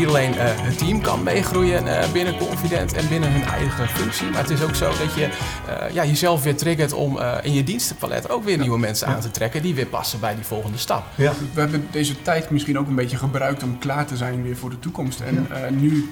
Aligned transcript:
niet 0.00 0.08
alleen 0.08 0.34
eh, 0.34 0.44
het 0.46 0.78
team 0.78 1.00
kan 1.00 1.22
meegroeien 1.22 1.86
uh, 1.86 2.12
binnen 2.12 2.36
Confident 2.36 2.92
en 2.92 3.08
binnen 3.08 3.32
hun 3.32 3.42
eigen 3.42 3.88
functie. 3.88 4.30
Maar 4.30 4.40
het 4.40 4.50
is 4.50 4.62
ook 4.62 4.74
zo 4.74 4.88
dat 4.88 5.14
je 5.14 5.28
uh, 5.68 5.94
ja, 5.94 6.04
jezelf 6.04 6.42
weer 6.42 6.56
triggert 6.56 6.92
om 6.92 7.18
in 7.42 7.52
je 7.52 7.64
dienstenpalet 7.64 8.30
ook 8.30 8.44
weer 8.44 8.58
nieuwe 8.58 8.78
mensen 8.78 9.06
aan 9.06 9.20
te 9.20 9.30
trekken 9.30 9.62
die 9.62 9.74
weer 9.74 9.86
passen 9.86 10.20
bij 10.20 10.34
die 10.34 10.44
volgende 10.44 10.78
stap. 10.78 11.04
Ja. 11.14 11.32
We 11.54 11.60
hebben 11.60 11.86
deze 11.90 12.22
tijd 12.22 12.50
misschien 12.50 12.78
ook 12.78 12.86
een 12.86 12.94
beetje 12.94 13.16
gebruikt 13.16 13.62
om 13.62 13.78
klaar 13.78 14.06
te 14.06 14.16
zijn 14.16 14.42
weer 14.42 14.56
voor 14.56 14.70
de 14.70 14.78
toekomst. 14.78 15.20
En 15.20 15.48
nu 15.80 16.10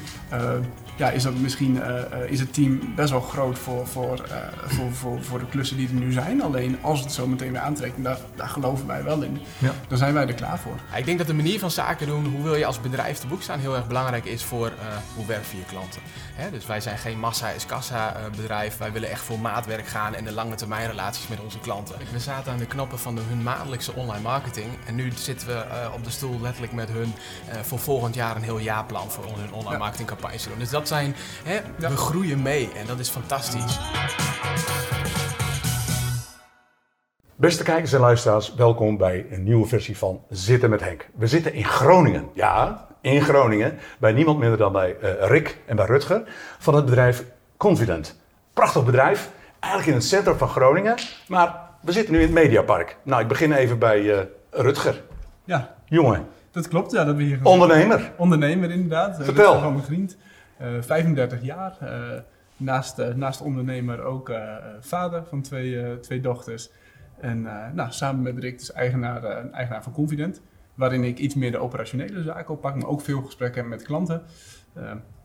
ja, 0.99 1.11
is, 1.11 1.23
dat 1.23 1.35
misschien, 1.35 1.77
uh, 1.77 2.31
is 2.31 2.41
het 2.41 2.55
team 2.55 2.95
best 2.95 3.11
wel 3.11 3.21
groot 3.21 3.59
voor, 3.59 3.87
voor, 3.87 4.25
uh, 4.31 4.37
voor, 4.67 4.93
voor, 4.93 5.23
voor 5.23 5.39
de 5.39 5.47
klussen 5.47 5.77
die 5.77 5.89
er 5.89 5.95
nu 5.95 6.13
zijn. 6.13 6.43
Alleen 6.43 6.79
als 6.83 7.01
het 7.01 7.13
zo 7.13 7.27
meteen 7.27 7.53
weer 7.53 7.61
aantrekt, 7.61 7.97
en 7.97 8.03
daar, 8.03 8.19
daar 8.37 8.49
geloven 8.49 8.87
wij 8.87 9.03
wel 9.03 9.23
in, 9.23 9.41
ja. 9.59 9.73
dan 9.89 9.99
zijn 9.99 10.15
wij 10.15 10.27
er 10.27 10.35
klaar 10.35 10.59
voor. 10.59 10.77
ik 10.97 11.05
denk 11.05 11.19
dat 11.19 11.27
de 11.27 11.35
manier 11.35 11.59
van 11.59 11.71
zaken 11.71 12.07
doen, 12.07 12.27
hoe 12.27 12.43
wil 12.43 12.55
je 12.55 12.67
als 12.67 12.81
bedrijf 12.81 13.19
te 13.19 13.27
boek 13.27 13.43
staan, 13.43 13.59
heel 13.59 13.77
erg 13.77 13.87
belangrijk 13.87 14.25
is 14.25 14.45
voor 14.45 14.73
hoe 15.15 15.27
werf 15.27 15.53
je 15.53 15.65
klanten. 15.69 16.01
Hè? 16.35 16.51
Dus 16.51 16.67
wij 16.67 16.81
zijn 16.81 16.99
geen 16.99 17.19
massa 17.19 17.49
is 17.49 17.67
kassa 17.67 18.17
bedrijf. 18.37 18.77
Wij 18.77 18.93
willen 18.93 19.11
echt 19.11 19.23
voor 19.23 19.39
maatwerk 19.39 19.87
gaan 19.87 20.15
en 20.15 20.25
de 20.25 20.33
lange 20.33 20.55
termijn 20.55 20.89
relaties 20.89 21.29
met 21.29 21.41
onze 21.41 21.59
klanten. 21.59 21.97
We 22.13 22.19
zaten 22.19 22.53
aan 22.53 22.59
de 22.59 22.67
knoppen 22.67 22.99
van 22.99 23.15
de, 23.15 23.21
hun 23.29 23.43
maandelijkse 23.43 23.93
online 23.93 24.23
marketing. 24.23 24.67
En 24.87 24.95
nu 24.95 25.13
zitten 25.15 25.49
we 25.49 25.65
op 25.95 26.05
de 26.05 26.11
stoel 26.11 26.41
letterlijk 26.41 26.73
met 26.73 26.89
hun 26.89 27.13
voor 27.63 27.79
volgend 27.79 28.15
jaar 28.15 28.37
een 28.37 28.43
heel 28.43 28.59
jaarplan 28.59 29.11
voor 29.11 29.25
hun 29.25 29.53
online 29.53 29.79
marketingcampagne 29.79 30.39
te 30.39 30.49
doen. 30.49 30.59
Dus 30.59 30.71
dat 30.71 30.88
zijn, 30.89 31.15
hè, 31.45 31.61
we 31.79 31.97
groeien 31.97 32.43
mee 32.43 32.69
en 32.77 32.87
dat 32.87 32.99
is 32.99 33.09
fantastisch. 33.09 33.79
Beste 37.35 37.63
kijkers 37.63 37.93
en 37.93 38.01
luisteraars, 38.01 38.55
welkom 38.55 38.97
bij 38.97 39.27
een 39.31 39.43
nieuwe 39.43 39.67
versie 39.67 39.99
van 39.99 40.23
Zitten 40.31 40.71
met 40.71 40.81
Henk. 40.81 41.09
We 41.15 41.27
zitten 41.27 41.53
in 41.53 41.65
Groningen, 41.65 42.29
ja, 42.35 42.87
in 43.01 43.23
Groningen, 43.23 43.79
bij 43.99 44.13
niemand 44.13 44.39
minder 44.39 44.59
dan 44.59 44.73
bij 44.73 44.97
uh, 45.03 45.11
Rick 45.21 45.59
en 45.67 45.77
bij 45.77 45.87
Rutger 45.87 46.23
van 46.59 46.75
het 46.75 46.85
bedrijf 46.85 47.25
Confident. 47.57 48.21
Prachtig 48.53 48.85
bedrijf, 48.85 49.31
eigenlijk 49.61 49.93
in 49.93 49.99
het 49.99 50.09
centrum 50.09 50.37
van 50.37 50.49
Groningen, 50.49 50.95
maar 51.29 51.61
we 51.81 51.93
zitten 51.93 52.13
nu 52.13 52.19
in 52.19 52.25
het 52.25 52.35
Mediapark. 52.35 52.97
Nou, 53.03 53.23
ik 53.23 53.29
begin 53.29 53.53
even 53.53 53.79
bij 53.79 54.01
uh, 54.01 54.19
Rutger. 54.51 55.03
Ja. 55.45 55.75
Jongen. 55.85 56.27
Dat 56.51 56.69
klopt, 56.69 56.93
ja. 56.93 57.05
Dat 57.05 57.17
we 57.17 57.23
hier 57.23 57.41
Ondernemer. 57.43 58.13
Ondernemer, 58.17 58.71
inderdaad. 58.71 59.17
Vertel. 59.17 59.35
Rutger 59.35 59.61
van 59.61 59.73
mijn 59.73 59.85
vriend. 59.85 60.17
35 60.59 61.39
eh, 61.39 61.45
jaar. 61.45 61.77
Eh, 61.81 62.21
naast, 62.57 62.99
eh, 62.99 63.15
naast 63.15 63.41
ondernemer 63.41 64.03
ook 64.03 64.33
vader 64.81 65.25
van 65.25 65.43
twee, 65.43 66.01
twee 66.01 66.21
dochters. 66.21 66.71
En 67.21 67.43
nou, 67.75 67.93
samen 67.93 68.23
met 68.23 68.39
Rick, 68.39 68.59
dus 68.59 68.73
eigenaar, 68.73 69.51
eigenaar 69.51 69.83
van 69.83 69.93
Confident. 69.93 70.43
Waarin 70.75 71.05
ik 71.05 71.19
iets 71.19 71.35
meer 71.35 71.51
de 71.51 71.59
operationele 71.59 72.23
zaken 72.23 72.55
oppak, 72.55 72.75
maar 72.75 72.89
ook 72.89 73.01
veel 73.01 73.23
gesprekken 73.23 73.61
heb 73.61 73.71
met 73.71 73.83
klanten. 73.83 74.23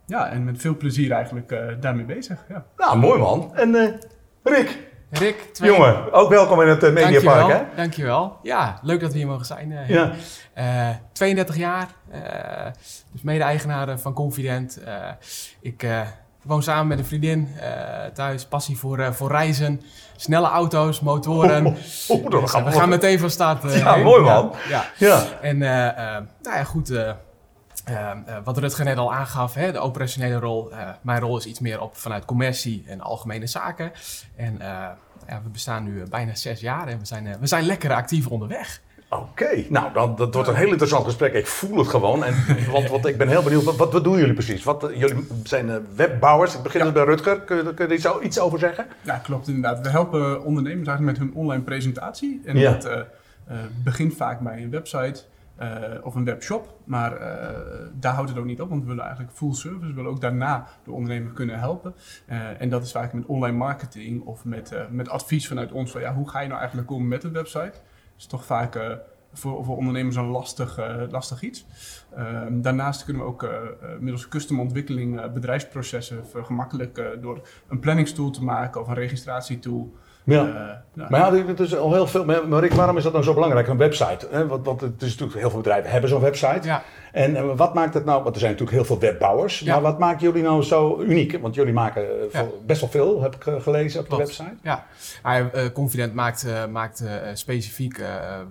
ja, 0.05 0.29
en 0.29 0.43
met 0.43 0.57
veel 0.57 0.77
plezier 0.77 1.11
eigenlijk 1.11 1.77
daarmee 1.79 2.05
bezig. 2.05 2.45
Ja. 2.49 2.65
Nou, 2.77 2.97
mooi 2.97 3.19
man. 3.19 3.55
En 3.55 3.99
Rick, 4.43 4.91
Rick, 5.19 5.53
twee... 5.53 5.71
Jongen, 5.71 6.13
ook 6.13 6.29
welkom 6.29 6.61
in 6.61 6.67
het 6.67 6.83
uh, 6.83 6.91
Mediapark, 6.91 7.23
Dankjewel, 7.23 7.49
hè? 7.49 7.75
Dankjewel. 7.75 8.37
Ja, 8.41 8.79
leuk 8.81 8.99
dat 8.99 9.11
we 9.11 9.17
hier 9.17 9.27
mogen 9.27 9.45
zijn. 9.45 9.71
Uh, 9.71 9.89
ja. 9.89 10.11
Uh, 10.57 10.95
32 11.11 11.57
jaar, 11.57 11.87
dus 13.11 13.21
mede-eigenaar 13.21 13.99
van 13.99 14.13
Confident. 14.13 14.79
ik 15.61 15.87
woon 16.43 16.63
samen 16.63 16.87
met 16.87 16.99
een 16.99 17.05
vriendin 17.05 17.47
thuis, 18.13 18.45
passie 18.45 18.77
voor, 18.77 19.13
voor 19.13 19.31
reizen, 19.31 19.81
snelle 20.15 20.47
auto's, 20.47 20.99
motoren. 20.99 21.65
Oh, 22.07 22.23
oh, 22.23 22.29
dus, 22.29 22.51
we 22.51 22.71
gaan 22.71 22.89
meteen 22.89 23.19
van 23.19 23.29
start. 23.29 23.73
ja, 23.73 23.95
mooi 23.95 24.21
man. 24.21 24.53
Ja, 24.69 24.85
ja. 24.97 25.23
En 25.41 25.57
nou 25.57 26.25
ja, 26.43 26.63
goed... 26.63 26.91
Uh, 27.89 28.11
wat 28.43 28.57
Rutger 28.57 28.85
net 28.85 28.97
al 28.97 29.13
aangaf, 29.13 29.53
hè, 29.53 29.71
de 29.71 29.79
operationele 29.79 30.39
rol. 30.39 30.71
Uh, 30.71 30.89
mijn 31.01 31.19
rol 31.19 31.37
is 31.37 31.45
iets 31.45 31.59
meer 31.59 31.81
op 31.81 31.95
vanuit 31.95 32.25
commercie 32.25 32.83
en 32.87 33.01
algemene 33.01 33.47
zaken. 33.47 33.91
En 34.35 34.53
uh, 34.53 34.59
ja, 35.27 35.41
we 35.43 35.49
bestaan 35.51 35.83
nu 35.83 36.03
bijna 36.09 36.35
zes 36.35 36.59
jaar 36.59 36.87
en 36.87 36.99
we 36.99 37.05
zijn, 37.05 37.37
we 37.39 37.47
zijn 37.47 37.65
lekker 37.65 37.93
actief 37.93 38.27
onderweg. 38.27 38.81
Oké, 39.09 39.65
nou 39.69 39.93
dan, 39.93 40.15
dat 40.15 40.33
wordt 40.33 40.49
een 40.49 40.55
heel 40.55 40.69
interessant 40.69 41.05
gesprek. 41.05 41.33
Ik 41.33 41.47
voel 41.47 41.77
het 41.77 41.87
gewoon. 41.87 42.23
En, 42.23 42.35
want, 42.71 42.89
want 42.89 43.05
ik 43.05 43.17
ben 43.17 43.27
heel 43.27 43.43
benieuwd, 43.43 43.63
wat, 43.63 43.91
wat, 43.91 44.03
doen 44.03 44.17
jullie 44.17 44.33
precies? 44.33 44.63
Wat, 44.63 44.89
jullie 44.95 45.27
zijn 45.43 45.95
webbouwers. 45.95 46.55
Ik 46.55 46.61
begin 46.61 46.79
ja. 46.79 46.85
Dus 46.85 46.93
bij 46.93 47.03
Rutger. 47.03 47.41
Kun 47.41 47.55
je, 47.55 47.73
kun 47.73 47.87
je 47.87 47.93
er 47.93 48.21
iets 48.21 48.39
over 48.39 48.59
zeggen? 48.59 48.87
Ja, 49.01 49.17
klopt 49.17 49.47
inderdaad. 49.47 49.81
We 49.81 49.89
helpen 49.89 50.43
ondernemers 50.43 50.87
eigenlijk 50.87 51.17
met 51.17 51.27
hun 51.27 51.37
online 51.43 51.63
presentatie. 51.63 52.41
En 52.45 52.61
dat 52.61 53.07
begint 53.83 54.15
vaak 54.15 54.39
bij 54.39 54.63
een 54.63 54.69
website. 54.69 55.23
Uh, 55.61 56.05
of 56.05 56.15
een 56.15 56.25
webshop. 56.25 56.79
Maar 56.83 57.11
uh, 57.11 57.27
daar 57.99 58.13
houdt 58.13 58.29
het 58.29 58.39
ook 58.39 58.45
niet 58.45 58.61
op, 58.61 58.69
want 58.69 58.81
we 58.81 58.87
willen 58.87 59.03
eigenlijk 59.03 59.33
full 59.33 59.53
service. 59.53 59.87
We 59.87 59.93
willen 59.93 60.11
ook 60.11 60.21
daarna 60.21 60.67
de 60.83 60.91
ondernemer 60.91 61.31
kunnen 61.31 61.59
helpen. 61.59 61.95
Uh, 62.29 62.61
en 62.61 62.69
dat 62.69 62.83
is 62.83 62.91
vaak 62.91 63.13
met 63.13 63.25
online 63.25 63.57
marketing 63.57 64.23
of 64.23 64.45
met, 64.45 64.73
met 64.89 65.09
advies 65.09 65.47
vanuit 65.47 65.71
ons. 65.71 65.91
Van, 65.91 66.01
ja, 66.01 66.13
hoe 66.13 66.29
ga 66.29 66.39
je 66.39 66.47
nou 66.47 66.59
eigenlijk 66.59 66.87
komen 66.87 67.07
met 67.07 67.23
een 67.23 67.31
website? 67.31 67.71
Dat 67.71 67.81
is 68.17 68.25
toch 68.25 68.45
vaak 68.45 68.99
voor, 69.33 69.63
voor 69.63 69.77
ondernemers 69.77 70.15
een 70.15 70.25
lastig, 70.25 70.79
lastig 71.11 71.41
iets. 71.41 71.65
Ehm, 72.15 72.61
daarnaast 72.61 73.03
kunnen 73.03 73.21
we 73.21 73.27
ook 73.27 73.49
middels 73.99 74.27
custom 74.27 74.59
ontwikkeling 74.59 75.31
bedrijfsprocessen 75.33 76.27
vergemakkelijken 76.27 77.21
door 77.21 77.47
een 77.67 77.79
planningstool 77.79 78.29
te 78.29 78.43
maken 78.43 78.81
of 78.81 78.87
een 78.87 78.93
registratietool. 78.93 79.93
Ja. 80.23 80.43
Uh, 80.95 81.09
maar 81.09 81.19
ja, 81.19 81.45
het 81.45 81.59
is 81.59 81.75
al 81.75 81.93
heel 81.93 82.07
veel. 82.07 82.25
Maar 82.25 82.59
Rick, 82.59 82.73
waarom 82.73 82.97
is 82.97 83.03
dat 83.03 83.11
nou 83.11 83.23
zo 83.23 83.33
belangrijk, 83.33 83.67
een 83.67 83.77
website? 83.77 84.27
Hè? 84.29 84.47
Want, 84.47 84.65
want 84.65 84.81
het 84.81 85.01
is 85.01 85.09
natuurlijk 85.09 85.39
heel 85.39 85.49
veel 85.49 85.59
bedrijven 85.59 85.91
hebben 85.91 86.09
zo'n 86.09 86.21
website. 86.21 86.67
Ja. 86.67 86.83
En, 87.13 87.35
en, 87.35 87.55
wat 87.55 87.73
maakt 87.73 87.93
het 87.93 88.05
nou? 88.05 88.23
Want 88.23 88.35
er 88.35 88.41
zijn 88.41 88.51
natuurlijk 88.51 88.77
heel 88.77 88.87
veel 88.87 88.99
webbouwers. 88.99 89.59
Ja. 89.59 89.73
Maar 89.73 89.81
wat 89.81 89.99
maakt 89.99 90.21
jullie 90.21 90.43
nou 90.43 90.63
zo 90.63 91.01
uniek? 91.01 91.41
Want 91.41 91.55
jullie 91.55 91.73
maken 91.73 92.31
eh, 92.33 92.41
best 92.65 92.81
wel 92.81 92.89
veel, 92.89 93.21
heb 93.21 93.35
ik 93.35 93.45
eh, 93.45 93.61
gelezen 93.61 93.99
op 93.99 94.09
de 94.09 94.15
website. 94.15 94.55
Ja, 94.61 94.85
uh, 95.25 95.65
Confident 95.73 96.13
maakt, 96.13 96.45
maakt 96.71 97.03
specifiek 97.33 98.01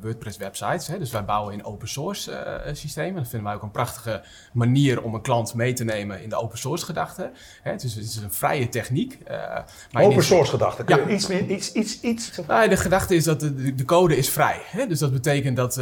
WordPress 0.00 0.36
websites. 0.36 0.86
Hè? 0.86 0.98
Dus 0.98 1.10
wij 1.10 1.24
bouwen 1.24 1.54
in 1.54 1.64
open 1.64 1.88
source 1.88 2.60
systemen. 2.72 3.14
Dat 3.14 3.28
vinden 3.28 3.48
wij 3.48 3.56
ook 3.56 3.62
een 3.62 3.70
prachtige 3.70 4.22
manier 4.52 5.02
om 5.02 5.14
een 5.14 5.22
klant 5.22 5.54
mee 5.54 5.72
te 5.72 5.84
nemen 5.84 6.22
in 6.22 6.28
de 6.28 6.36
open 6.36 6.58
source 6.58 6.84
gedachte. 6.84 7.30
Hè? 7.62 7.70
Het, 7.70 7.82
is, 7.82 7.94
het 7.94 8.04
is 8.04 8.16
een 8.16 8.32
vrije 8.32 8.68
techniek. 8.68 9.18
maar 9.92 10.02
open 10.02 10.24
source 10.24 10.50
gedachte. 10.50 10.84
Kun 10.84 10.96
je 10.96 11.14
iets 11.14 11.26
meer 11.26 11.46
iets, 11.46 11.72
iets, 11.72 12.00
iets. 12.00 12.40
Nou, 12.46 12.68
de 12.68 12.76
gedachte 12.76 13.14
is 13.14 13.24
dat 13.24 13.40
de, 13.40 13.74
de 13.74 13.84
code 13.84 14.16
is 14.16 14.30
vrij. 14.30 14.60
Hè? 14.64 14.86
Dus 14.86 14.98
dat 14.98 15.12
betekent 15.12 15.56
dat, 15.56 15.74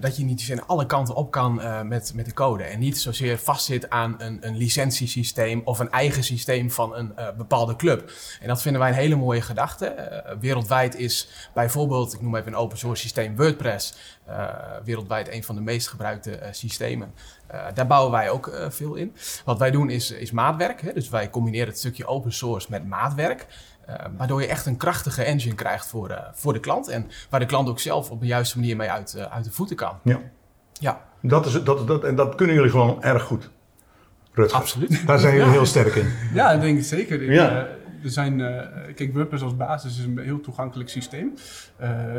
dat 0.00 0.16
je 0.16 0.24
niet 0.24 0.48
aan 0.52 0.66
alle 0.66 0.86
kanten 0.86 1.14
op 1.14 1.30
kan 1.30 1.60
uh, 1.82 1.88
met, 1.88 2.12
met 2.14 2.24
de 2.24 2.32
code. 2.32 2.62
En 2.62 2.78
niet 2.78 3.00
zozeer 3.00 3.38
vastzit 3.38 3.90
aan 3.90 4.14
een, 4.18 4.38
een 4.40 4.56
licentiesysteem 4.56 5.60
of 5.64 5.78
een 5.78 5.90
eigen 5.90 6.24
systeem 6.24 6.70
van 6.70 6.96
een 6.96 7.14
bepaalde 7.36 7.76
club. 7.76 8.12
En 8.40 8.48
dat 8.48 8.62
vinden 8.62 8.80
wij 8.80 8.90
een 8.90 8.96
hele 8.96 9.16
mooie 9.16 9.42
gedachte. 9.42 10.22
wereldwijd 10.40 10.94
is 10.94 11.28
bijvoorbeeld, 11.54 12.14
ik 12.14 12.20
noem 12.20 12.36
even 12.36 12.52
een 12.52 12.58
open 12.58 12.78
source 12.78 13.02
systeem, 13.02 13.36
WordPress. 13.36 13.94
wereldwijd 14.84 15.32
een 15.32 15.44
van 15.44 15.54
de 15.54 15.60
meest 15.60 15.88
gebruikte 15.88 16.40
systemen. 16.50 17.14
daar 17.74 17.86
bouwen 17.86 18.12
wij 18.12 18.30
ook 18.30 18.66
veel 18.68 18.94
in. 18.94 19.16
Wat 19.44 19.58
wij 19.58 19.70
doen 19.70 19.90
is, 19.90 20.10
is 20.10 20.30
maatwerk. 20.30 20.80
Hè? 20.80 20.92
Dus 20.92 21.08
wij 21.08 21.30
combineren 21.30 21.68
het 21.68 21.78
stukje 21.78 22.06
open 22.06 22.32
source 22.32 22.66
met 22.70 22.86
maatwerk. 22.86 23.46
Uh, 23.88 23.94
waardoor 24.16 24.40
je 24.40 24.46
echt 24.46 24.66
een 24.66 24.76
krachtige 24.76 25.22
engine 25.22 25.54
krijgt 25.54 25.86
voor, 25.86 26.10
uh, 26.10 26.18
voor 26.32 26.52
de 26.52 26.60
klant. 26.60 26.88
En 26.88 27.10
waar 27.30 27.40
de 27.40 27.46
klant 27.46 27.68
ook 27.68 27.80
zelf 27.80 28.10
op 28.10 28.20
de 28.20 28.26
juiste 28.26 28.58
manier 28.58 28.76
mee 28.76 28.90
uit, 28.90 29.14
uh, 29.16 29.22
uit 29.22 29.44
de 29.44 29.50
voeten 29.50 29.76
kan. 29.76 29.98
Ja. 30.02 30.20
ja. 30.72 31.07
Dat 31.22 31.46
is, 31.46 31.62
dat, 31.62 31.86
dat, 31.86 32.04
en 32.04 32.14
dat 32.14 32.34
kunnen 32.34 32.54
jullie 32.54 32.70
gewoon 32.70 33.02
erg 33.02 33.22
goed. 33.22 33.50
Rutger. 34.32 34.58
Absoluut. 34.58 35.06
Daar 35.06 35.18
zijn 35.18 35.36
jullie 35.36 35.50
heel 35.50 35.66
sterk 35.66 35.94
in. 35.94 36.08
Ja, 36.34 36.52
dat 36.52 36.60
denk 36.60 36.78
ik 36.78 36.84
zeker. 36.84 37.22
Ik, 37.22 37.30
ja. 37.30 37.66
er 38.02 38.10
zijn, 38.10 38.38
kijk, 38.94 39.12
WordPress 39.12 39.42
als 39.42 39.56
basis 39.56 39.98
is 39.98 40.04
een 40.04 40.18
heel 40.18 40.40
toegankelijk 40.40 40.90
systeem. 40.90 41.34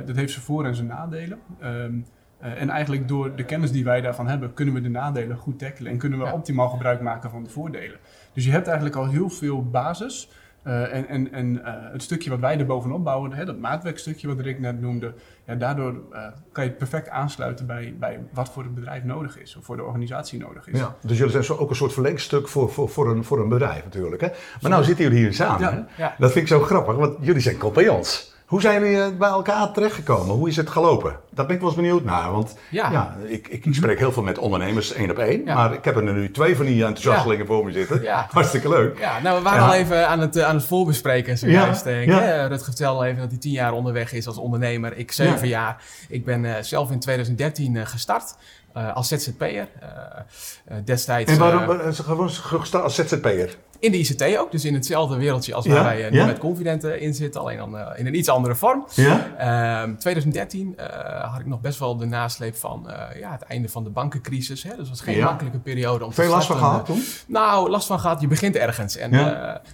dat 0.05 0.15
heeft 0.15 0.31
zijn 0.31 0.45
voor- 0.45 0.65
en 0.65 0.75
zijn 0.75 0.87
nadelen. 0.87 1.39
Um, 1.63 2.05
en 2.39 2.69
eigenlijk 2.69 3.07
door 3.07 3.35
de 3.35 3.43
kennis 3.43 3.71
die 3.71 3.83
wij 3.83 4.01
daarvan 4.01 4.27
hebben, 4.27 4.53
kunnen 4.53 4.73
we 4.73 4.81
de 4.81 4.89
nadelen 4.89 5.37
goed 5.37 5.59
tackelen 5.59 5.91
en 5.91 5.97
kunnen 5.97 6.19
we 6.19 6.25
ja. 6.25 6.33
optimaal 6.33 6.69
gebruik 6.69 7.01
maken 7.01 7.29
van 7.29 7.43
de 7.43 7.49
voordelen. 7.49 7.97
Dus 8.33 8.45
je 8.45 8.51
hebt 8.51 8.67
eigenlijk 8.67 8.95
al 8.95 9.09
heel 9.09 9.29
veel 9.29 9.69
basis. 9.69 10.29
Uh, 10.67 10.93
en 10.93 11.07
en, 11.07 11.31
en 11.31 11.53
uh, 11.53 11.73
het 11.91 12.03
stukje 12.03 12.29
wat 12.29 12.39
wij 12.39 12.59
er 12.59 12.65
bovenop 12.65 13.03
bouwen, 13.03 13.33
hè, 13.33 13.45
dat 13.45 13.57
maatwerkstukje 13.57 14.27
wat 14.27 14.39
Rick 14.39 14.59
net 14.59 14.81
noemde, 14.81 15.13
ja, 15.45 15.55
daardoor 15.55 15.93
uh, 15.93 16.23
kan 16.51 16.63
je 16.63 16.69
het 16.69 16.77
perfect 16.77 17.09
aansluiten 17.09 17.65
bij, 17.65 17.95
bij 17.99 18.19
wat 18.33 18.49
voor 18.49 18.63
het 18.63 18.75
bedrijf 18.75 19.03
nodig 19.03 19.39
is 19.39 19.55
of 19.55 19.65
voor 19.65 19.77
de 19.77 19.83
organisatie 19.83 20.39
nodig 20.39 20.67
is. 20.67 20.79
Ja, 20.79 20.95
dus 21.01 21.17
jullie 21.17 21.31
zijn 21.31 21.43
zo 21.43 21.55
ook 21.55 21.69
een 21.69 21.75
soort 21.75 21.93
verlengstuk 21.93 22.47
voor, 22.47 22.69
voor, 22.69 22.89
voor, 22.89 23.11
een, 23.11 23.23
voor 23.23 23.39
een 23.39 23.49
bedrijf 23.49 23.83
natuurlijk. 23.83 24.21
Hè? 24.21 24.27
Maar 24.61 24.71
nou 24.71 24.83
zitten 24.83 25.03
jullie 25.05 25.19
hier 25.19 25.33
samen. 25.33 25.61
Ja, 25.61 25.87
ja. 25.97 26.15
Dat 26.17 26.31
vind 26.31 26.43
ik 26.43 26.51
zo 26.51 26.59
grappig, 26.59 26.95
want 26.95 27.17
jullie 27.21 27.41
zijn 27.41 27.57
compagnons. 27.57 28.37
Hoe 28.49 28.61
zijn 28.61 28.81
jullie 28.81 29.01
eh, 29.01 29.17
bij 29.17 29.29
elkaar 29.29 29.71
terechtgekomen? 29.71 30.35
Hoe 30.35 30.47
is 30.47 30.55
het 30.55 30.69
gelopen? 30.69 31.19
Dat 31.29 31.47
ben 31.47 31.55
ik 31.55 31.61
wel 31.61 31.69
eens 31.69 31.79
benieuwd 31.79 32.03
naar. 32.03 32.31
Want 32.31 32.55
ja. 32.69 33.15
ik, 33.27 33.47
ik, 33.47 33.65
ik, 33.65 33.75
spreek 33.75 33.99
heel 33.99 34.11
veel 34.11 34.23
met 34.23 34.37
ondernemers 34.37 34.93
één 34.93 35.11
op 35.11 35.17
één. 35.17 35.43
Maar 35.43 35.73
ik 35.73 35.85
heb 35.85 35.95
er 35.95 36.13
nu 36.13 36.31
twee 36.31 36.55
van 36.55 36.65
die 36.65 36.85
enthousiastelingen 36.85 37.45
voor 37.45 37.65
me 37.65 37.71
zitten. 37.71 38.05
Hartstikke 38.31 38.69
leuk. 38.69 38.99
Ja, 38.99 39.19
nou, 39.19 39.37
we 39.37 39.43
waren 39.43 39.63
al 39.63 39.73
even 39.73 40.07
aan 40.07 40.19
het, 40.19 40.35
eh, 40.35 40.45
aan 40.45 40.55
het 40.55 40.65
voorbespreken 40.65 41.37
zojuist. 41.37 41.85
Ja. 41.85 41.91
Ja. 41.91 42.45
Rutger 42.45 42.65
vertelde 42.65 42.99
al 42.99 43.05
even 43.05 43.19
dat 43.19 43.29
hij 43.29 43.39
tien 43.39 43.51
jaar 43.51 43.73
onderweg 43.73 44.13
is 44.13 44.27
als 44.27 44.37
ondernemer. 44.37 44.97
Ik 44.97 45.11
zeven 45.11 45.47
jaar. 45.47 45.83
Ik 46.07 46.25
ben 46.25 46.43
uh, 46.43 46.55
zelf 46.61 46.91
in 46.91 46.99
2013 46.99 47.75
uh, 47.75 47.85
gestart. 47.85 48.35
als 48.93 49.07
ZZP'er. 49.07 49.67
destijds... 50.83 51.31
En 51.31 51.39
waarom 51.39 51.93
gewoon 51.93 52.29
gestart 52.29 52.83
als 52.83 52.95
ZZP'er? 52.95 53.57
In 53.79 53.91
de 53.91 53.97
ICT 53.97 54.37
ook, 54.37 54.51
dus 54.51 54.65
in 54.65 54.73
hetzelfde 54.73 55.15
wereldje 55.15 55.53
als 55.53 55.65
waar 55.65 55.83
wij 55.83 56.09
nu 56.09 56.25
met 56.25 56.37
Confident 56.37 56.83
in 56.83 57.13
zitten, 57.13 57.41
alleen 57.41 57.57
dan 57.57 57.77
in 57.95 58.07
een 58.07 58.15
iets 58.15 58.29
andere 58.29 58.55
vorm. 58.55 58.85
Ja? 58.93 59.95
2013 59.99 60.73
ehm, 60.77 61.29
had 61.29 61.39
ik 61.39 61.45
nog 61.45 61.61
best 61.61 61.79
wel 61.79 61.97
de 61.97 62.05
nasleep 62.05 62.55
van 62.55 62.87
ja, 63.19 63.31
het 63.31 63.41
einde 63.41 63.69
van 63.69 63.83
de 63.83 63.89
bankencrisis. 63.89 64.63
Hè? 64.63 64.69
Dus 64.69 64.79
het 64.79 64.89
was 64.89 65.01
geen 65.01 65.23
makkelijke 65.23 65.59
periode 65.59 66.05
om 66.05 66.13
Veel 66.13 66.25
te 66.25 66.31
last 66.31 66.47
van 66.47 66.57
gehad 66.57 66.85
toen? 66.85 67.03
Nou, 67.27 67.69
last 67.69 67.87
van 67.87 67.99
gehad. 67.99 68.21
Je 68.21 68.27
begint 68.27 68.55
ergens. 68.55 68.97
En 68.97 69.11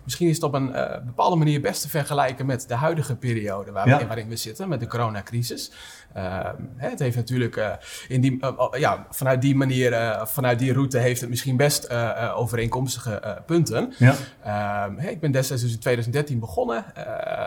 misschien 0.04 0.28
is 0.28 0.36
het 0.36 0.44
op 0.44 0.54
een 0.54 0.72
bepaalde 1.06 1.36
manier 1.36 1.62
best 1.62 1.82
te 1.82 1.90
vergelijken 1.90 2.46
met 2.46 2.68
de 2.68 2.76
huidige 2.76 3.16
periode 3.16 3.72
waar 3.72 4.06
waarin 4.08 4.28
we 4.28 4.36
zitten, 4.36 4.70
met 4.70 4.80
de 4.80 4.88
coronacrisis. 4.88 5.72
Uh, 6.18 6.50
het 6.76 7.00
heeft 7.00 7.16
natuurlijk 7.16 7.56
uh, 7.56 7.72
in 8.08 8.22
die, 8.22 8.38
uh, 8.42 8.68
ja, 8.80 9.06
vanuit 9.10 9.42
die 9.42 9.56
manier, 9.56 10.20
vanuit 10.24 10.60
die 10.60 10.74
route 10.74 10.98
heeft 10.98 11.22
het 11.22 11.30
misschien 11.30 11.58
best 11.58 11.94
overeenkomstige 12.36 13.42
punten. 13.46 13.94
Ja. 13.98 14.16
Ehm, 14.44 15.00
ik 15.00 15.20
ben 15.20 15.32
destijds 15.32 15.64
dus 15.64 15.72
in 15.72 15.80
2013 15.80 16.40
begonnen. 16.40 16.86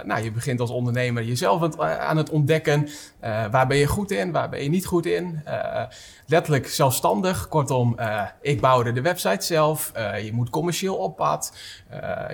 nou, 0.05 0.23
je 0.23 0.33
begint 0.33 0.61
als 0.61 0.71
ondernemer 0.71 1.23
jezelf 1.23 1.79
aan 1.79 2.17
het 2.17 2.31
ontdekken. 2.31 2.89
waar 3.51 3.67
ben 3.67 3.77
je 3.77 3.87
goed 3.87 4.11
in, 4.11 4.33
waar 4.33 4.49
ben 4.49 4.63
je 4.63 4.69
niet 4.69 4.87
goed 4.87 5.07
in. 5.07 5.43
letterlijk 6.27 6.69
zelfstandig. 6.69 7.49
Kortom, 7.49 7.97
ik 8.41 8.61
bouwde 8.61 8.93
de 8.93 9.03
website 9.03 9.45
zelf. 9.45 9.93
je 10.23 10.31
moet 10.33 10.51
commercieel 10.51 10.97
op 10.97 11.17
pad. 11.17 11.57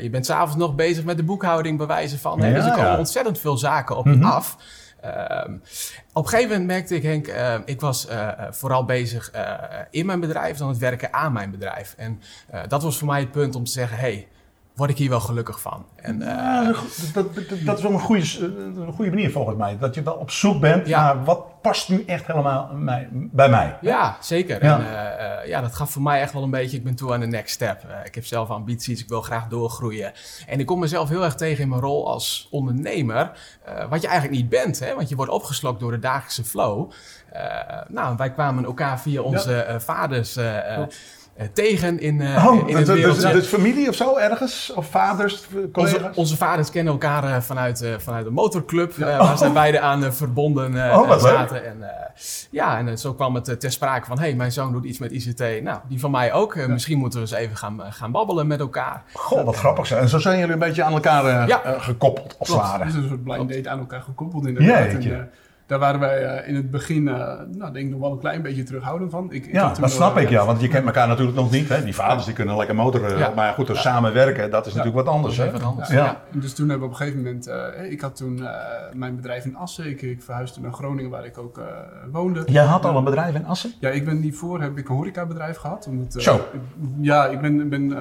je 0.01 0.11
bent 0.11 0.27
s'avonds 0.27 0.57
nog 0.57 0.75
bezig 0.75 1.05
met 1.05 1.17
de 1.17 1.25
boekhouding 1.25 1.79
bewijzen 1.79 2.19
van. 2.19 2.41
Ja, 2.41 2.55
dus 2.55 2.65
er 2.65 2.73
komen 2.73 2.99
ontzettend 2.99 3.39
veel 3.39 3.57
zaken 3.57 3.97
op 3.97 4.05
je 4.05 4.11
mhm. 4.11 4.25
af. 4.25 4.57
Ehm, 5.05 5.55
op 6.12 6.25
een 6.25 6.29
gegeven 6.29 6.51
moment 6.51 6.67
merkte 6.67 6.95
ik, 6.95 7.03
Henk, 7.03 7.29
uh, 7.29 7.55
ik 7.65 7.81
was 7.81 8.09
uh, 8.09 8.31
vooral 8.51 8.85
bezig 8.85 9.33
in 9.91 10.06
mijn 10.06 10.21
bedrijf 10.21 10.56
dan 10.56 10.69
het 10.69 10.79
werken 10.79 11.12
aan 11.12 11.33
mijn 11.33 11.51
bedrijf. 11.51 11.95
En 11.97 12.21
dat 12.69 12.83
was 12.83 12.99
voor 12.99 13.06
mij 13.06 13.21
het 13.21 13.31
punt 13.31 13.55
om 13.55 13.65
te 13.65 13.71
zeggen, 13.71 13.99
hey, 13.99 14.29
word 14.75 14.91
ik 14.91 14.99
hier 14.99 15.09
wel 15.09 15.21
gelukkig 15.21 15.61
van. 15.61 15.87
En, 15.97 16.21
uh, 16.21 16.69
dat, 17.12 17.35
dat, 17.65 17.79
is 17.79 17.82
wel 17.82 17.93
een 17.93 18.00
goede, 18.00 18.38
een 18.41 18.93
goede 18.93 19.11
manier 19.11 19.31
volgens 19.31 19.56
mij. 19.56 19.79
Dat 19.79 19.94
je 19.94 20.03
wel 20.03 20.15
op 20.15 20.31
zoek 20.31 20.61
bent 20.61 20.87
naar 20.87 21.25
wat 21.25 21.61
past 21.61 21.88
nu 21.88 22.05
echt 22.05 22.26
helemaal 22.26 22.71
bij 23.11 23.49
mij. 23.49 23.79
Ja, 23.81 24.17
zeker. 24.21 24.65
Ja. 24.65 24.79
En, 24.79 24.85
uh, 24.85 25.49
ja, 25.49 25.61
dat 25.61 25.75
gaf 25.75 25.91
voor 25.91 26.03
mij 26.03 26.21
echt 26.21 26.32
wel 26.32 26.43
een 26.43 26.50
beetje, 26.50 26.76
ik 26.76 26.85
ben 26.85 26.94
toe 26.94 27.12
aan 27.12 27.21
de 27.21 27.26
next 27.26 27.55
step. 27.55 27.87
ik 28.05 28.15
heb 28.15 28.26
zelf 28.26 28.49
ambities, 28.49 29.03
ik 29.03 29.09
wil 29.09 29.23
graag 29.23 29.49
doorgroeien. 29.49 30.12
En 30.47 30.61
ik 30.61 30.67
kom 30.67 30.79
mezelf 30.79 31.09
heel 31.09 31.25
erg 31.25 31.35
tegen 31.35 31.62
in 31.62 31.69
mijn 31.69 31.81
rol 31.81 32.09
als 32.09 32.49
ondernemer. 32.50 33.31
wat 33.88 34.00
je 34.00 34.09
eigenlijk 34.09 34.41
niet 34.41 34.49
bent, 34.49 34.79
hè? 34.79 34.94
want 34.94 35.09
je 35.09 35.17
wordt 35.17 35.32
opgeslokt 35.32 35.81
door 35.81 35.91
de 35.91 35.99
dagelijkse 35.99 36.44
flow. 36.44 36.91
nou, 37.88 38.17
wij 38.17 38.31
kwamen 38.32 38.65
elkaar 38.65 39.00
via 39.00 39.21
onze 39.21 39.76
vaders... 39.79 40.38
Eh, 41.37 41.47
tegen 41.53 42.01
in, 42.01 42.21
uh, 42.21 42.47
oh, 42.47 42.69
in 42.69 42.77
het 42.77 42.87
dus, 42.87 43.19
dus, 43.19 43.47
familie 43.47 43.89
of 43.89 43.95
zo 43.95 44.17
ergens? 44.17 44.73
Of 44.75 44.87
vaders, 44.87 45.47
collega's? 45.73 46.03
Onze, 46.03 46.13
onze 46.15 46.37
vaders 46.37 46.71
kennen 46.71 46.93
elkaar 46.93 47.25
uh, 47.25 47.41
vanuit, 47.41 47.87
vanuit 47.99 48.27
een 48.27 48.33
motorclub. 48.33 48.93
Ja. 48.97 49.19
waar 49.19 49.39
zij 49.39 49.53
beide 49.53 49.81
aan 49.81 50.13
verbonden 50.13 50.75
oh, 50.75 51.19
zaten. 51.19 51.67
En, 51.67 51.77
ja, 52.51 52.79
en 52.79 52.99
zo 52.99 53.15
kwam 53.15 53.35
het 53.35 53.61
ter 53.61 53.73
sprake 53.73 54.07
van... 54.07 54.19
hé, 54.19 54.25
hey, 54.25 54.35
mijn 54.35 54.53
zoon 54.53 54.73
doet 54.73 54.85
iets 54.85 54.99
met 54.99 55.13
ICT. 55.13 55.63
Nou, 55.63 55.79
die 55.89 56.01
van 56.01 56.11
mij 56.11 56.33
ook. 56.33 56.67
Misschien 56.67 56.99
moeten 56.99 57.21
we 57.21 57.27
eens 57.27 57.37
even 57.37 57.57
gaan, 57.57 57.81
gaan 57.89 58.13
babbelen 58.13 58.47
met 58.47 58.61
elkaar. 58.61 59.03
Goh, 59.13 59.45
wat 59.45 59.57
grappig. 59.57 59.91
En 59.91 60.09
zo 60.09 60.19
zijn 60.19 60.39
jullie 60.39 60.53
een 60.53 60.59
beetje 60.59 60.83
aan 60.83 60.93
elkaar 60.93 61.49
gekoppeld, 61.81 62.37
als 62.39 62.49
het 62.49 62.59
ware. 62.59 62.85
Dus 62.85 62.95
een 62.95 63.09
soort 63.09 63.25
blind 63.25 63.49
date 63.49 63.69
aan 63.69 63.79
elkaar 63.79 64.01
gekoppeld 64.01 64.47
inderdaad. 64.47 65.03
Ja, 65.03 65.29
daar 65.66 65.78
waren 65.78 66.00
wij 66.00 66.43
uh, 66.43 66.49
in 66.49 66.55
het 66.55 66.70
begin, 66.70 67.06
uh, 67.06 67.16
nou, 67.52 67.72
denk 67.72 67.76
ik 67.76 67.90
nog 67.90 68.00
wel 68.00 68.12
een 68.12 68.19
klein 68.19 68.43
beetje 68.43 68.62
terughoudend 68.62 69.11
van. 69.11 69.32
Ik, 69.32 69.52
ja, 69.52 69.75
dat 69.81 69.90
snap 69.90 70.16
ik, 70.16 70.28
ja. 70.28 70.46
Want 70.46 70.61
je 70.61 70.69
kent 70.69 70.87
elkaar 70.87 71.08
natuurlijk 71.08 71.37
nog 71.37 71.50
niet. 71.50 71.69
Hè? 71.69 71.84
Die 71.84 71.94
vaders 71.94 72.25
die 72.25 72.34
kunnen 72.34 72.56
lekker 72.56 72.75
motoren. 72.75 73.19
Ja. 73.19 73.32
Maar 73.34 73.52
goed, 73.52 73.66
dus 73.66 73.81
samenwerken, 73.81 74.50
dat 74.50 74.66
is 74.66 74.75
natuurlijk 74.75 75.06
wat 75.06 75.14
anders. 75.14 75.37
Hè? 75.37 75.50
Wat 75.50 75.62
anders. 75.62 75.88
Ja. 75.88 76.20
Dus 76.31 76.55
toen 76.55 76.69
hebben 76.69 76.88
we 76.88 76.94
op 76.94 77.00
een 77.00 77.06
gegeven 77.06 77.22
moment... 77.22 77.49
Uh, 77.49 77.93
ik 77.93 78.00
had 78.00 78.16
toen 78.16 78.49
mijn 78.93 79.16
bedrijf 79.16 79.44
in 79.44 79.56
Assen. 79.56 79.87
Ik, 79.87 80.02
ik, 80.02 80.22
verhuisde 80.22 80.61
naar 80.61 80.72
Groningen, 80.72 81.11
waar 81.11 81.25
ik 81.25 81.38
ook 81.38 81.61
woonde. 82.12 82.43
Jij 82.46 82.64
had 82.64 82.84
al 82.84 82.96
een 82.96 83.05
bedrijf 83.05 83.34
in 83.34 83.46
Assen? 83.46 83.72
Ja, 83.81 83.88
ik 83.90 84.05
ben 84.05 84.16
hiervoor 84.16 84.61
heb 84.61 84.78
ik 84.78 84.88
een 84.88 84.94
horecabedrijf 84.94 85.56
gehad. 85.56 85.87
Omdat, 85.87 86.22
Zo? 86.22 86.34
Ik, 86.34 86.61
ja, 87.00 87.26
ik 87.26 87.40
ben, 87.40 87.69
ben 87.69 87.96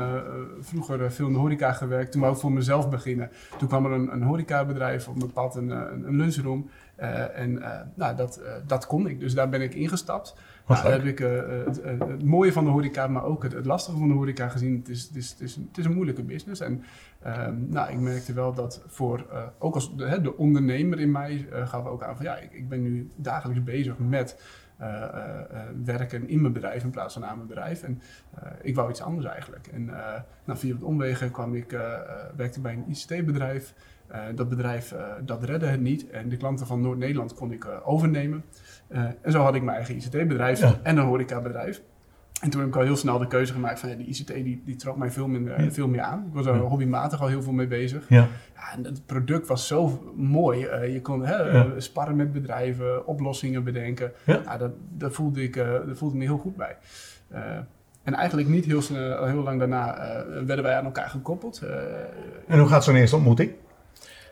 vroeger 0.61 1.11
veel 1.11 1.27
in 1.27 1.33
de 1.33 1.39
horeca 1.39 1.71
gewerkt. 1.71 2.11
Toen 2.11 2.21
wou 2.21 2.33
ik 2.33 2.39
voor 2.39 2.51
mezelf 2.51 2.89
beginnen. 2.89 3.29
Toen 3.57 3.67
kwam 3.67 3.85
er 3.85 3.91
een, 3.91 4.13
een 4.13 4.23
horecabedrijf 4.23 5.07
op 5.07 5.17
mijn 5.17 5.31
pad, 5.31 5.55
een, 5.55 5.69
een 5.69 6.15
lunchroom. 6.15 6.69
Uh, 7.03 7.37
en 7.37 7.51
uh, 7.51 7.79
nou, 7.95 8.15
dat, 8.15 8.39
uh, 8.43 8.51
dat 8.67 8.85
kon 8.85 9.07
ik, 9.07 9.19
dus 9.19 9.33
daar 9.33 9.49
ben 9.49 9.61
ik 9.61 9.73
ingestapt. 9.73 10.35
Nou, 10.67 10.87
heb 10.87 11.03
ik 11.03 11.19
het, 11.19 11.83
het, 11.83 12.23
mooie 12.23 12.51
van 12.51 12.63
de 12.63 12.69
horeca, 12.69 13.07
maar 13.07 13.23
ook 13.23 13.43
het, 13.43 13.53
het, 13.53 13.65
lastige 13.65 13.97
van 13.97 14.07
de 14.07 14.13
horeca 14.13 14.47
gezien. 14.47 14.77
Het 14.77 14.89
is, 14.89 15.03
het 15.03 15.15
is, 15.15 15.29
het 15.29 15.39
is, 15.41 15.55
het 15.55 15.77
is 15.77 15.85
een 15.85 15.93
moeilijke 15.93 16.23
business. 16.23 16.61
En 16.61 16.83
ehm, 17.21 17.55
nou, 17.69 17.91
ik 17.91 17.99
merkte 17.99 18.33
wel 18.33 18.53
dat 18.53 18.81
voor, 18.87 19.25
ook 19.59 19.75
als 19.75 19.95
de, 19.95 20.21
de, 20.21 20.37
ondernemer 20.37 20.99
in 20.99 21.11
mij, 21.11 21.47
gaf 21.51 21.85
ook 21.85 22.03
aan 22.03 22.15
van 22.15 22.25
ja, 22.25 22.37
ik, 22.37 22.51
ik 22.51 22.69
ben 22.69 22.81
nu 22.81 23.09
dagelijks 23.15 23.63
bezig 23.63 23.97
met 23.97 24.41
werken 25.83 26.27
in 26.29 26.41
mijn 26.41 26.53
bedrijf 26.53 26.83
in 26.83 26.89
plaats 26.89 27.13
van 27.13 27.25
aan 27.25 27.35
mijn 27.35 27.47
bedrijf. 27.47 27.83
En 27.83 28.01
ik 28.61 28.75
wou 28.75 28.89
iets 28.89 29.01
anders 29.01 29.25
eigenlijk. 29.25 29.67
En 29.67 29.85
nou, 30.45 30.59
via 30.59 30.73
het 30.73 30.83
omwegen 30.83 31.31
kwam 31.31 31.55
ik, 31.55 31.77
werkte 32.35 32.61
bij 32.61 32.73
een 32.73 32.89
ICT-bedrijf. 32.89 33.73
Dat 34.35 34.49
bedrijf 34.49 34.95
dat 35.25 35.43
redde 35.43 35.65
het 35.65 35.81
niet 35.81 36.09
en 36.09 36.29
de 36.29 36.37
klanten 36.37 36.67
van 36.67 36.81
Noord-Nederland 36.81 37.33
kon 37.33 37.51
ik 37.51 37.67
overnemen. 37.83 38.43
en 39.21 39.31
zo 39.31 39.41
had 39.41 39.55
ik 39.55 39.63
mijn 39.63 39.77
eigen 39.77 39.95
ICT-bedrijf 39.95 40.81
en 40.83 40.97
een 40.97 41.05
horecabedrijf. 41.05 41.81
En 42.43 42.49
toen 42.49 42.61
heb 42.61 42.69
ik 42.69 42.75
al 42.75 42.81
heel 42.81 42.95
snel 42.95 43.17
de 43.17 43.27
keuze 43.27 43.53
gemaakt 43.53 43.79
van 43.79 43.89
ja, 43.89 43.95
die 43.95 44.05
ICT 44.05 44.33
die, 44.33 44.61
die 44.65 44.75
trok 44.75 44.97
mij 44.97 45.11
veel, 45.11 45.27
minder, 45.27 45.71
veel 45.71 45.87
meer 45.87 46.01
aan. 46.01 46.25
Ik 46.27 46.33
was 46.33 46.45
er 46.45 46.57
hobbymatig 46.57 47.21
al 47.21 47.27
heel 47.27 47.41
veel 47.41 47.53
mee 47.53 47.67
bezig. 47.67 48.09
Ja. 48.09 48.27
ja 48.55 48.71
en 48.73 48.83
het 48.83 49.05
product 49.05 49.47
was 49.47 49.67
zo 49.67 50.11
mooi. 50.15 50.59
je 50.93 51.01
kon 51.01 51.25
hè, 51.25 51.79
sparren 51.81 52.15
met 52.15 52.33
bedrijven, 52.33 53.07
oplossingen 53.07 53.63
bedenken. 53.63 54.11
Ja. 54.25 54.57
dat, 54.57 54.71
daar, 54.89 55.11
voelde 55.11 55.43
ik, 55.43 55.55
daar 55.55 55.95
voelde 55.95 56.15
ik 56.15 56.21
me 56.21 56.27
heel 56.27 56.37
goed 56.37 56.55
bij. 56.55 56.77
En 58.03 58.13
eigenlijk 58.13 58.47
niet 58.47 58.65
heel, 58.65 58.81
snel, 58.81 59.25
heel 59.25 59.43
lang 59.43 59.59
daarna 59.59 59.97
werden 60.45 60.63
wij 60.63 60.75
aan 60.75 60.85
elkaar 60.85 61.09
gekoppeld. 61.09 61.61
en 62.47 62.59
hoe 62.59 62.67
gaat 62.67 62.83
zo'n 62.83 62.95
eerste 62.95 63.15
ontmoeting? 63.15 63.51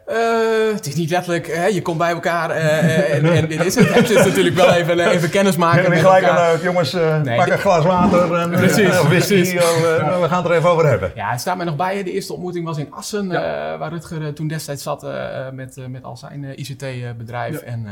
Uh, 0.08 0.74
het 0.74 0.88
is 0.88 0.96
niet 0.96 1.10
letterlijk, 1.10 1.48
hè, 1.48 1.66
je 1.66 1.82
komt 1.82 1.98
bij 1.98 2.12
elkaar 2.12 2.50
uh, 2.50 3.14
en, 3.16 3.34
en, 3.34 3.48
dit 3.48 3.66
is 3.66 3.76
het. 3.76 3.94
Het 3.94 4.10
is 4.10 4.26
natuurlijk 4.26 4.56
wel 4.56 4.74
even, 4.74 5.00
even 5.00 5.30
kennis 5.30 5.56
maken. 5.56 5.92
En 5.92 6.00
gelijk 6.00 6.24
aan 6.24 6.60
jongens, 6.62 6.94
nee, 7.24 7.36
pak 7.38 7.48
een 7.48 7.58
glas 7.58 7.86
water 7.86 8.36
en 8.36 8.50
precies, 8.50 9.02
whisky. 9.02 9.58
we 9.58 10.26
gaan 10.28 10.42
het 10.42 10.52
er 10.52 10.58
even 10.58 10.70
over 10.70 10.88
hebben. 10.88 11.12
Ja, 11.16 11.30
het 11.30 11.40
staat 11.40 11.58
mij 11.58 11.66
nog 11.66 11.76
bij. 11.76 12.04
De 12.04 12.12
eerste 12.12 12.34
ontmoeting 12.34 12.66
was 12.66 12.78
in 12.78 12.92
Assen, 12.92 13.30
ja. 13.30 13.78
waar 13.78 13.90
Rutger 13.90 14.34
toen 14.34 14.48
destijds 14.48 14.84
zat 14.84 15.06
met, 15.54 15.88
met 15.88 16.04
al 16.04 16.18
zijn 16.18 16.60
ICT-bedrijf. 16.60 17.60
Ja. 17.60 17.68
En, 17.68 17.88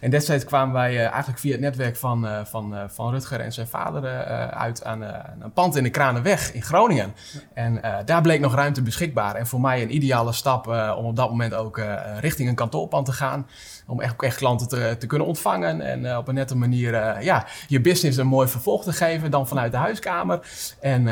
en 0.00 0.10
destijds 0.10 0.44
kwamen 0.44 0.74
wij 0.74 1.06
eigenlijk 1.06 1.38
via 1.38 1.52
het 1.52 1.60
netwerk 1.60 1.96
van, 1.96 2.28
van, 2.44 2.74
van 2.88 3.10
Rutger 3.10 3.40
en 3.40 3.52
zijn 3.52 3.68
vader 3.68 4.24
uit 4.50 4.84
aan 4.84 5.02
een 5.40 5.52
pand 5.54 5.76
in 5.76 5.82
de 5.82 5.90
Kranenweg 5.90 6.52
in 6.52 6.62
Groningen. 6.62 7.14
En 7.54 7.80
daar 8.04 8.22
bleek 8.22 8.40
nog 8.40 8.54
ruimte 8.54 8.82
beschikbaar. 8.82 9.34
En 9.34 9.46
voor 9.46 9.60
mij 9.60 9.82
een 9.82 9.94
ideale 9.94 10.32
stap 10.32 10.66
om 10.96 11.04
op 11.04 11.15
dat 11.16 11.30
moment 11.30 11.54
ook 11.54 11.78
uh, 11.78 12.18
richting 12.20 12.48
een 12.48 12.54
kantoorpand 12.54 13.06
te 13.06 13.12
gaan. 13.12 13.46
Om 13.88 14.00
echt, 14.00 14.22
echt 14.22 14.36
klanten 14.36 14.68
te, 14.68 14.96
te 14.98 15.06
kunnen 15.06 15.26
ontvangen. 15.26 15.80
En 15.80 16.04
uh, 16.04 16.16
op 16.16 16.28
een 16.28 16.34
nette 16.34 16.56
manier 16.56 16.92
uh, 16.92 17.22
ja, 17.22 17.46
je 17.68 17.80
business 17.80 18.18
een 18.18 18.26
mooi 18.26 18.48
vervolg 18.48 18.82
te 18.82 18.92
geven. 18.92 19.30
Dan 19.30 19.48
vanuit 19.48 19.72
de 19.72 19.78
huiskamer. 19.78 20.40
En 20.80 21.04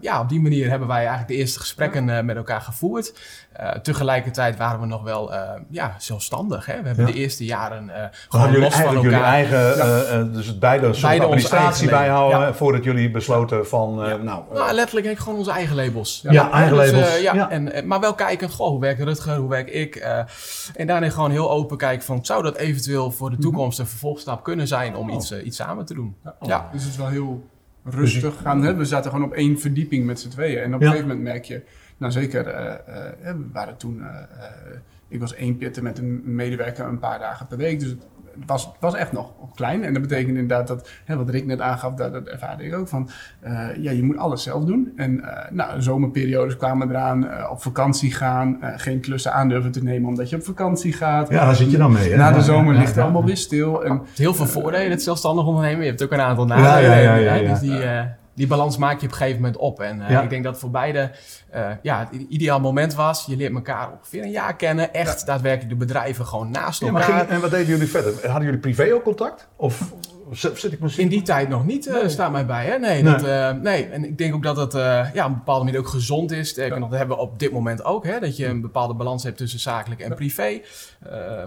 ja, 0.00 0.20
op 0.20 0.28
die 0.28 0.40
manier 0.40 0.68
hebben 0.68 0.88
wij 0.88 0.98
eigenlijk 0.98 1.28
de 1.28 1.34
eerste 1.34 1.58
gesprekken 1.58 2.24
met 2.24 2.36
elkaar 2.36 2.60
gevoerd. 2.60 3.12
tegelijkertijd 3.82 4.56
waren 4.56 4.80
we 4.80 4.86
nog 4.86 5.02
wel 5.02 5.32
ja, 5.68 5.94
zelfstandig. 5.98 6.66
Hè? 6.66 6.80
We 6.80 6.86
hebben 6.86 7.06
de 7.06 7.12
eerste 7.12 7.44
jaren 7.44 7.90
gewoon 8.28 8.58
los 8.58 8.74
van 8.74 8.82
elkaar. 8.82 9.02
jullie 9.02 9.18
eigen, 9.18 10.32
dus 10.32 10.58
beide, 10.58 10.90
beide 11.00 11.24
administratie 11.24 11.88
bijhouden. 11.88 12.54
Voordat 12.54 12.84
jullie 12.84 13.10
besloten 13.10 13.66
van, 13.66 13.94
nou... 13.94 14.20
nou... 14.24 14.72
letterlijk 14.72 15.18
gewoon 15.18 15.38
onze 15.38 15.50
eigen 15.50 15.76
labels. 15.76 16.24
Ja, 16.30 16.50
eigen 16.50 16.76
dus, 16.76 16.90
labels. 16.90 17.20
ja, 17.20 17.50
En, 17.50 17.86
maar 17.86 18.00
wel 18.00 18.14
kijken, 18.14 18.50
goh, 18.50 18.68
hoe 18.68 18.80
werkt 18.80 19.00
Rutger, 19.02 19.36
hoe 19.36 19.48
werk 19.50 19.70
ik? 19.70 19.96
en 20.74 20.86
daarin 20.86 21.12
gewoon 21.12 21.30
heel 21.30 21.50
open 21.50 21.76
kijken 21.76 22.04
van 22.04 22.11
zou 22.20 22.42
dat 22.42 22.56
eventueel 22.56 23.10
voor 23.10 23.30
de 23.30 23.36
mhm. 23.36 23.44
toekomst 23.44 23.78
een 23.78 23.86
vervolgstap 23.86 24.44
kunnen 24.44 24.68
zijn 24.68 24.96
om 24.96 25.10
oh. 25.10 25.16
iets, 25.16 25.32
uh, 25.32 25.46
iets 25.46 25.56
samen 25.56 25.84
te 25.84 25.94
doen. 25.94 26.16
Ja, 26.24 26.36
ja. 26.40 26.68
Dus 26.72 26.82
het 26.82 26.90
is 26.90 26.98
wel 26.98 27.08
heel 27.08 27.48
rustig 27.84 28.40
gaan. 28.40 28.62
Hè? 28.62 28.74
We 28.74 28.84
zaten 28.84 29.10
gewoon 29.10 29.26
op 29.26 29.32
één 29.32 29.60
verdieping 29.60 30.06
met 30.06 30.20
z'n 30.20 30.28
tweeën. 30.28 30.62
En 30.62 30.74
op 30.74 30.80
een 30.80 30.86
gegeven 30.86 31.08
moment 31.08 31.24
merk 31.24 31.44
je, 31.44 31.62
nou 31.96 32.12
zeker, 32.12 32.46
uh, 32.46 32.64
uh, 33.24 33.32
we 33.32 33.46
waren 33.52 33.76
toen, 33.76 34.02
ik 35.08 35.20
was 35.20 35.34
één 35.34 35.56
pitten 35.56 35.82
met 35.82 35.98
een 35.98 36.34
medewerker 36.34 36.86
een 36.86 36.98
paar 36.98 37.18
dagen 37.18 37.46
per 37.46 37.56
week. 37.56 37.80
Dus 37.80 37.88
het 37.90 38.04
was, 38.46 38.64
het 38.64 38.80
was 38.80 38.94
echt 38.94 39.12
nog 39.12 39.32
klein. 39.54 39.84
En 39.84 39.92
dat 39.92 40.02
betekent 40.02 40.28
inderdaad 40.28 40.66
dat, 40.66 40.88
hè, 41.04 41.16
wat 41.16 41.28
Rick 41.28 41.46
net 41.46 41.60
aangaf, 41.60 41.94
dat, 41.94 42.12
dat 42.12 42.26
ervaarde 42.26 42.64
ik 42.64 42.74
ook 42.74 42.88
van, 42.88 43.08
eh, 43.40 43.68
ja, 43.78 43.90
je 43.90 44.02
moet 44.02 44.16
alles 44.16 44.42
zelf 44.42 44.64
doen. 44.64 44.92
En 44.96 45.12
uh, 45.12 45.28
nou, 45.50 45.82
zomerperiodes 45.82 46.56
kwamen 46.56 46.90
eraan, 46.90 47.24
uh, 47.24 47.48
op 47.50 47.62
vakantie 47.62 48.12
gaan, 48.12 48.58
geen 48.76 49.00
klussen 49.00 49.32
aandurven 49.32 49.72
te 49.72 49.82
nemen 49.82 50.08
omdat 50.08 50.30
je 50.30 50.36
op 50.36 50.44
vakantie 50.44 50.92
gaat. 50.92 51.28
Ja, 51.28 51.44
daar 51.44 51.56
zit 51.56 51.70
je 51.70 51.76
dan 51.76 51.92
mee. 51.92 52.10
Hè? 52.10 52.16
Na 52.16 52.32
de 52.32 52.40
zomer 52.40 52.74
ligt 52.74 52.94
het 52.94 53.04
allemaal 53.04 53.24
weer 53.24 53.36
stil. 53.36 53.84
En, 53.84 54.02
heel 54.16 54.34
veel 54.34 54.46
voordelen, 54.46 54.90
het 54.90 55.02
zelfstandig 55.02 55.46
ondernemen. 55.46 55.82
Je 55.82 55.88
hebt 55.88 56.02
ook 56.02 56.12
een 56.12 56.20
aantal 56.20 56.46
nadelen. 56.46 56.90
Ja, 56.90 57.14
ja, 57.14 57.14
ja, 57.14 57.48
Dus 57.48 57.60
die, 57.60 57.80
die 58.34 58.46
balans 58.46 58.76
maak 58.76 59.00
je 59.00 59.06
op 59.06 59.12
een 59.12 59.18
gegeven 59.18 59.40
moment 59.40 59.56
op. 59.56 59.80
En 59.80 60.00
uh, 60.00 60.22
ik 60.22 60.30
denk 60.30 60.44
dat 60.44 60.58
voor 60.58 60.70
beide 60.70 61.10
uh, 61.54 61.70
ja, 61.82 62.08
het 62.10 62.20
ideaal 62.28 62.60
moment 62.60 62.94
was. 62.94 63.26
Je 63.26 63.36
leert 63.36 63.54
elkaar 63.54 63.92
ongeveer 63.92 64.22
een 64.22 64.30
jaar 64.30 64.56
kennen. 64.56 64.92
Echt 64.92 65.26
daadwerkelijk 65.26 65.70
de 65.70 65.86
bedrijven 65.86 66.26
gewoon 66.26 66.50
naast 66.50 66.82
elkaar. 66.82 67.08
Ja, 67.08 67.14
maar 67.14 67.28
en 67.28 67.40
wat 67.40 67.50
deden 67.50 67.66
jullie 67.66 67.88
verder? 67.88 68.12
Hadden 68.22 68.44
jullie 68.44 68.60
privé 68.60 68.94
ook 68.94 69.02
contact? 69.02 69.48
Of 69.56 69.92
Zit 70.32 70.72
ik 70.72 70.96
In 70.96 71.08
die 71.08 71.22
tijd 71.22 71.48
nog 71.48 71.64
niet, 71.64 71.86
uh, 71.86 72.08
staat 72.08 72.32
mij 72.32 72.46
bij. 72.46 72.66
Hè? 72.66 72.78
Nee, 72.78 73.02
nee. 73.02 73.12
Dat, 73.12 73.24
uh, 73.24 73.50
nee, 73.50 73.86
en 73.88 74.04
ik 74.04 74.18
denk 74.18 74.34
ook 74.34 74.42
dat 74.42 74.56
het 74.56 74.74
uh, 74.74 75.14
ja, 75.14 75.24
op 75.24 75.30
een 75.30 75.36
bepaalde 75.36 75.64
manier 75.64 75.80
ook 75.80 75.88
gezond 75.88 76.32
is. 76.32 76.54
Ja. 76.54 76.78
Dat 76.78 76.90
hebben 76.90 77.16
we 77.16 77.22
op 77.22 77.38
dit 77.38 77.52
moment 77.52 77.84
ook. 77.84 78.04
Hè? 78.04 78.20
Dat 78.20 78.36
je 78.36 78.46
een 78.46 78.60
bepaalde 78.60 78.94
balans 78.94 79.22
hebt 79.22 79.36
tussen 79.36 79.60
zakelijk 79.60 80.00
en 80.00 80.14
privé. 80.14 80.60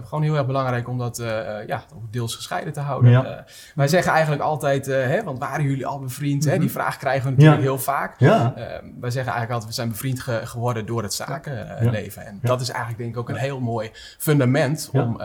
gewoon 0.04 0.22
heel 0.22 0.36
erg 0.36 0.46
belangrijk 0.46 0.88
om 0.88 0.98
dat 0.98 1.22
ja, 1.66 1.84
deels 2.10 2.34
gescheiden 2.34 2.72
te 2.72 2.80
houden. 2.80 3.10
Ja. 3.10 3.44
wij 3.74 3.88
zeggen 3.88 4.12
eigenlijk 4.12 4.42
altijd, 4.42 4.86
hè, 4.86 5.22
want 5.22 5.38
waren 5.38 5.64
jullie 5.64 5.86
al 5.86 5.98
bevriend? 5.98 6.42
Mm 6.42 6.48
-hmm. 6.48 6.50
hè? 6.50 6.58
Die 6.58 6.70
vraag 6.70 6.96
krijgen 6.96 7.24
we 7.24 7.30
natuurlijk 7.30 7.62
heel 7.62 7.78
vaak. 7.78 8.20
Ja. 8.20 8.54
wij 9.00 9.10
zeggen 9.10 9.32
eigenlijk 9.32 9.50
altijd, 9.50 9.66
we 9.66 9.72
zijn 9.72 9.88
bevriend 9.88 10.20
ge 10.20 10.40
geworden 10.44 10.86
door 10.86 11.02
het 11.02 11.14
zakenleven. 11.14 12.26
En 12.26 12.38
dat 12.42 12.60
is 12.60 12.68
eigenlijk 12.68 12.98
denk 12.98 13.10
ik 13.10 13.20
ook 13.20 13.28
een 13.28 13.36
heel 13.36 13.60
mooi 13.60 13.90
fundament 14.18 14.90
om 14.92 15.20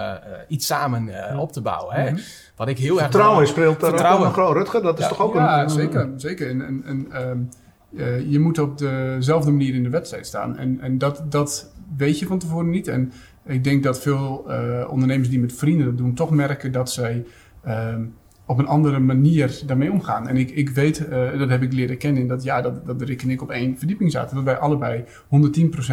iets 0.47 0.65
samen 0.65 1.09
op 1.39 1.51
te 1.51 1.61
bouwen. 1.61 1.95
Hè? 1.95 2.11
Mhm. 2.11 2.19
Wat 2.61 2.69
ik 2.69 2.77
heel 2.77 2.97
Vertrouwen 2.97 3.41
erg... 3.41 3.49
speelt 3.49 3.79
daar 3.79 3.89
Vertrouwen. 3.89 4.27
ook 4.27 4.35
nog 4.35 4.53
Rutger, 4.53 4.81
dat 4.81 4.99
is 4.99 5.07
toch 5.07 5.21
ook 5.21 5.33
ja, 5.33 5.63
een... 5.63 5.69
zeker. 5.69 6.09
zeker. 6.15 6.49
En, 6.49 6.65
en, 6.65 6.83
en 6.85 7.29
um, 7.29 7.49
uh, 7.91 8.31
je 8.31 8.39
moet 8.39 8.59
op 8.59 8.77
dezelfde 8.77 9.51
manier 9.51 9.73
in 9.73 9.83
de 9.83 9.89
wedstrijd 9.89 10.27
staan. 10.27 10.57
En, 10.57 10.79
en 10.81 10.97
dat, 10.97 11.23
dat 11.29 11.73
weet 11.97 12.19
je 12.19 12.25
van 12.25 12.39
tevoren 12.39 12.69
niet. 12.69 12.87
En 12.87 13.11
ik 13.45 13.63
denk 13.63 13.83
dat 13.83 14.01
veel 14.01 14.45
uh, 14.47 14.87
ondernemers 14.89 15.29
die 15.29 15.39
met 15.39 15.53
vrienden 15.53 15.85
dat 15.85 15.97
doen... 15.97 16.13
toch 16.13 16.29
merken 16.29 16.71
dat 16.71 16.91
zij... 16.91 17.25
Um, 17.67 18.15
op 18.45 18.59
een 18.59 18.67
andere 18.67 18.99
manier 18.99 19.61
daarmee 19.65 19.91
omgaan. 19.91 20.27
En 20.27 20.37
ik, 20.37 20.51
ik 20.51 20.69
weet, 20.69 20.99
uh, 21.09 21.37
dat 21.39 21.49
heb 21.49 21.61
ik 21.61 21.73
leren 21.73 21.97
kennen 21.97 22.21
in 22.21 22.27
dat 22.27 22.43
jaar 22.43 22.63
dat, 22.63 22.85
dat 22.85 23.01
Rick 23.01 23.21
en 23.21 23.29
ik 23.29 23.41
op 23.41 23.51
één 23.51 23.77
verdieping 23.77 24.11
zaten. 24.11 24.35
Dat 24.35 24.45
wij 24.45 24.57
allebei 24.57 25.03
110% 25.03 25.07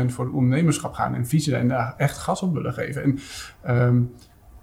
voor 0.07 0.25
het 0.25 0.35
ondernemerschap 0.35 0.93
gaan 0.93 1.15
en 1.15 1.27
visie 1.27 1.57
en 1.57 1.69
daar 1.69 1.95
echt 1.97 2.19
gas 2.19 2.43
op 2.43 2.55
willen 2.55 2.73
geven. 2.73 3.03
En 3.03 3.19
um, 3.77 4.13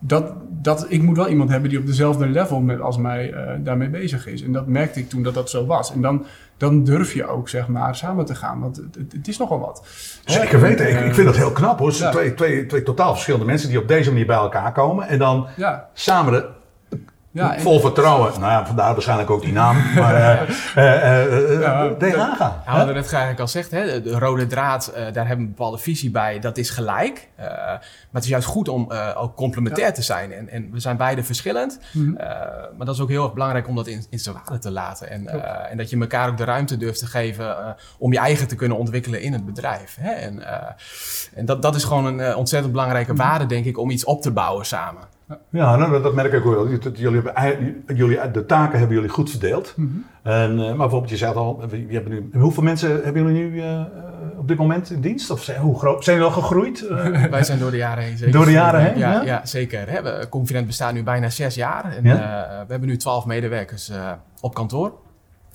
dat, 0.07 0.33
dat, 0.50 0.85
ik 0.89 1.01
moet 1.01 1.17
wel 1.17 1.27
iemand 1.27 1.50
hebben 1.50 1.69
die 1.69 1.79
op 1.79 1.85
dezelfde 1.85 2.27
level 2.27 2.59
met, 2.59 2.81
als 2.81 2.97
mij 2.97 3.33
uh, 3.33 3.51
daarmee 3.59 3.89
bezig 3.89 4.27
is. 4.27 4.41
En 4.41 4.51
dat 4.51 4.67
merkte 4.67 5.00
ik 5.00 5.09
toen 5.09 5.24
dat 5.24 5.33
dat 5.33 5.50
zo 5.50 5.65
was. 5.65 5.91
En 5.93 6.01
dan, 6.01 6.25
dan 6.57 6.83
durf 6.83 7.13
je 7.13 7.27
ook 7.27 7.50
zeg 7.50 7.67
maar 7.67 7.95
samen 7.95 8.25
te 8.25 8.35
gaan, 8.35 8.59
want 8.59 8.75
het, 8.75 9.12
het 9.12 9.27
is 9.27 9.38
nogal 9.38 9.59
wat. 9.59 9.85
Zeker 10.25 10.59
weten, 10.59 10.89
ik, 10.89 11.05
ik 11.05 11.13
vind 11.13 11.27
dat 11.27 11.35
heel 11.35 11.51
knap 11.51 11.79
hoor. 11.79 11.93
Ja. 11.93 12.12
Twee, 12.12 12.33
twee, 12.33 12.65
twee 12.65 12.83
totaal 12.83 13.13
verschillende 13.13 13.45
mensen 13.45 13.69
die 13.69 13.79
op 13.79 13.88
deze 13.88 14.09
manier 14.09 14.25
bij 14.25 14.35
elkaar 14.35 14.71
komen 14.71 15.07
en 15.07 15.19
dan 15.19 15.47
ja. 15.55 15.89
samen 15.93 16.33
de, 16.33 16.50
ja, 17.36 17.60
Vol 17.60 17.80
vertrouwen. 17.80 18.39
Nou 18.39 18.51
ja, 18.51 18.65
vandaar 18.65 18.94
waarschijnlijk 18.94 19.30
ook 19.30 19.42
die 19.42 19.54
naam. 19.54 19.77
Maar 19.96 20.44
uh, 20.44 20.51
uh, 20.77 21.62
ja, 21.62 21.94
tegenaan 21.94 22.36
gaan. 22.36 22.62
Ja, 22.65 22.86
wat 22.86 22.86
net 22.86 22.96
eigenlijk 22.96 23.39
al 23.39 23.48
zegt, 23.48 23.72
hè, 23.72 24.01
de 24.01 24.20
rode 24.20 24.48
draad, 24.48 24.92
daar 24.96 25.04
hebben 25.04 25.24
we 25.24 25.42
een 25.42 25.48
bepaalde 25.48 25.77
visie 25.77 26.12
bij. 26.12 26.39
Dat 26.39 26.58
is 26.58 26.70
gelijk. 26.70 27.30
maar 27.38 27.82
het 28.12 28.24
is 28.24 28.30
juist 28.30 28.48
goed 28.48 28.70
om 28.70 28.92
ook 29.15 29.36
complementair 29.36 29.94
te 29.94 30.01
zijn. 30.01 30.32
En, 30.32 30.50
en, 30.50 30.72
we 30.72 30.80
zijn 30.80 30.98
beide 30.98 31.24
verschillend. 31.24 31.80
Mm 31.92 32.06
-hmm. 32.06 32.13
maar 32.77 32.86
dat 32.86 32.96
is 32.96 33.01
ook 33.01 33.10
heel 33.10 33.24
erg 33.24 33.34
belangrijk 33.34 33.68
om 33.68 33.75
dat 33.75 33.88
in, 33.88 34.06
in 34.10 34.20
zijn 34.20 34.36
waarde 34.36 34.58
te 34.58 34.72
laten. 34.72 35.10
En, 35.10 35.27
en 35.70 35.77
dat 35.77 35.89
je 35.89 36.00
elkaar 36.00 36.30
ook 36.30 36.38
de 36.38 36.44
ruimte 36.44 36.77
durft 36.77 37.00
te 37.00 37.08
geven 37.08 37.75
om 37.98 38.12
je 38.12 38.20
eigen 38.20 38.48
te 38.48 38.56
kunnen 38.56 38.77
ontwikkelen 38.77 39.22
in 39.22 39.34
het 39.34 39.46
bedrijf. 39.46 39.98
Hè? 40.00 40.12
En, 40.12 40.44
en 41.36 41.46
dat, 41.46 41.62
dat 41.62 41.75
is 41.75 41.84
gewoon 41.84 42.06
een 42.06 42.36
ontzettend 42.36 42.74
belangrijke 42.74 43.13
mhm. 43.13 43.22
waarde, 43.22 43.46
denk 43.46 43.65
ik, 43.65 43.77
om 43.77 43.89
iets 43.89 44.04
op 44.04 44.22
te 44.22 44.32
bouwen 44.32 44.65
samen. 44.65 45.14
Ja, 45.50 45.75
nou, 45.75 46.01
dat 46.01 46.13
merk 46.13 46.34
ik 46.34 46.46
ook 46.46 46.53
wel. 46.53 46.70
Jullie 46.94 47.22
hebben, 47.34 47.96
jullie, 47.96 48.32
de 48.32 48.46
taken 48.46 48.77
hebben 48.79 48.96
jullie 48.96 49.12
goed 49.12 49.29
verdeeld. 49.29 49.74
Mm 49.75 49.86
-hmm. 49.86 50.32
en, 50.32 50.51
uh, 50.51 50.58
maar 50.58 50.77
bijvoorbeeld, 50.77 51.10
je 51.10 51.17
zei 51.17 51.36
al, 51.36 51.63
we 51.70 51.86
hebben 51.89 52.12
nu, 52.12 52.39
hoeveel 52.39 52.63
mensen 52.63 53.03
hebben 53.03 53.24
jullie 53.24 53.50
nu 53.50 53.55
uh, 53.55 53.82
op 54.38 54.48
dit 54.48 54.58
moment 54.58 54.89
in 54.89 55.01
dienst? 55.01 55.29
Of 55.29 55.44
zijn, 55.44 55.62
hoe 55.62 55.79
groot, 55.79 56.03
zijn 56.03 56.17
jullie 56.17 56.32
al 56.32 56.41
gegroeid? 56.41 56.88
Wij 57.29 57.44
zijn 57.44 57.60
door 57.60 57.72
de 57.72 57.77
jaren 57.77 58.03
heen 58.03 58.17
zeker. 58.17 58.34
Door 58.34 58.46
de 58.46 58.51
jaren 58.51 58.82
heen? 58.82 58.98
Ja, 58.98 59.12
ja? 59.12 59.22
ja 59.22 59.46
zeker. 59.46 59.89
Hè. 59.89 60.29
Confident 60.29 60.67
bestaat 60.67 60.94
nu 60.94 61.03
bijna 61.03 61.29
zes 61.29 61.55
jaar. 61.55 61.96
En, 61.98 62.03
ja? 62.03 62.63
we 62.65 62.72
hebben 62.72 62.89
nu 62.89 62.98
twaalf 62.98 63.25
medewerkers 63.25 63.91
op 64.41 64.53
kantoor. 64.53 64.94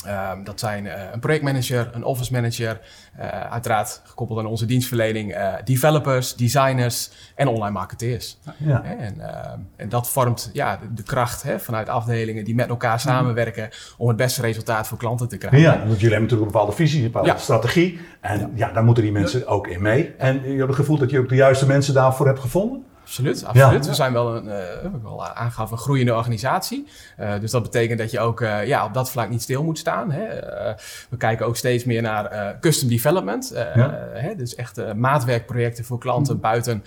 Um, 0.07 0.45
dat 0.45 0.61
zijn 0.61 0.85
uh, 0.85 0.93
een 1.13 1.21
projectmanager, 1.21 1.91
een 1.93 2.05
office 2.05 2.33
manager, 2.33 2.81
uh, 3.19 3.27
uiteraard 3.27 4.03
gekoppeld 4.05 4.39
aan 4.39 4.47
onze 4.47 4.67
dienstverlening, 4.67 5.37
uh, 5.37 5.55
developers, 5.65 6.35
designers 6.35 7.11
en 7.35 7.49
online 7.49 7.73
marketeers. 7.73 8.39
Ja. 8.57 8.83
En, 8.85 9.21
en, 9.77 9.89
dat 9.89 10.11
vormt 10.11 10.51
ja, 10.53 10.77
de, 10.77 10.93
de 10.95 11.03
kracht 11.03 11.43
hè, 11.43 11.59
vanuit 11.59 11.89
afdelingen 11.89 12.45
die 12.45 12.55
met 12.55 12.69
elkaar 12.69 12.95
mhm. 12.95 13.01
samenwerken 13.01 13.69
om 13.99 14.09
het 14.09 14.17
beste 14.17 14.41
resultaat 14.41 14.87
voor 14.89 14.99
klanten 14.99 15.29
te 15.29 15.37
krijgen. 15.37 15.61
Ja, 15.61 15.79
want 15.79 16.01
jullie 16.01 16.01
hebben 16.01 16.23
natuurlijk 16.23 16.47
een 16.47 16.53
bepaalde 16.53 16.73
visie, 16.73 16.99
een 16.99 17.07
bepaalde 17.07 17.29
ja. 17.29 17.37
strategie. 17.37 18.01
En 18.21 18.39
ja. 18.39 18.49
ja. 18.55 18.73
daar 18.73 18.85
moeten 18.85 19.03
die 19.03 19.13
mensen 19.13 19.47
ook 19.47 19.67
in 19.67 19.83
mee. 19.83 20.15
En 20.19 20.43
je 20.43 20.57
hebt 20.57 20.67
het 20.67 20.75
gevoel 20.75 20.99
dat 20.99 21.11
je 21.11 21.19
ook 21.19 21.29
de 21.29 21.35
juiste 21.35 21.67
mensen 21.67 21.95
daarvoor 21.95 22.27
hebt 22.27 22.41
gevonden? 22.41 22.85
Absoluut, 23.11 23.45
absoluut. 23.45 23.87
We 23.87 23.95
zijn 23.95 24.13
wel 24.13 24.37
een, 24.37 24.47
uh, 24.47 25.03
wel 25.03 25.27
aangaf, 25.27 25.71
een 25.71 25.79
groeiende 25.79 26.15
organisatie. 26.15 26.87
Uh, 27.21 27.33
dus 27.41 27.51
dat 27.51 27.63
betekent 27.63 27.99
dat 27.99 28.11
je 28.11 28.21
ook 28.21 28.41
uh, 28.41 28.67
ja, 28.67 28.85
op 28.85 28.95
dat 28.95 29.11
vlak 29.11 29.29
niet 29.29 29.43
stil 29.43 29.65
moet 29.65 29.79
staan. 29.79 30.11
Hè. 30.11 30.27
we 31.11 31.17
kijken 31.17 31.47
ook 31.47 31.57
steeds 31.57 31.85
meer 31.85 32.03
naar 32.03 32.57
custom 32.61 32.89
development. 32.89 33.53
Ja. 33.75 34.09
Hè, 34.13 34.35
dus 34.35 34.55
echt 34.55 34.95
maatwerkprojecten 34.95 35.85
voor 35.85 35.99
klanten 35.99 36.35
mm. 36.35 36.83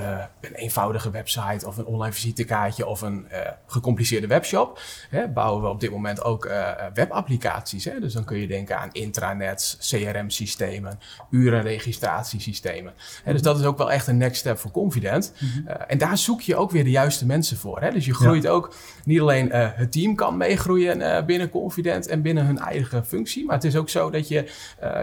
Buiten 0.00 0.28
een 0.40 0.54
eenvoudige 0.54 1.10
website 1.10 1.66
of 1.66 1.76
een 1.76 1.84
online 1.84 2.12
visitekaartje 2.12 2.86
of 2.86 3.00
een 3.00 3.26
gecompliceerde 3.66 4.26
webshop. 4.26 4.80
Hè, 5.10 5.28
bouwen 5.28 5.62
we 5.62 5.68
op 5.68 5.80
dit 5.80 5.90
moment 5.90 6.22
ook 6.24 6.50
webapplicaties. 6.94 7.84
Hè. 7.84 8.00
Dus 8.00 8.12
dan 8.12 8.24
kun 8.24 8.38
je 8.38 8.46
denken 8.46 8.78
aan 8.78 8.88
intranets, 8.92 9.76
CRM-systemen, 9.90 10.98
urenregistratiesystemen. 11.30 12.92
Hè, 13.24 13.32
dus 13.32 13.42
dat 13.42 13.58
is 13.58 13.64
ook 13.64 13.78
wel 13.78 13.92
echt 13.92 14.06
een 14.06 14.16
next 14.16 14.40
step 14.40 14.58
voor 14.58 14.70
Confident. 14.70 15.32
Mm 15.38 15.48
-hmm. 15.48 15.64
Uh, 15.68 15.74
en 15.86 15.98
daar 15.98 16.18
zoek 16.18 16.40
je 16.40 16.56
ook 16.56 16.70
weer 16.70 16.84
de 16.84 16.90
juiste 16.90 17.26
mensen 17.26 17.56
voor. 17.56 17.80
Hè? 17.80 17.90
Dus 17.90 18.06
je 18.06 18.14
groeit 18.14 18.42
ja. 18.42 18.50
ook 18.50 18.74
niet 19.04 19.20
alleen 19.20 19.52
het 19.52 19.92
team 19.92 20.14
kan 20.14 20.36
meegroeien 20.36 21.26
binnen 21.26 21.50
Confident 21.50 22.06
en 22.06 22.22
binnen 22.22 22.46
hun 22.46 22.58
eigen 22.58 23.06
functie. 23.06 23.44
Maar 23.44 23.54
het 23.54 23.64
is 23.64 23.76
ook 23.76 23.88
zo 23.88 24.10
dat 24.10 24.28
je 24.28 24.50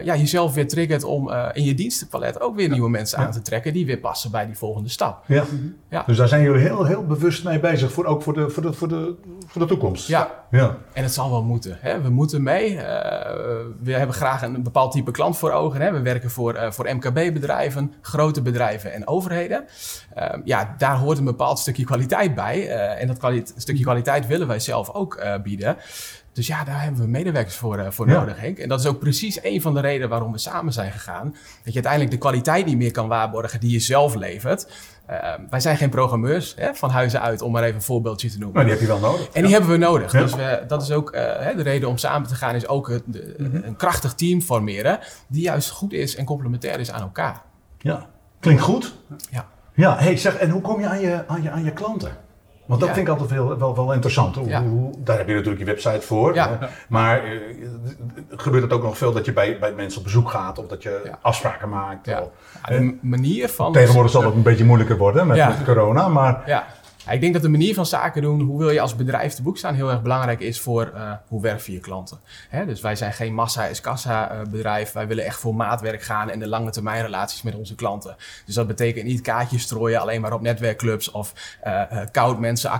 ja, 0.03 0.15
jezelf 0.15 0.53
weer 0.53 0.67
triggert 0.67 1.03
om 1.03 1.31
in 1.53 1.63
je 1.63 1.73
dienstenpalet 1.73 2.39
ook 2.39 2.55
weer 2.55 2.67
ja. 2.67 2.71
nieuwe 2.71 2.89
mensen 2.89 3.17
aan 3.17 3.31
te 3.31 3.41
trekken 3.41 3.73
die 3.73 3.85
weer 3.85 3.97
passen 3.97 4.31
bij 4.31 4.45
die 4.45 4.57
volgende 4.57 4.84
stap. 4.89 5.23
Ja. 5.27 5.43
ja. 5.89 6.03
Dus 6.05 6.17
daar 6.17 6.27
zijn 6.27 6.41
jullie 6.41 6.61
heel, 6.61 6.85
heel 6.85 7.05
bewust 7.05 7.43
mee 7.43 7.59
bezig, 7.59 7.91
voor, 7.91 8.05
ook 8.05 8.21
voor 8.21 8.33
de, 8.33 8.49
voor, 8.49 8.63
de, 8.63 8.73
voor, 8.73 8.87
de, 8.87 9.15
voor 9.47 9.61
de 9.61 9.67
toekomst. 9.67 10.07
Ja. 10.07 10.45
ja. 10.51 10.77
En 10.93 11.03
het 11.03 11.13
zal 11.13 11.29
wel 11.29 11.43
moeten. 11.43 11.77
Hè? 11.81 12.01
We 12.01 12.09
moeten 12.09 12.43
mee. 12.43 12.75
we 13.81 13.93
hebben 13.93 14.15
graag 14.15 14.41
een 14.41 14.63
bepaald 14.63 14.91
type 14.91 15.11
klant 15.11 15.37
voor 15.37 15.51
ogen. 15.51 15.81
Hè? 15.81 15.91
We 15.91 16.01
werken 16.01 16.29
voor, 16.29 16.67
voor 16.69 16.95
MKB-bedrijven, 16.95 17.93
grote 18.01 18.41
bedrijven 18.41 18.93
en 18.93 19.07
overheden. 19.07 19.65
Ehm, 20.13 20.41
ja, 20.43 20.75
daar 20.77 20.97
hoort 20.97 21.17
een 21.17 21.25
bepaald 21.25 21.59
stukje 21.59 21.83
kwaliteit 21.83 22.35
bij. 22.35 22.63
Uh, 22.65 23.01
en 23.01 23.07
dat 23.07 23.53
stukje 23.55 23.83
kwaliteit 23.83 24.27
willen 24.27 24.47
wij 24.47 24.59
zelf 24.59 24.89
ook 24.89 25.23
bieden. 25.43 25.77
Dus 26.35 26.47
ja, 26.47 26.63
daar 26.63 26.81
hebben 26.81 27.01
we 27.01 27.07
medewerkers 27.07 27.55
voor, 27.55 27.79
uh, 27.79 27.89
voor 27.89 28.09
ja. 28.09 28.19
nodig, 28.19 28.39
Henk. 28.39 28.57
En 28.57 28.69
dat 28.69 28.79
is 28.79 28.85
ook 28.85 28.99
precies 28.99 29.43
een 29.43 29.61
van 29.61 29.73
de 29.73 29.79
redenen 29.79 30.09
waarom 30.09 30.31
we 30.31 30.37
samen 30.37 30.73
zijn 30.73 30.91
gegaan. 30.91 31.29
Dat 31.63 31.73
je 31.73 31.73
uiteindelijk 31.73 32.11
de 32.11 32.17
kwaliteit 32.17 32.65
niet 32.65 32.77
meer 32.77 32.91
kan 32.91 33.07
waarborgen 33.07 33.59
die 33.59 33.71
je 33.71 33.79
zelf 33.79 34.15
levert. 34.15 34.67
Ehm, 35.05 35.41
wij 35.49 35.59
zijn 35.59 35.77
geen 35.77 35.89
programmeurs 35.89 36.53
hè, 36.57 36.73
van 36.73 36.89
huizen 36.89 37.21
uit, 37.21 37.41
om 37.41 37.51
maar 37.51 37.63
even 37.63 37.75
een 37.75 37.81
voorbeeldje 37.81 38.29
te 38.29 38.37
noemen. 38.37 38.55
Maar 38.55 38.63
die 38.63 38.73
heb 38.73 38.81
je 38.81 38.87
wel 38.87 38.99
nodig. 38.99 39.29
En 39.29 39.43
die 39.43 39.51
hebben 39.51 39.69
we 39.69 39.77
nodig. 39.77 40.11
Ja. 40.11 40.21
Dus 40.21 40.35
we, 40.35 40.63
dat 40.67 40.81
is 40.81 40.91
ook 40.91 41.11
de 41.11 41.61
reden 41.61 41.89
om 41.89 41.97
samen 41.97 42.27
te 42.27 42.35
gaan, 42.35 42.55
is 42.55 42.67
ook 42.67 42.89
het, 42.89 43.03
de, 43.05 43.35
mm 43.37 43.51
-hmm. 43.51 43.63
een 43.63 43.75
krachtig 43.75 44.13
team 44.13 44.41
formeren. 44.41 44.99
Die 45.27 45.41
juist 45.41 45.69
goed 45.69 45.93
is 45.93 46.15
en 46.15 46.25
complementair 46.25 46.79
is 46.79 46.91
aan 46.91 47.01
elkaar. 47.01 47.41
Ja, 47.77 48.07
klinkt 48.39 48.61
goed. 48.61 48.95
Ja. 49.31 49.47
Ja, 49.73 49.97
hey, 49.97 50.17
zeg, 50.17 50.35
en 50.35 50.49
hoe 50.49 50.61
kom 50.61 50.79
je 50.79 50.87
aan 50.87 50.99
je, 50.99 51.23
aan 51.27 51.41
je, 51.41 51.51
aan 51.51 51.63
je 51.63 51.71
klanten? 51.71 52.17
Want 52.65 52.79
dat 52.79 52.89
ja. 52.89 52.95
vind 52.95 53.07
ik 53.07 53.13
altijd 53.13 53.31
veel, 53.31 53.57
wel, 53.57 53.75
wel 53.75 53.93
interessant. 53.93 54.35
Hoe, 54.35 54.47
ja. 54.47 54.63
hoe, 54.63 54.91
daar 54.97 55.17
heb 55.17 55.27
je 55.27 55.33
natuurlijk 55.33 55.59
je 55.59 55.65
website 55.65 56.01
voor. 56.01 56.33
Ja. 56.33 56.59
Maar 56.87 57.33
uh, 57.33 57.39
gebeurt 58.29 58.63
het 58.63 58.73
ook 58.73 58.83
nog 58.83 58.97
veel 58.97 59.11
dat 59.11 59.25
je 59.25 59.33
bij, 59.33 59.59
bij 59.59 59.73
mensen 59.73 59.97
op 59.97 60.03
bezoek 60.03 60.29
gaat 60.29 60.59
of 60.59 60.67
dat 60.67 60.83
je 60.83 61.11
afspraken 61.21 61.69
maakt? 61.69 62.05
Ja. 62.05 62.21
Of, 62.21 62.29
de 62.67 62.97
manier 63.01 63.49
van. 63.49 63.71
Tegenwoordig 63.71 64.11
zal 64.11 64.23
het 64.23 64.33
een 64.33 64.41
beetje 64.41 64.65
moeilijker 64.65 64.97
worden 64.97 65.27
met, 65.27 65.37
met 65.37 65.63
corona. 65.63 66.07
Maar 66.07 66.43
ja. 66.45 66.65
Ik 67.11 67.21
denk 67.21 67.33
dat 67.33 67.41
de 67.41 67.49
manier 67.49 67.73
van 67.73 67.85
zaken 67.85 68.21
doen, 68.21 68.41
hoe 68.41 68.59
wil 68.59 68.69
je 68.69 68.81
als 68.81 68.95
bedrijf 68.95 69.33
te 69.33 69.41
boek 69.41 69.57
staan, 69.57 69.75
heel 69.75 69.91
erg 69.91 70.01
belangrijk 70.01 70.39
is 70.39 70.59
voor 70.59 70.91
uh, 70.95 71.11
hoe 71.27 71.41
werf 71.41 71.67
je 71.67 71.79
klanten. 71.79 72.19
Hè? 72.49 72.65
Dus 72.65 72.81
wij 72.81 72.95
zijn 72.95 73.13
geen 73.13 73.33
massa 73.33 73.65
is 73.65 73.81
kassa 73.81 74.31
uh, 74.31 74.41
bedrijf. 74.49 74.91
Wij 74.91 75.07
willen 75.07 75.25
echt 75.25 75.39
voor 75.39 75.55
maatwerk 75.55 76.01
gaan 76.01 76.29
en 76.29 76.39
de 76.39 76.47
lange 76.47 76.71
termijn 76.71 77.01
relaties 77.01 77.41
met 77.41 77.55
onze 77.55 77.75
klanten. 77.75 78.15
Dus 78.45 78.55
dat 78.55 78.67
betekent 78.67 79.05
niet 79.05 79.21
kaartjes 79.21 79.61
strooien 79.61 80.01
alleen 80.01 80.21
maar 80.21 80.33
op 80.33 80.41
netwerkclubs 80.41 81.11
of 81.11 81.57
uh, 81.67 81.81
koud 82.11 82.39
mensen 82.39 82.71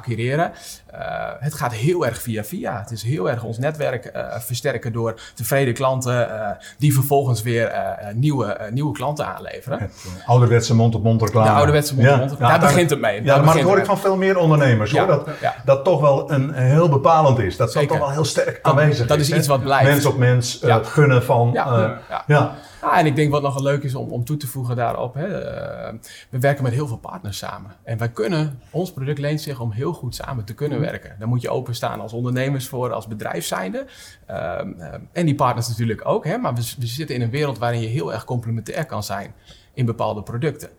acquireren. 0.95 1.37
het 1.39 1.53
gaat 1.53 1.73
heel 1.73 2.05
erg 2.05 2.21
via 2.21 2.43
via. 2.43 2.79
Het 2.79 2.91
is 2.91 3.03
heel 3.03 3.29
erg 3.29 3.43
ons 3.43 3.57
netwerk 3.57 4.11
versterken 4.39 4.93
door 4.93 5.19
tevreden 5.33 5.73
klanten 5.73 6.29
die 6.77 6.93
vervolgens 6.93 7.41
weer 7.41 7.71
nieuwe, 8.13 8.57
nieuwe 8.71 8.93
klanten 8.93 9.27
aanleveren. 9.27 9.79
Het, 9.79 9.91
ouderwetse 10.25 10.75
mond-op-mond 10.75 11.21
reclame. 11.21 11.47
De 11.47 11.53
ouderwetse 11.53 11.95
mond-op-mond 11.95 12.31
reclame. 12.31 12.53
Ja, 12.53 12.59
daar 12.59 12.69
begint 12.69 12.89
het 12.89 12.99
mee. 12.99 13.23
Ja, 13.23 13.41
maar 13.41 13.55
dat 13.55 13.63
hoor 13.63 13.77
ik 13.77 13.85
van 13.85 13.99
veel 13.99 14.17
meer 14.17 14.37
ondernemers 14.37 14.91
hoor. 14.91 15.07
Dat, 15.07 15.29
dat 15.65 15.83
toch 15.83 16.01
wel 16.01 16.31
een, 16.31 16.53
heel 16.53 16.89
bepalend 16.89 17.39
is. 17.39 17.57
Dat 17.57 17.73
dat 17.73 17.87
toch 17.87 17.97
wel 17.97 18.11
heel 18.11 18.25
sterk 18.25 18.59
aanwezig 18.61 19.01
is. 19.01 19.07
Dat 19.07 19.19
is 19.19 19.31
iets 19.31 19.47
wat 19.47 19.63
blijft. 19.63 19.89
Mens 19.89 20.05
op 20.05 20.17
mens, 20.17 20.61
gunnen 20.81 21.23
van. 21.23 21.49
Ja. 21.53 21.99
Ja. 22.27 22.55
en 22.93 23.05
ik 23.05 23.15
denk 23.15 23.31
wat 23.31 23.41
nog 23.41 23.59
leuk 23.59 23.83
is 23.83 23.95
om, 23.95 24.09
om 24.09 24.23
toe 24.23 24.37
te 24.37 24.47
voegen 24.47 24.75
daarop. 24.75 25.13
Hè, 25.13 25.27
uh, 25.27 25.93
we 26.29 26.39
werken 26.39 26.63
met 26.63 26.73
heel 26.73 26.87
veel 26.87 26.97
partners 26.97 27.37
samen. 27.37 27.71
En 27.83 27.97
wij 27.97 28.09
kunnen, 28.09 28.59
ons 28.69 28.91
product 28.91 29.19
leent 29.19 29.41
zich 29.41 29.59
om 29.59 29.71
heel 29.71 29.93
goed 29.93 30.15
samen 30.15 30.43
te 30.43 30.53
kunnen. 30.53 30.79
Werken. 30.85 31.15
Daar 31.19 31.27
moet 31.27 31.41
je 31.41 31.49
openstaan 31.49 32.01
als 32.01 32.13
ondernemers 32.13 32.67
voor, 32.67 32.93
als 32.93 33.07
bedrijf 33.07 33.45
zijnde. 33.45 33.85
Ehm, 34.25 34.71
en 35.11 35.25
die 35.25 35.35
partners 35.35 35.67
natuurlijk 35.67 36.07
ook. 36.07 36.25
Hè, 36.25 36.37
maar 36.37 36.55
we 36.55 36.61
zitten 36.77 37.15
in 37.15 37.21
een 37.21 37.29
wereld 37.29 37.57
waarin 37.57 37.81
je 37.81 37.87
heel 37.87 38.13
erg 38.13 38.25
complementair 38.25 38.85
kan 38.85 39.03
zijn 39.03 39.33
in 39.73 39.85
bepaalde 39.85 40.23
producten. 40.23 40.69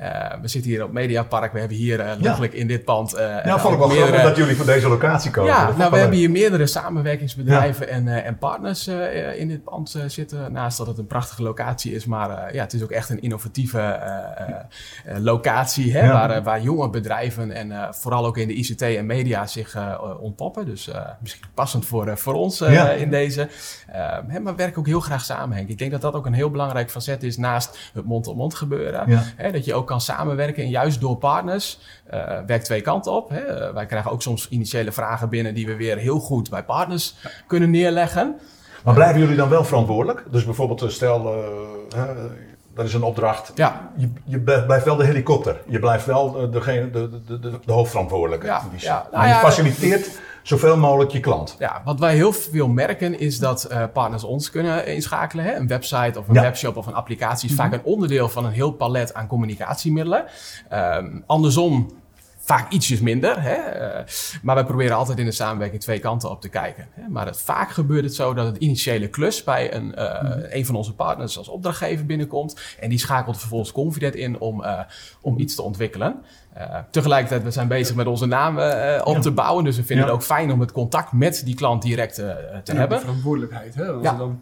Uh, 0.00 0.32
we 0.40 0.48
zitten 0.48 0.70
hier 0.70 0.84
op 0.84 0.92
Mediapark. 0.92 1.52
We 1.52 1.58
hebben 1.58 1.76
hier 1.76 2.00
uh, 2.00 2.10
letterlijk 2.18 2.52
in 2.52 2.66
dit 2.66 2.84
pand. 2.84 3.10
Ja, 3.44 3.58
vond 3.58 3.72
ik 3.72 3.78
wel 3.78 3.88
meerdere... 3.88 4.22
dat 4.22 4.36
jullie 4.36 4.56
voor 4.56 4.66
deze 4.66 4.88
locatie 4.88 5.30
komen. 5.30 5.52
Ja, 5.52 5.72
nou, 5.76 5.90
we 5.90 5.98
hebben 5.98 6.18
hier 6.18 6.30
meerdere 6.30 6.66
samenwerkingsbedrijven 6.66 7.88
en, 7.88 8.24
en 8.24 8.38
partners 8.38 8.88
in 9.36 9.48
dit 9.48 9.64
pand 9.64 9.98
zitten. 10.06 10.52
Naast 10.52 10.78
dat 10.78 10.86
het 10.86 10.98
een 10.98 11.06
prachtige 11.06 11.42
locatie 11.42 11.94
is, 11.94 12.06
maar 12.06 12.54
ja, 12.54 12.62
het 12.62 12.72
is 12.72 12.82
ook 12.82 12.90
echt 12.90 13.10
een 13.10 13.20
innovatieve 13.20 14.00
locatie. 15.18 15.96
Hè, 15.96 16.12
waar, 16.12 16.42
waar 16.42 16.62
jonge 16.62 16.90
bedrijven 16.90 17.52
en 17.52 17.94
vooral 17.94 18.26
ook 18.26 18.36
in 18.36 18.48
de 18.48 18.54
ICT 18.54 18.82
en 18.82 19.06
media 19.06 19.46
zich 19.46 19.76
ontpoppen. 20.20 20.66
Dus 20.66 20.90
misschien 21.20 21.46
passend 21.54 21.86
voor, 21.86 22.18
voor 22.18 22.34
ons 22.34 22.60
in 22.96 23.10
deze. 23.10 23.48
hè, 24.26 24.40
maar 24.40 24.52
we 24.52 24.58
werken 24.58 24.78
ook 24.78 24.86
heel 24.86 25.00
graag 25.00 25.24
samen, 25.24 25.56
Henk. 25.56 25.68
Ik 25.68 25.78
denk 25.78 25.90
dat 25.90 26.00
dat 26.00 26.14
ook 26.14 26.26
een 26.26 26.32
heel 26.32 26.50
belangrijk 26.50 26.90
facet 26.90 27.22
is 27.22 27.36
naast 27.36 27.90
het 27.92 28.04
mond-op-mond 28.04 28.54
gebeuren. 28.54 29.24
Hè, 29.36 29.52
dat 29.52 29.64
je 29.64 29.74
ook 29.74 29.84
kan 29.86 30.00
samenwerken. 30.00 30.62
En 30.62 30.68
juist 30.68 31.00
door 31.00 31.16
partners 31.16 31.78
uh, 32.14 32.38
werkt 32.46 32.64
twee 32.64 32.80
kanten 32.80 33.12
op. 33.12 33.28
Hè. 33.28 33.72
wij 33.72 33.86
krijgen 33.86 34.10
ook 34.10 34.22
soms 34.22 34.48
initiële 34.48 34.92
vragen 34.92 35.28
binnen 35.28 35.54
die 35.54 35.66
we 35.66 35.76
weer 35.76 35.96
heel 35.96 36.18
goed 36.18 36.50
bij 36.50 36.64
partners 36.64 37.14
kunnen 37.46 37.70
neerleggen. 37.70 38.40
Maar 38.86 38.94
blijven 38.94 39.20
jullie 39.20 39.36
dan 39.36 39.48
wel 39.48 39.64
verantwoordelijk? 39.64 40.24
Dus 40.30 40.44
bijvoorbeeld, 40.44 40.82
eh, 40.82 40.88
stel, 40.88 41.38
uh, 41.96 42.02
dat 42.74 42.86
is 42.86 42.94
een 42.94 43.02
opdracht. 43.02 43.52
Ja. 43.54 43.90
Je, 43.96 44.10
je, 44.24 44.40
blijft 44.40 44.84
wel 44.84 44.96
de 44.96 45.04
helikopter. 45.04 45.60
Je 45.66 45.78
blijft 45.78 46.06
wel 46.06 46.50
degene, 46.50 46.90
de, 46.90 47.10
de, 47.26 47.38
de, 47.38 47.58
de 47.64 47.72
hoofdverantwoordelijke. 47.72 48.46
Ja. 48.46 48.62
ja. 48.76 49.06
Nou, 49.12 49.24
maar 49.24 49.28
je 49.28 49.34
faciliteert 49.34 50.20
zoveel 50.46 50.76
mogelijk 50.76 51.10
je 51.10 51.20
klant. 51.20 51.56
Ja, 51.58 51.82
wat 51.84 52.00
wij 52.00 52.14
heel 52.14 52.32
veel 52.32 52.68
merken 52.68 53.18
is 53.18 53.38
dat 53.38 53.68
uh, 53.70 53.84
partners 53.92 54.24
ons 54.24 54.50
kunnen 54.50 54.86
inschakelen. 54.86 55.44
Hè? 55.44 55.54
Een 55.54 55.66
website 55.66 56.18
of 56.18 56.28
een 56.28 56.34
webshop 56.34 56.76
of 56.76 56.86
een 56.86 56.94
applicatie 56.94 57.48
is 57.48 57.54
vaak 57.54 57.70
mhm. 57.70 57.78
een 57.78 57.84
onderdeel 57.84 58.28
van 58.28 58.44
een 58.44 58.52
heel 58.52 58.72
palet 58.72 59.14
aan 59.14 59.26
communicatiemiddelen. 59.26 60.24
Um, 60.72 61.22
andersom 61.26 61.90
vaak 62.46 62.72
ietsjes 62.72 63.00
minder. 63.00 63.42
Hè? 63.42 63.54
Uh, 63.54 64.04
maar 64.42 64.54
wij 64.54 64.64
proberen 64.64 64.96
altijd 64.96 65.18
in 65.18 65.24
de 65.24 65.32
samenwerking 65.32 65.82
twee 65.82 65.98
kanten 65.98 66.30
op 66.30 66.40
te 66.40 66.48
kijken. 66.48 66.88
Hè? 66.90 67.08
Maar 67.08 67.26
het, 67.26 67.40
vaak 67.40 67.70
gebeurt 67.70 68.04
het 68.04 68.14
zo 68.14 68.34
dat 68.34 68.46
het 68.46 68.56
initiële 68.56 69.08
klus 69.08 69.44
bij 69.44 69.74
een, 69.74 69.94
uh, 69.98 70.22
mm. 70.22 70.44
een 70.50 70.66
van 70.66 70.74
onze 70.74 70.94
partners 70.94 71.38
als 71.38 71.48
opdrachtgever 71.48 72.06
binnenkomt. 72.06 72.76
En 72.80 72.88
die 72.88 72.98
schakelt 72.98 73.38
vervolgens 73.38 73.72
Confident 73.72 74.14
in 74.14 74.38
om, 74.38 74.62
uh, 74.62 74.80
om 75.20 75.38
iets 75.38 75.54
te 75.54 75.62
ontwikkelen. 75.62 76.22
tegelijkertijd, 76.90 77.42
we 77.42 77.50
zijn 77.50 77.68
bezig 77.68 77.96
met 77.96 78.06
onze 78.06 78.26
naam 78.26 78.58
op 79.04 79.20
te 79.20 79.30
bouwen. 79.30 79.64
Dus 79.64 79.76
we 79.76 79.84
vinden 79.84 80.04
het 80.04 80.14
ook 80.14 80.22
fijn 80.22 80.52
om 80.52 80.60
het 80.60 80.72
contact 80.72 81.12
met 81.12 81.42
die 81.44 81.54
klant 81.54 81.82
direct 81.82 82.14
te 82.14 82.60
ja, 82.64 82.74
hebben. 82.74 83.00
verantwoordelijkheid. 83.00 83.74
Hè? 83.74 83.86
Als 83.86 84.02
ja. 84.02 84.16
dan 84.16 84.40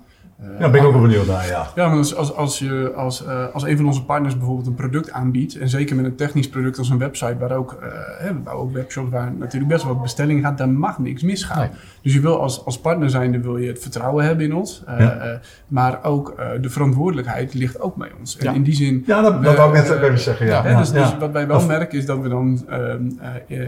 ja, 0.58 0.70
ben 0.70 0.80
ik 0.80 0.86
ook 0.86 0.92
wel 0.92 1.02
benieuwd 1.02 1.26
naar, 1.26 1.46
ja. 1.46 1.66
Ja, 1.74 1.88
maar 1.88 1.96
als, 1.96 2.14
als, 2.14 2.34
als, 2.34 2.58
je, 2.58 2.92
als, 2.96 3.24
uh, 3.24 3.46
als 3.52 3.62
een 3.62 3.76
van 3.76 3.86
onze 3.86 4.04
partners 4.04 4.36
bijvoorbeeld 4.36 4.66
een 4.66 4.74
product 4.74 5.10
aanbiedt, 5.10 5.58
en 5.58 5.68
zeker 5.68 5.96
met 5.96 6.04
een 6.04 6.14
technisch 6.14 6.48
product 6.48 6.78
als 6.78 6.88
een 6.90 6.98
website, 6.98 7.36
waar 7.38 7.52
ook, 7.52 7.78
uh, 7.82 8.30
waar 8.44 8.54
ook 8.54 8.72
webshops 8.72 9.10
waar 9.10 9.32
natuurlijk 9.38 9.72
best 9.72 9.84
wel 9.84 9.92
wat 9.92 10.02
bestellingen 10.02 10.42
gaat, 10.42 10.58
daar 10.58 10.68
mag 10.68 10.98
niks 10.98 11.22
misgaan. 11.22 11.58
Nee. 11.58 11.68
Dus 12.02 12.14
je 12.14 12.20
wil 12.20 12.40
als, 12.40 12.64
als 12.64 12.80
partner 12.80 13.10
zijnde 13.10 13.40
wil 13.40 13.56
je 13.56 13.68
het 13.68 13.78
vertrouwen 13.78 14.24
hebben 14.24 14.44
in 14.44 14.54
ons, 14.54 14.82
ja. 14.98 15.40
maar 15.68 16.04
ook 16.04 16.36
de 16.60 16.70
verantwoordelijkheid 16.70 17.54
ligt 17.54 17.80
ook 17.80 17.96
bij 17.96 18.10
ons. 18.20 18.36
En 18.36 18.44
ja. 18.44 18.52
in 18.52 18.62
die 18.62 18.74
zin... 18.74 19.02
Ja, 19.06 19.20
dat, 19.20 19.42
dat 19.42 19.56
wou 19.56 19.76
ik 19.76 19.88
net 19.88 20.02
even 20.02 20.18
zeggen, 20.18 20.46
ja. 20.46 20.68
ja 20.68 20.78
dus, 20.78 20.92
dus 20.92 21.16
wat 21.18 21.32
wij 21.32 21.46
wel 21.46 21.66
merken 21.66 21.98
is 21.98 22.06
dat 22.06 22.18
we 22.18 22.28
dan 22.28 22.68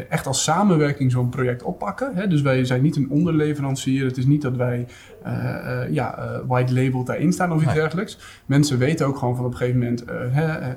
echt 0.09 0.27
als 0.27 0.43
samenwerking 0.43 1.13
zo'n 1.13 1.29
project 1.29 1.63
oppakken. 1.63 2.11
Hè? 2.15 2.27
Dus 2.27 2.43
wij 2.43 2.65
zijn 2.65 2.83
niet 2.83 2.97
een 2.97 3.11
onderleverancier, 3.11 4.05
het 4.05 4.17
is 4.17 4.27
niet 4.27 4.43
dat 4.43 4.57
wij 4.57 4.87
ja, 5.91 6.19
white 6.57 6.75
label 6.75 7.05
daarin 7.05 7.33
staan 7.33 7.53
of 7.53 7.63
iets 7.63 7.75
dergelijks. 7.75 8.19
Mensen 8.47 8.79
weten 8.79 9.07
ook 9.07 9.19
gewoon 9.19 9.37
van 9.37 9.45
op 9.45 9.51
een 9.51 9.57
gegeven 9.57 9.79
moment 9.79 10.05
uh, 10.09 10.15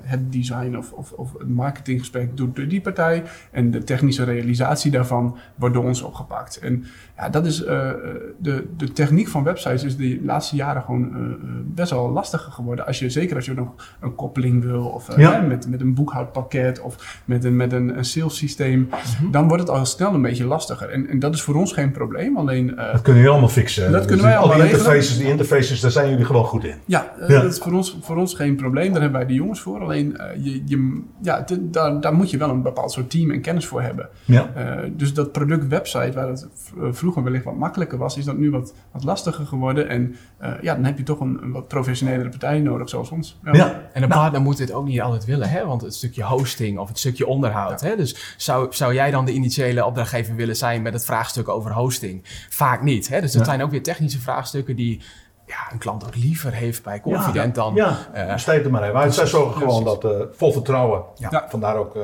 het 0.01 0.31
design 0.31 0.75
of, 0.77 0.91
of, 0.91 1.11
of 1.11 1.33
het 1.37 1.49
marketinggesprek 1.49 2.37
doet 2.37 2.55
door 2.55 2.67
die 2.67 2.81
partij. 2.81 3.23
En 3.51 3.71
de 3.71 3.83
technische 3.83 4.23
realisatie 4.23 4.91
daarvan 4.91 5.37
wordt 5.55 5.75
door 5.75 5.83
ons 5.83 6.01
opgepakt. 6.01 6.59
En 6.59 6.85
ja, 7.17 7.29
dat 7.29 7.45
is 7.45 7.61
uh, 7.61 7.91
de, 8.37 8.67
de 8.77 8.91
techniek 8.91 9.27
van 9.27 9.43
websites 9.43 9.83
is 9.83 9.97
de 9.97 10.19
laatste 10.23 10.55
jaren 10.55 10.81
gewoon 10.81 11.01
uh, 11.01 11.17
best 11.65 11.91
wel 11.91 12.11
lastiger 12.11 12.51
geworden. 12.51 12.85
Als 12.85 12.99
je, 12.99 13.09
zeker 13.09 13.35
als 13.35 13.45
je 13.45 13.53
nog 13.53 13.95
een 13.99 14.15
koppeling 14.15 14.63
wil, 14.63 14.85
of 14.85 15.17
ja. 15.17 15.41
met, 15.41 15.69
met 15.69 15.81
een 15.81 15.93
boekhoudpakket 15.93 16.79
of 16.79 17.21
met 17.25 17.43
een, 17.43 17.55
met 17.55 17.73
een, 17.73 17.97
een 17.97 18.05
sales 18.05 18.37
systeem, 18.37 18.89
mhm. 18.89 19.31
dan 19.31 19.47
wordt 19.47 19.63
het 19.63 19.71
al 19.71 19.85
snel 19.85 20.13
een 20.13 20.21
beetje 20.21 20.45
lastiger. 20.45 20.89
En, 20.89 21.07
en 21.07 21.19
dat 21.19 21.33
is 21.33 21.41
voor 21.41 21.55
ons 21.55 21.73
geen 21.73 21.91
probleem. 21.91 22.37
Alleen, 22.37 22.67
dat 22.75 23.01
kunnen 23.01 23.15
jullie 23.15 23.29
allemaal 23.29 23.49
fixen. 23.49 23.91
Dat 23.91 24.05
kunnen 24.05 24.25
wij 24.25 24.37
allemaal 24.37 24.57
die 24.57 24.65
interfaces, 24.65 25.17
die 25.17 25.27
interfaces, 25.27 25.68
daar 25.77 25.91
zijn 25.91 26.09
jullie 26.09 26.25
gewoon 26.25 26.45
goed 26.45 26.63
in. 26.63 26.75
Ja, 26.85 27.13
ja. 27.19 27.27
dat 27.27 27.51
is 27.51 27.57
voor 27.57 27.73
ons, 27.73 27.97
voor 28.01 28.17
ons 28.17 28.33
geen 28.33 28.55
probleem. 28.55 28.91
Daar 28.91 29.01
hebben 29.01 29.19
wij 29.19 29.27
de 29.27 29.33
jongens 29.33 29.59
voor. 29.59 29.79
Alleen, 29.79 30.17
je, 30.37 30.61
je, 30.65 31.01
ja, 31.21 31.45
daar, 31.59 32.01
daar 32.01 32.13
moet 32.13 32.29
je 32.29 32.37
wel 32.37 32.49
een 32.49 32.61
bepaald 32.61 32.91
soort 32.91 33.09
team 33.09 33.31
en 33.31 33.41
kennis 33.41 33.65
voor 33.65 33.81
hebben. 33.81 34.09
Ja. 34.25 34.49
dus 34.91 35.13
dat 35.13 35.31
product 35.31 35.67
website, 35.67 36.11
waar 36.13 36.27
het 36.27 36.47
vroeger 36.91 37.23
wellicht 37.23 37.43
wat 37.43 37.55
makkelijker 37.55 37.97
was, 37.97 38.17
is 38.17 38.25
dat 38.25 38.37
nu 38.37 38.51
wat, 38.51 38.73
wat 38.91 39.03
lastiger 39.03 39.45
geworden. 39.45 39.89
En 39.89 40.15
uh, 40.41 40.51
ja, 40.61 40.75
dan 40.75 40.83
heb 40.83 40.97
je 40.97 41.03
toch 41.03 41.19
een, 41.19 41.39
een 41.41 41.51
wat 41.51 41.67
professionelere 41.67 42.29
partij 42.29 42.59
nodig, 42.59 42.89
zoals 42.89 43.09
ons. 43.09 43.39
Ja. 43.43 43.53
ja. 43.53 43.89
En 43.93 44.03
een 44.03 44.09
nou. 44.09 44.21
partner 44.21 44.41
moet 44.41 44.57
dit 44.57 44.71
ook 44.71 44.85
niet 44.85 45.01
altijd 45.01 45.25
willen, 45.25 45.49
hè? 45.49 45.65
want 45.65 45.81
het 45.81 45.95
stukje 45.95 46.23
hosting 46.23 46.77
of 46.79 46.87
het 46.87 46.99
stukje 46.99 47.27
onderhoud. 47.27 47.81
Hè? 47.81 47.95
Dus 47.95 48.35
zou, 48.37 48.67
zou 48.69 48.93
jij 48.93 49.11
dan 49.11 49.25
de 49.25 49.33
initiële 49.33 49.85
opdrachtgever 49.85 50.35
willen 50.35 50.55
zijn 50.55 50.81
met 50.81 50.93
het 50.93 51.05
vraagstuk 51.05 51.47
over 51.47 51.73
hosting? 51.73 52.21
Vaak 52.49 52.81
niet. 52.81 53.09
Hè? 53.09 53.21
Dus 53.21 53.31
dat 53.31 53.45
zijn 53.45 53.61
ook 53.61 53.71
weer 53.71 53.83
technische 53.83 54.19
vraagstukken 54.19 54.75
die 54.75 55.01
ja, 55.49 55.71
een 55.71 55.77
klant 55.77 56.05
ook 56.05 56.15
liever 56.15 56.53
heeft 56.53 56.83
bij 56.83 56.99
Confident 56.99 57.55
dan... 57.55 57.75
Ja, 57.75 57.97
uh, 58.15 58.33
besteed 58.33 58.65
er 58.65 58.71
maar 58.71 58.83
even 58.83 58.99
uit. 58.99 59.13
Zij 59.13 59.25
zorgen 59.25 59.61
gewoon 59.61 59.83
dat 59.83 60.03
uh, 60.03 60.11
vol 60.31 60.51
vertrouwen, 60.51 61.03
ja. 61.15 61.45
vandaar 61.49 61.75
ook... 61.75 61.95
Uh, 61.95 62.03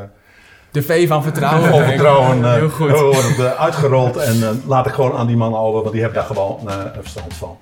de 0.72 0.82
V 0.82 1.08
van 1.08 1.24
vertrouwen. 1.24 1.70
Vol 1.70 1.84
vertrouwen. 1.84 2.38
Uh, 2.38 2.54
Heel 2.60 2.70
goed. 2.70 2.90
wordt 2.90 3.58
uitgerold 3.58 4.18
en 4.18 4.64
laat 4.66 4.86
ik 4.88 4.94
gewoon 4.94 5.14
aan 5.14 5.28
die 5.28 5.38
mannen 5.38 5.60
over, 5.60 5.80
want 5.80 5.92
die 5.92 6.02
hebben 6.02 6.20
daar 6.20 6.28
gewoon 6.28 6.60
verstand 7.02 7.34
van. 7.34 7.58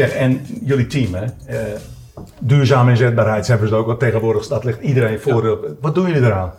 Zeg, 0.00 0.12
en 0.12 0.46
jullie 0.64 0.86
team, 0.86 1.14
hè? 1.14 1.24
Uh, 1.24 1.58
duurzame 2.38 2.90
inzetbaarheid 2.90 3.46
hebben 3.46 3.68
ze 3.68 3.74
ook. 3.74 3.86
Want 3.86 3.98
tegenwoordig 3.98 4.46
dat 4.46 4.64
ligt 4.64 4.80
iedereen 4.80 5.20
voor. 5.20 5.76
Wat 5.80 5.94
doen 5.94 6.06
jullie 6.06 6.22
eraan? 6.22 6.52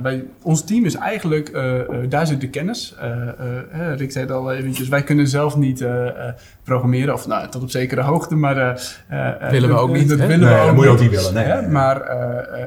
Bij 0.00 0.24
ons 0.42 0.64
team 0.64 0.84
is 0.84 0.94
eigenlijk, 0.94 1.50
uh, 1.54 1.74
uh, 1.74 1.84
daar 2.08 2.26
zit 2.26 2.40
de 2.40 2.48
kennis. 2.48 2.96
Uh, 3.02 3.94
Rick 3.96 4.12
zei 4.12 4.24
het 4.24 4.34
al 4.34 4.52
eventjes, 4.52 4.88
wij 4.88 5.02
kunnen 5.02 5.28
zelf 5.28 5.56
niet 5.56 5.86
programmeren, 6.62 7.14
of 7.14 7.26
nou, 7.26 7.48
tot 7.48 7.62
op 7.62 7.70
zekere 7.70 8.00
hoogte, 8.00 8.34
maar... 8.34 8.54
willen 9.50 9.68
we 9.68 9.74
ook 9.74 9.92
niet. 9.92 10.08
Dat 10.08 10.18
willen 10.18 10.48
we 10.48 10.54
ook 10.54 10.66
dat 10.66 10.74
moet 10.74 10.84
je 10.84 10.90
ook 10.90 11.00
niet 11.00 11.10
willen. 11.10 11.34
Nee, 11.34 11.46
nee, 11.46 11.68
Maar 11.68 12.02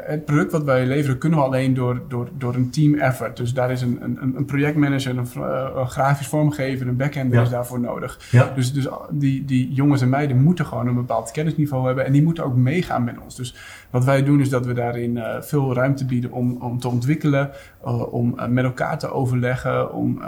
het 0.06 0.26
product 0.26 0.52
wat 0.52 0.64
wij 0.64 0.86
leveren 0.86 1.18
kunnen 1.18 1.40
we 1.40 1.46
alleen 1.46 1.74
door, 1.74 2.02
door, 2.08 2.30
door 2.38 2.56
een 2.56 2.70
team 2.70 2.94
effort. 2.96 3.38
Dus 3.38 3.54
daar 3.54 3.72
is 3.72 3.82
een, 3.82 4.00
een, 4.02 4.34
een 4.36 4.46
projectmanager, 4.46 5.18
een, 5.18 5.28
een 5.76 5.88
grafisch 5.88 6.28
vormgever, 6.28 6.88
een 6.88 6.98
backender 6.98 7.42
is 7.42 7.50
daarvoor 7.50 7.80
nodig. 7.80 8.20
Ja. 8.32 8.52
Dus, 8.56 8.74
dus 8.74 8.88
die, 9.10 9.46
die 9.46 9.74
jongens 9.74 10.02
en 10.02 10.10
meiden 10.10 10.44
moeten 10.44 10.66
gewoon 10.66 10.88
een 10.88 10.96
bepaald 10.96 11.32
kennisniveau 11.32 11.86
hebben 11.86 12.06
en 12.06 12.12
die 12.12 12.24
moeten 12.24 12.44
ook 12.44 12.56
meegaan 12.56 13.04
met 13.04 13.16
ons. 13.24 13.36
Dus 13.36 13.56
wat 13.90 14.06
wij 14.06 14.24
doen 14.24 14.40
is 14.40 14.50
dat 14.50 14.66
we 14.66 14.74
daarin 14.74 15.20
veel 15.42 15.74
ruimte 15.74 16.06
bieden 16.06 16.32
om, 16.32 16.58
om 16.62 16.80
te 16.80 16.88
ontwikkelen 16.88 17.14
uh, 17.24 18.14
om 18.14 18.34
uh, 18.38 18.46
met 18.48 18.64
elkaar 18.64 19.00
te 19.00 19.12
overleggen, 19.12 19.94
om 19.94 20.22
uh, 20.22 20.28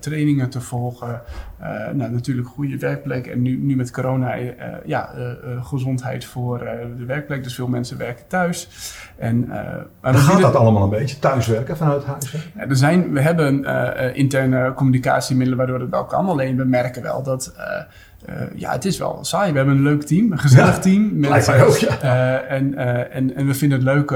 trainingen 0.00 0.50
te 0.50 0.60
volgen. 0.60 1.20
nou, 1.92 2.10
natuurlijk 2.10 2.48
goede 2.48 2.78
werkplek 2.78 3.26
en 3.26 3.42
nu, 3.42 3.56
nu 3.56 3.76
met 3.76 3.90
corona, 3.90 4.34
ja, 4.84 5.10
gezondheid 5.60 6.24
voor 6.24 6.58
de 6.96 7.04
werkplek. 7.04 7.42
Dus 7.42 7.54
veel 7.54 7.68
mensen 7.68 7.98
werken 7.98 8.26
thuis. 8.26 8.68
En, 9.18 9.46
maar 10.00 10.14
gaat 10.14 10.40
dat 10.40 10.54
allemaal 10.54 10.82
een 10.82 10.88
beetje, 10.88 11.18
thuiswerken 11.18 11.76
vanuit 11.76 12.04
huis? 12.04 12.32
Ja, 12.32 12.68
er 12.68 12.76
zijn, 12.76 13.12
we 13.12 13.20
hebben 13.20 13.64
interne 14.14 14.72
communicatiemiddelen 14.74 15.58
waardoor 15.58 15.80
het 15.80 15.90
wel 15.90 16.04
kan. 16.04 16.28
Alleen 16.28 16.56
we 16.56 16.64
merken 16.64 17.02
wel 17.02 17.22
dat 17.22 17.54
uh, 18.28 18.34
ja, 18.54 18.72
het 18.72 18.84
is 18.84 18.98
wel 18.98 19.18
saai. 19.22 19.50
We 19.50 19.56
hebben 19.56 19.76
een 19.76 19.82
leuk 19.82 20.02
team, 20.02 20.32
een 20.32 20.38
gezellig 20.38 20.78
team. 20.78 21.18
Met, 21.18 21.46
mij 21.46 21.64
ook, 21.64 21.76
ja. 21.76 22.02
Uh, 22.02 22.50
en, 22.50 22.72
uh, 22.72 23.16
en, 23.16 23.34
en 23.34 23.46
we 23.46 23.54
vinden 23.54 23.78
het 23.78 23.86
leuk, 23.86 24.10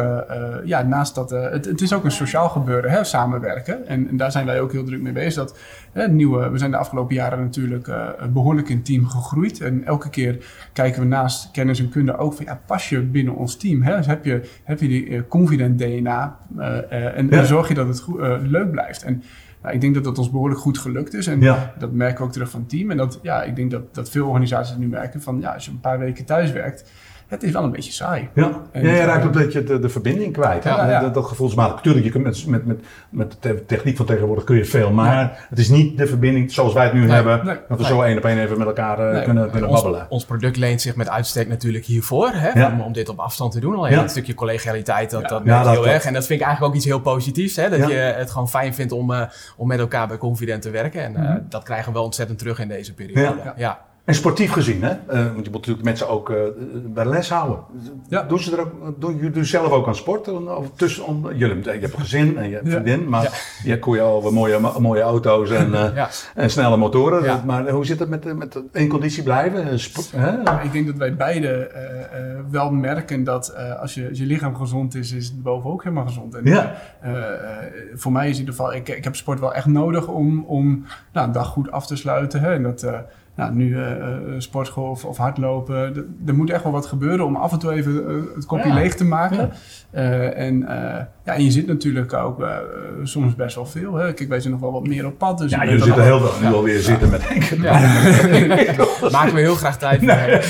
ja, 0.65 0.83
naast 0.83 1.15
dat, 1.15 1.31
het, 1.31 1.65
het 1.65 1.81
is 1.81 1.93
ook 1.93 2.05
een 2.05 2.11
sociaal 2.11 2.49
gebeuren, 2.49 2.91
hè, 2.91 3.05
samenwerken. 3.05 3.87
En, 3.87 4.09
en, 4.09 4.17
daar 4.17 4.33
zijn 4.33 4.47
wij 4.47 4.61
ook 4.61 4.73
heel 4.73 4.85
druk 4.85 5.01
mee 5.01 5.13
bezig. 5.13 5.53
Dat, 5.93 6.11
nieuwe, 6.11 6.51
we 6.51 6.59
zijn 6.59 6.71
de 6.71 6.77
afgelopen 6.77 7.15
jaren 7.15 7.41
natuurlijk 7.41 7.91
behoorlijk 8.33 8.69
in 8.69 8.83
team 8.83 9.07
gegroeid. 9.07 9.61
En 9.61 9.85
elke 9.85 10.11
keer 10.11 10.39
kijken 10.73 11.01
we 11.03 11.07
naast 11.07 11.51
kennis 11.51 11.81
en 11.81 11.89
kunde 11.89 12.17
ook 12.17 12.35
van, 12.35 12.45
ja, 12.45 12.61
pas 12.67 12.89
je 12.89 13.01
binnen 13.01 13.35
ons 13.35 13.57
team? 13.57 13.83
Hè? 13.83 13.97
Dus 13.97 14.07
heb 14.07 14.25
je, 14.25 14.51
heb 14.65 14.81
je 14.81 14.89
die 14.89 15.27
confident 15.27 15.79
DNA 15.79 16.39
en, 16.89 17.31
en, 17.31 17.47
zorg 17.47 17.69
je 17.69 17.75
dat 17.75 17.89
het 17.89 18.01
goed, 18.01 18.21
leuk 18.43 18.71
blijft. 18.71 19.03
En 19.03 19.23
nou, 19.63 19.75
ik 19.75 19.81
denk 19.81 19.95
dat 19.95 20.05
dat 20.05 20.19
ons 20.19 20.31
behoorlijk 20.31 20.61
goed 20.61 20.79
gelukt 20.79 21.15
is. 21.15 21.27
En 21.27 21.41
dat 21.79 21.93
merken 21.93 22.19
we 22.19 22.25
ook 22.25 22.33
terug 22.33 22.51
van 22.51 22.61
het 22.61 22.69
team. 22.69 22.91
En 22.91 22.97
dat, 22.97 23.19
ja, 23.23 23.43
ik 23.43 23.57
denk 23.57 23.71
dat, 23.71 23.95
dat 23.95 24.11
veel 24.11 24.27
organisaties 24.27 24.77
nu 24.77 24.89
merken 24.89 25.23
van 25.23 25.41
ja, 25.41 25.55
als 25.55 25.65
je 25.65 25.71
een 25.71 25.81
paar 25.81 25.99
weken 25.99 26.25
thuis 26.25 26.53
werkt, 26.53 26.91
het 27.29 27.43
is 27.43 27.53
wel 27.53 27.63
een 27.63 27.71
beetje 27.71 27.93
saai. 27.93 28.29
Ja, 28.35 28.63
en, 28.73 28.85
ja 28.85 28.95
je 28.95 29.03
raakt 29.03 29.25
een 29.25 29.31
beetje 29.31 29.65
de, 29.65 29.79
de 29.79 29.89
verbinding 29.89 30.33
kwijt. 30.33 30.65
Ja, 30.65 31.01
Dat, 31.01 31.15
dat 31.15 31.25
gevoelsmatig. 31.25 31.75
Natuurlijk, 31.75 32.05
je 32.05 32.11
kunt 32.11 32.25
met, 32.25 32.47
met, 32.47 32.67
met, 32.67 32.85
met 33.11 33.37
de 33.41 33.65
techniek 33.65 33.97
van 33.97 34.07
tegenwoordig 34.07 34.45
kun 34.45 34.57
je 34.57 34.65
veel, 34.65 34.91
maar 34.91 35.47
het 35.49 35.59
is 35.59 35.69
niet 35.69 35.99
de 35.99 36.07
verbinding 36.07 36.53
zoals 36.53 36.73
wij 36.73 36.85
het 36.85 36.93
nu 36.93 37.11
hebben. 37.11 37.61
dat 37.69 37.79
we 37.79 37.85
zo 37.85 38.03
één 38.03 38.17
op 38.17 38.25
één 38.25 38.39
even 38.39 38.59
met 38.59 38.67
elkaar 38.67 39.15
uh, 39.15 39.25
kunnen, 39.25 39.51
kunnen 39.51 39.71
ons, 39.71 39.83
babbelen. 39.83 40.07
Ons 40.09 40.25
product 40.25 40.57
leent 40.57 40.81
zich 40.81 40.97
met 40.97 41.09
uitstek 41.09 41.49
natuurlijk 41.49 41.85
hiervoor. 41.85 42.31
Hè, 42.33 42.67
om, 42.67 42.81
om, 42.81 42.93
dit 42.93 43.09
op 43.09 43.19
afstand 43.19 43.53
te 43.53 43.61
doen. 43.61 43.75
Alleen 43.75 43.99
een 43.99 44.09
stukje 44.09 44.35
collegialiteit, 44.35 45.11
dat, 45.11 45.29
dat 45.29 45.45
merk 45.45 45.69
heel 45.69 45.89
erg. 45.89 46.05
En 46.05 46.13
dat 46.13 46.27
vind 46.27 46.41
ik 46.41 46.47
eigenlijk 46.47 46.75
ook 46.75 46.79
iets 46.81 46.89
heel 46.89 47.01
positiefs. 47.01 47.57
Hè, 47.57 47.69
dat 47.69 47.89
je 47.89 47.95
het 47.95 48.31
gewoon 48.31 48.49
fijn 48.49 48.75
vindt 48.75 48.93
om, 48.93 49.11
uh, 49.11 49.23
om 49.57 49.69
met 49.69 49.79
elkaar 49.79 50.09
bij 50.09 50.17
Confident 50.17 50.63
te 50.63 50.71
werken. 50.71 51.03
En 51.03 51.23
uh, 51.23 51.35
dat 51.49 51.63
krijgen 51.63 51.87
we 51.87 51.93
wel 51.93 52.05
ontzettend 52.05 52.39
terug 52.39 52.59
in 52.59 52.69
deze 52.69 52.95
periode. 52.95 53.53
ja. 53.57 53.87
En 54.09 54.15
sportief 54.15 54.53
gezien, 54.53 54.83
hè? 54.83 54.91
Uh, 54.91 54.99
want 55.09 55.45
je 55.45 55.51
moet 55.51 55.53
natuurlijk 55.53 55.85
mensen 55.85 56.09
ook 56.09 56.31
uh, 56.31 56.37
bij 56.87 57.05
les 57.05 57.31
houden. 57.31 57.59
Ja. 58.09 58.23
Doen 58.23 58.39
ze 58.39 58.57
er 58.57 58.61
ook, 58.61 59.01
doen 59.01 59.17
jullie 59.17 59.45
zelf 59.45 59.71
ook 59.71 59.87
aan 59.87 59.95
sport? 59.95 60.29
Of 60.29 60.71
tussen, 60.75 61.05
om, 61.05 61.33
jullie, 61.33 61.65
je 61.65 61.71
hebt 61.71 61.93
een 61.93 62.01
gezin 62.01 62.39
en 62.39 62.49
je 62.49 62.55
hebt 62.55 62.69
vriendin, 62.69 63.09
maar 63.09 63.23
ja. 63.23 63.31
je 63.63 63.79
koeien 63.79 64.05
over 64.05 64.33
mooie, 64.33 64.59
mooie 64.79 65.01
auto's 65.01 65.51
en, 65.51 65.71
uh, 65.71 66.07
en 66.35 66.51
snelle 66.51 66.77
motoren. 66.77 67.47
Maar 67.47 67.71
hoe 67.71 67.87
zit 67.87 67.99
het 67.99 68.09
met, 68.09 68.37
met 68.37 68.63
in 68.73 68.89
conditie 68.89 69.23
blijven? 69.23 69.81
Sport, 69.81 70.13
hè? 70.17 70.63
Ik 70.63 70.73
denk 70.73 70.87
dat 70.87 70.97
wij 70.97 71.17
beide 71.17 71.71
wel 72.51 72.71
merken 72.71 73.25
dat 73.25 73.57
als 73.81 73.95
je, 73.95 74.09
je 74.13 74.25
lichaam 74.25 74.57
gezond 74.57 74.95
is, 74.95 75.13
is 75.13 75.27
het 75.27 75.43
boven 75.43 75.71
ook 75.71 75.83
helemaal 75.83 76.07
gezond. 76.07 76.35
En, 76.35 76.45
ja. 76.45 76.75
voor 77.95 78.13
mij 78.13 78.29
is 78.29 78.35
in 78.35 78.41
ieder 78.41 78.55
geval, 78.55 78.75
ik, 78.75 78.89
ik 78.89 79.05
heb 79.05 79.17
sport 79.17 79.41
wel 79.41 79.55
echt 79.55 79.67
nodig 79.67 80.07
om, 80.07 80.45
om 80.45 80.85
nou, 81.13 81.27
een 81.27 81.33
dag 81.33 81.47
goed 81.47 81.71
af 81.71 81.87
te 81.87 81.97
sluiten. 81.97 82.41
Hè? 82.41 82.53
En 82.53 82.63
dat 82.63 82.87
nou, 83.39 83.55
nu 83.55 83.69
uh, 83.69 83.85
sportschool 84.39 84.91
of, 84.91 85.05
of 85.05 85.17
hardlopen. 85.17 86.07
Er 86.27 86.35
moet 86.35 86.51
echt 86.51 86.63
wel 86.63 86.73
wat 86.73 86.87
gebeuren 86.87 87.27
om 87.27 87.37
af 87.37 87.53
en 87.53 87.59
toe 87.59 87.73
even 87.73 88.05
het 88.35 88.47
kopje 88.47 88.73
leeg 88.73 88.95
te 88.95 89.05
maken. 89.05 89.51
en, 90.35 90.65
ja, 91.25 91.35
en 91.35 91.45
je 91.45 91.51
zit 91.51 91.67
natuurlijk 91.67 92.13
ook 92.13 92.47
soms 93.03 93.35
best 93.35 93.55
wel 93.55 93.67
veel. 93.67 93.95
Hè. 93.95 94.13
Kijk, 94.13 94.29
wij 94.29 94.41
zijn 94.41 94.53
nog 94.53 94.63
wel 94.63 94.73
wat 94.73 94.87
meer 94.87 95.07
op 95.07 95.19
pad. 95.19 95.39
Dus 95.39 95.51
ja, 95.51 95.65
jullie 95.65 95.83
zitten 95.83 96.05
heel 96.05 96.21
veel 96.21 96.49
nu 96.49 96.55
alweer 96.55 96.81
zitten 96.81 97.11
met 97.11 97.29
Henk. 97.29 97.43
Ja. 97.43 97.81
Maken 99.11 99.35
we 99.35 99.41
heel 99.41 99.55
graag 99.55 99.79
tijd 99.79 99.99
voor. 99.99 100.07
Nee. 100.07 100.41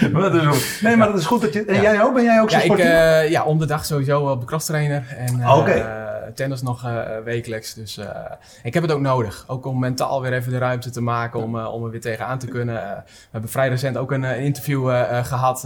maar 0.12 0.22
dat 0.22 0.34
is 0.34 0.80
nee, 0.82 0.96
maar 0.96 1.06
dat 1.06 1.18
is 1.18 1.26
goed 1.26 1.40
dat 1.40 1.52
je... 1.52 1.64
En 1.64 1.80
jij 1.80 2.02
ook? 2.02 2.14
Ben 2.14 2.24
jij 2.24 2.40
ook 2.40 2.50
zo 2.50 2.58
sportief? 2.58 2.84
Ik, 2.84 3.28
ja, 3.28 3.44
om 3.44 3.58
de 3.58 3.66
dag 3.66 3.84
sowieso 3.84 4.20
op 4.20 4.40
de 4.40 4.46
crosstrainer. 4.46 5.16
En, 5.18 5.50
Oké 5.50 6.08
tennis 6.34 6.62
nog 6.62 6.84
uh, 6.84 7.18
wekelijks. 7.24 7.74
Dus 7.74 8.00
ik 8.62 8.74
heb 8.74 8.82
het 8.82 8.92
ook 8.92 9.00
nodig. 9.00 9.44
Ook 9.46 9.66
om 9.66 9.78
mentaal 9.78 10.22
weer 10.22 10.32
even 10.32 10.52
de 10.52 10.58
ruimte 10.58 10.90
te 10.90 11.00
maken 11.00 11.40
om, 11.40 11.56
om 11.56 11.84
er 11.84 11.90
weer 11.90 12.00
tegenaan 12.00 12.38
te 12.38 12.46
kunnen. 12.46 12.74
we 12.74 13.02
hebben 13.30 13.50
vrij 13.50 13.68
recent 13.68 13.96
ook 13.96 14.12
een 14.12 14.24
interview 14.24 14.88
gehad. 15.22 15.64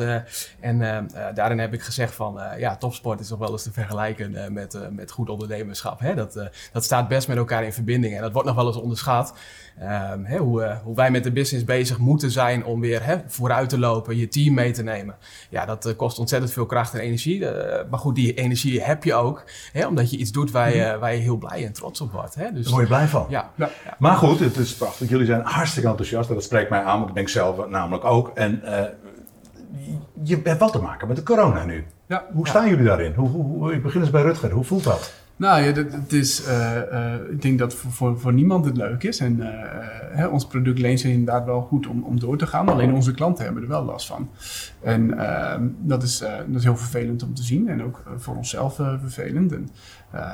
en 0.60 1.08
daarin 1.34 1.58
heb 1.58 1.74
ik 1.74 1.82
gezegd 1.82 2.14
van 2.14 2.40
ja, 2.58 2.76
topsport 2.76 3.20
is 3.20 3.28
toch 3.28 3.38
wel 3.38 3.50
eens 3.50 3.62
te 3.62 3.72
vergelijken 3.72 4.52
met, 4.52 4.78
met 4.90 5.10
goed 5.10 5.28
ondernemerschap. 5.30 6.00
Hè? 6.00 6.14
Dat, 6.14 6.50
dat 6.72 6.84
staat 6.84 7.08
best 7.08 7.28
met 7.28 7.36
elkaar 7.36 7.64
in 7.64 7.72
verbinding. 7.72 8.14
En 8.14 8.22
dat 8.22 8.32
wordt 8.32 8.48
nog 8.48 8.56
wel 8.56 8.66
eens 8.66 8.76
onderschat. 8.76 9.34
Um, 9.82 10.24
hè, 10.24 10.38
hoe, 10.38 10.62
uh, 10.62 10.76
hoe, 10.82 10.94
wij 10.94 11.10
met 11.10 11.24
de 11.24 11.32
business 11.32 11.64
bezig 11.64 11.98
moeten 11.98 12.30
zijn 12.30 12.64
om 12.64 12.80
weer 12.80 13.24
vooruit 13.26 13.68
te 13.68 13.78
lopen, 13.78 14.16
je 14.16 14.28
team 14.28 14.54
mee 14.54 14.72
te 14.72 14.82
nemen. 14.82 15.16
Ja, 15.50 15.64
dat 15.64 15.86
uh, 15.86 15.96
kost 15.96 16.18
ontzettend 16.18 16.52
veel 16.52 16.66
kracht 16.66 16.94
en 16.94 17.00
energie. 17.00 17.40
Uh, 17.40 17.50
maar 17.90 17.98
goed, 17.98 18.14
die 18.14 18.34
energie 18.34 18.82
heb 18.82 19.04
je 19.04 19.14
ook, 19.14 19.44
omdat 19.88 20.10
je 20.10 20.16
iets 20.16 20.32
doet 20.32 20.50
waar 20.50 20.76
je, 20.76 20.84
mhm. 20.84 20.98
waar 20.98 21.14
je 21.14 21.20
heel 21.20 21.36
blij 21.36 21.66
en 21.66 21.72
trots 21.72 22.00
op 22.00 22.12
wordt. 22.12 22.34
Dus, 22.34 22.64
Daar 22.64 22.72
word 22.72 22.82
je 22.82 22.86
blij 22.86 23.06
van. 23.06 23.26
Ja, 23.28 23.50
ja. 23.54 23.70
Maar 23.98 24.16
goed, 24.16 24.38
het 24.38 24.56
is 24.56 24.74
prachtig. 24.74 25.08
Jullie 25.08 25.26
zijn 25.26 25.42
hartstikke 25.42 25.88
enthousiast. 25.88 26.28
Dat 26.28 26.42
spreekt 26.42 26.70
mij 26.70 26.82
aan, 26.82 26.96
want 26.96 27.08
ik 27.08 27.14
denk 27.14 27.28
zelf 27.28 27.68
namelijk 27.68 28.04
ook. 28.04 28.30
En 28.34 28.62
je 30.22 30.40
hebt 30.44 30.58
wel 30.58 30.70
te 30.70 30.80
maken 30.80 31.08
met 31.08 31.16
de 31.16 31.22
corona 31.22 31.64
nu. 31.64 31.84
Ja. 32.06 32.24
Hoe 32.32 32.48
staan 32.48 32.68
jullie 32.68 32.84
daarin? 32.84 33.12
Hoe, 33.14 33.28
hoe, 33.28 33.44
hoe, 33.44 33.72
ik 33.72 33.82
begin 33.82 34.00
eens 34.00 34.10
bij 34.10 34.22
Rutger. 34.22 34.50
Hoe 34.50 34.64
voelt 34.64 34.84
dat? 34.84 35.12
Nou 35.36 35.62
ja, 35.62 35.72
het 35.72 36.12
is, 36.12 36.46
uh, 36.46 36.76
uh, 36.92 37.14
ik 37.30 37.42
denk 37.42 37.58
dat 37.58 37.74
voor, 37.74 38.18
voor, 38.18 38.32
niemand 38.32 38.64
het 38.64 38.76
leuk 38.76 39.02
is. 39.02 39.18
En 39.18 39.36
uh, 39.36 39.46
hè, 40.10 40.26
ons 40.26 40.46
product 40.46 40.78
leent 40.78 41.00
zich 41.00 41.10
inderdaad 41.10 41.44
wel 41.44 41.60
goed 41.60 41.86
om, 41.86 42.02
om 42.02 42.20
door 42.20 42.38
te 42.38 42.46
gaan. 42.46 42.68
Alleen 42.68 42.94
onze 42.94 43.14
klanten 43.14 43.44
hebben 43.44 43.62
er 43.62 43.68
wel 43.68 43.84
last 43.84 44.06
van. 44.06 44.28
En 44.80 45.18
ehm, 45.18 45.66
dat, 45.78 46.02
is, 46.02 46.18
dat 46.18 46.56
is 46.56 46.64
heel 46.64 46.76
vervelend 46.76 47.22
om 47.22 47.34
te 47.34 47.42
zien. 47.42 47.68
En 47.68 47.82
ook 47.82 48.02
voor 48.16 48.36
onszelf 48.36 48.74
vervelend. 48.74 49.52
En, 49.52 49.68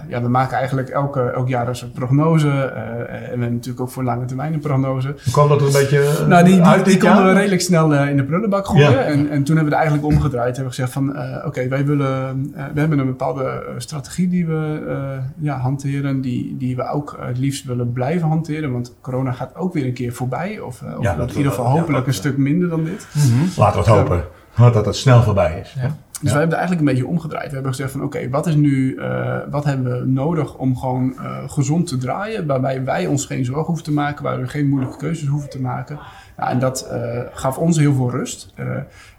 ja, 0.08 0.22
we 0.22 0.28
maken 0.28 0.56
eigenlijk 0.56 0.88
elke, 0.88 1.20
elk 1.20 1.48
jaar 1.48 1.68
een 1.68 1.92
prognose. 1.92 2.48
en 2.48 2.98
we 3.08 3.28
hebben 3.28 3.52
natuurlijk 3.52 3.80
ook 3.80 3.90
voor 3.90 4.04
lange 4.04 4.24
termijn 4.24 4.52
een 4.52 4.60
prognose. 4.60 5.14
Kwam 5.32 5.48
dat 5.48 5.60
een 5.60 5.72
beetje 5.72 6.24
Nou, 6.28 6.44
die, 6.44 6.60
die, 6.62 6.82
die 6.82 6.98
konden 6.98 7.24
we 7.24 7.32
redelijk 7.32 7.60
snel 7.60 7.94
in 7.94 8.16
de 8.16 8.24
prullenbak 8.24 8.66
gooien. 8.66 9.04
En, 9.06 9.30
en 9.30 9.44
toen 9.44 9.56
hebben 9.56 9.72
we 9.72 9.78
het 9.78 9.88
eigenlijk 9.88 10.04
omgedraaid. 10.04 10.56
Hebben 10.56 10.64
we 10.64 10.82
gezegd 10.82 10.92
van, 10.92 11.08
oké, 11.46 11.68
wij 11.68 11.86
willen... 11.86 12.42
we 12.74 12.80
hebben 12.80 12.98
een 12.98 13.06
bepaalde 13.06 13.62
strategie 13.76 14.28
die 14.28 14.46
we 14.46 15.18
ja, 15.38 15.58
hanteren, 15.58 16.20
die, 16.20 16.56
die 16.56 16.76
we 16.76 16.88
ook 16.88 17.16
het 17.20 17.38
liefst 17.38 17.64
willen 17.64 17.92
blijven 17.92 18.28
hanteren. 18.28 18.72
Want 18.72 18.96
corona 19.00 19.32
gaat 19.32 19.56
ook 19.56 19.72
weer 19.72 19.84
een 19.84 19.92
keer 19.92 20.12
voorbij. 20.12 20.58
Of, 20.58 20.82
in 20.82 21.28
ieder 21.36 21.52
geval 21.52 21.66
hopelijk 21.66 22.06
een 22.06 22.14
stuk 22.14 22.36
minder 22.36 22.68
dan 22.68 22.84
dit. 22.84 23.06
Mm 23.12 23.22
-hmm. 23.22 23.48
Laten 23.56 23.84
we 23.84 23.90
het 23.90 23.98
hopen. 23.98 24.24
dat 24.72 24.86
het 24.86 24.96
snel 24.96 25.22
voorbij 25.22 25.60
is. 25.60 25.76
Ja. 25.80 25.96
Dus 26.20 26.30
wij 26.30 26.40
hebben 26.40 26.58
het 26.58 26.66
eigenlijk 26.66 26.80
een 26.80 26.94
beetje 26.94 27.12
omgedraaid. 27.14 27.48
We 27.48 27.54
hebben 27.54 27.74
gezegd 27.74 27.92
van 27.92 28.02
oké, 28.02 28.28
wat 28.28 28.46
is 28.46 28.54
nu, 28.54 28.94
uh, 28.94 29.36
wat 29.50 29.64
hebben 29.64 30.00
we 30.00 30.06
nodig 30.06 30.56
om 30.56 30.76
gewoon 30.76 31.14
gezond 31.46 31.86
te 31.86 31.96
draaien, 31.96 32.46
waarbij 32.46 32.84
wij 32.84 33.06
ons 33.06 33.24
geen 33.26 33.44
zorgen 33.44 33.66
hoeven 33.66 33.84
te 33.84 33.92
maken, 33.92 34.24
waar 34.24 34.40
we 34.40 34.48
geen 34.48 34.68
moeilijke 34.68 34.96
keuzes 34.96 35.28
hoeven 35.28 35.50
te 35.50 35.60
maken. 35.60 35.98
Ja, 36.36 36.50
en 36.50 36.58
dat 36.58 36.90
gaf 37.32 37.58
ons 37.58 37.78
heel 37.78 37.94
veel 37.94 38.10
rust. 38.10 38.54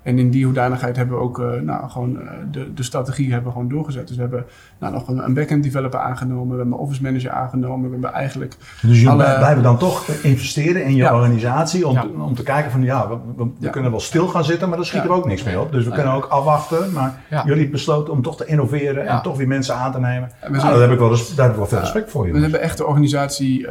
En 0.03 0.19
in 0.19 0.29
die 0.29 0.45
hoedanigheid 0.45 0.95
hebben 0.95 1.17
we 1.17 1.23
ook 1.23 1.39
uh, 1.39 1.61
nou, 1.61 1.89
gewoon 1.89 2.11
uh, 2.11 2.29
de, 2.51 2.73
de 2.73 2.83
strategie 2.83 3.31
hebben 3.31 3.45
we 3.45 3.51
gewoon 3.51 3.69
doorgezet. 3.69 4.07
Dus 4.07 4.15
we 4.15 4.21
hebben 4.21 4.45
nou, 4.79 4.93
nog 4.93 5.07
een, 5.07 5.23
een 5.23 5.33
backend 5.33 5.63
developer 5.63 5.99
aangenomen, 5.99 6.49
we 6.49 6.55
hebben 6.55 6.73
een 6.73 6.79
office 6.79 7.01
manager 7.01 7.29
aangenomen. 7.29 7.85
We 7.85 7.91
hebben 7.91 8.13
eigenlijk. 8.13 8.55
Dus 8.81 9.01
jullie 9.01 9.09
alle... 9.09 9.37
blijven 9.37 9.63
dan 9.63 9.77
toch 9.77 10.07
investeren 10.07 10.83
in 10.83 10.95
je 10.95 11.03
ja. 11.03 11.15
organisatie 11.15 11.87
om, 11.87 11.93
ja. 11.93 12.01
te, 12.01 12.07
om 12.07 12.35
te 12.35 12.43
kijken 12.43 12.71
van 12.71 12.83
ja, 12.83 13.09
we, 13.09 13.15
we, 13.35 13.49
we 13.59 13.69
kunnen 13.69 13.91
wel 13.91 13.99
stil 13.99 14.27
gaan 14.27 14.43
zitten, 14.43 14.67
maar 14.67 14.77
daar 14.77 14.85
schiet 14.85 15.03
er 15.03 15.11
ook 15.11 15.25
niks 15.25 15.43
mee 15.43 15.59
op. 15.59 15.71
Dus 15.71 15.85
we 15.85 15.91
kunnen 15.91 16.13
ook 16.13 16.25
afwachten. 16.25 16.91
Maar 16.91 17.21
jullie 17.45 17.69
besloten 17.69 18.13
om 18.13 18.21
toch 18.21 18.37
te 18.37 18.45
innoveren 18.45 19.07
en 19.07 19.21
toch 19.21 19.37
weer 19.37 19.47
mensen 19.47 19.75
aan 19.75 19.91
te 19.91 19.99
nemen. 19.99 20.31
Nou, 20.41 20.59
zijn, 20.59 20.71
daar 20.71 20.81
heb 20.81 20.91
ik 20.91 20.99
wel, 20.99 21.09
daar 21.09 21.45
heb 21.45 21.51
ik 21.51 21.55
wel 21.55 21.67
veel 21.67 21.79
respect 21.79 22.11
voor. 22.11 22.31
We 22.31 22.39
hebben 22.39 22.61
echt 22.61 22.77
de 22.77 22.85
organisatie. 22.85 23.59
Uh, 23.59 23.67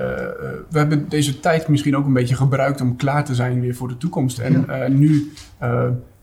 we 0.68 0.78
hebben 0.78 1.08
deze 1.08 1.40
tijd 1.40 1.68
misschien 1.68 1.96
ook 1.96 2.06
een 2.06 2.12
beetje 2.12 2.34
gebruikt 2.34 2.80
om 2.80 2.96
klaar 2.96 3.24
te 3.24 3.34
zijn 3.34 3.60
weer 3.60 3.74
voor 3.74 3.88
de 3.88 3.96
toekomst. 3.96 4.38
En 4.38 4.66
nu 4.88 5.32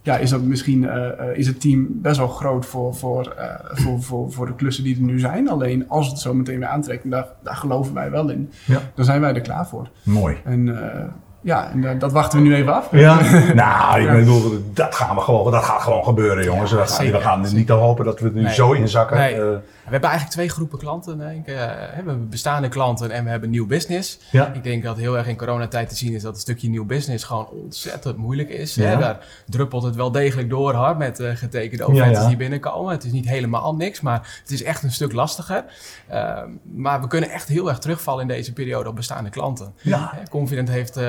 ja, 0.01 0.17
is 0.17 0.29
dat 0.29 0.41
misschien 0.41 0.89
is 1.33 1.47
het 1.47 1.61
team 1.61 1.87
best 1.89 2.17
wel 2.17 2.27
groot 2.27 2.65
voor, 2.65 2.95
voor, 2.95 3.33
voor, 3.73 4.01
voor, 4.01 4.31
voor 4.31 4.45
de 4.45 4.55
klussen 4.55 4.83
die 4.83 4.95
er 4.95 5.01
nu 5.01 5.19
zijn. 5.19 5.49
Alleen 5.49 5.89
als 5.89 6.07
het 6.07 6.19
zo 6.19 6.33
meteen 6.33 6.59
weer 6.59 6.67
aantrekt, 6.67 7.03
en 7.03 7.09
daar, 7.09 7.27
daar 7.43 7.55
geloven 7.55 7.93
wij 7.93 8.11
wel 8.11 8.29
in, 8.29 8.51
ja. 8.65 8.79
dan 8.95 9.05
zijn 9.05 9.21
wij 9.21 9.33
er 9.33 9.41
klaar 9.41 9.67
voor. 9.67 9.89
Mooi. 10.03 10.37
En 10.43 10.67
ja, 11.41 11.71
en 11.71 11.99
dat 11.99 12.11
wachten 12.11 12.41
we 12.41 12.47
nu 12.47 12.55
even 12.55 12.73
af. 12.73 12.87
Ja, 12.91 13.19
nou, 13.53 14.01
ik 14.01 14.11
bedoel, 14.11 14.63
dat, 14.73 14.95
gaan 14.95 15.15
we 15.15 15.21
gewoon, 15.21 15.51
dat 15.51 15.63
gaat 15.63 15.81
gewoon 15.81 16.03
gebeuren, 16.03 16.43
jongens. 16.43 16.71
Ja, 16.71 16.77
we, 16.77 16.87
gaan, 16.87 17.11
we 17.11 17.19
gaan 17.19 17.45
niet 17.53 17.69
hopen 17.69 18.05
dat 18.05 18.19
we 18.19 18.25
het 18.25 18.33
nu 18.33 18.41
nee. 18.41 18.53
zo 18.53 18.71
inzakken. 18.71 19.17
Nee. 19.17 19.35
We 19.87 19.93
hebben 19.93 20.09
eigenlijk 20.09 20.39
twee 20.39 20.55
groepen 20.55 20.79
klanten. 20.79 21.17
Denk 21.17 21.47
ik. 21.47 21.53
Uh, 21.53 21.65
we 21.65 21.91
hebben 21.91 22.29
bestaande 22.29 22.67
klanten 22.67 23.11
en 23.11 23.23
we 23.23 23.29
hebben 23.29 23.49
nieuw 23.49 23.67
business. 23.67 24.19
Ja. 24.31 24.53
Ik 24.53 24.63
denk 24.63 24.83
dat 24.83 24.97
heel 24.97 25.17
erg 25.17 25.27
in 25.27 25.37
coronatijd 25.37 25.89
te 25.89 25.95
zien 25.95 26.13
is 26.13 26.21
dat 26.21 26.33
een 26.33 26.39
stukje 26.39 26.69
nieuw 26.69 26.85
business 26.85 27.23
gewoon 27.23 27.47
ontzettend 27.47 28.17
moeilijk 28.17 28.49
is. 28.49 28.75
Ja. 28.75 28.85
Hè? 28.85 28.97
Daar 28.97 29.25
druppelt 29.45 29.83
het 29.83 29.95
wel 29.95 30.11
degelijk 30.11 30.49
door 30.49 30.73
hoor, 30.73 30.97
met 30.97 31.19
uh, 31.19 31.35
getekende 31.35 31.87
offertes 31.87 32.27
die 32.27 32.35
binnenkomen. 32.35 32.91
Het 32.91 33.03
is 33.03 33.11
niet 33.11 33.27
helemaal 33.27 33.75
niks, 33.75 34.01
maar 34.01 34.39
het 34.41 34.51
is 34.51 34.63
echt 34.63 34.83
een 34.83 34.91
stuk 34.91 35.13
lastiger. 35.13 35.63
Uh, 36.11 36.39
maar 36.63 37.01
we 37.01 37.07
kunnen 37.07 37.29
echt 37.29 37.47
heel 37.47 37.69
erg 37.69 37.79
terugvallen 37.79 38.21
in 38.21 38.27
deze 38.27 38.53
periode 38.53 38.89
op 38.89 38.95
bestaande 38.95 39.29
klanten. 39.29 39.73
Confident 40.29 40.69
heeft 40.69 40.99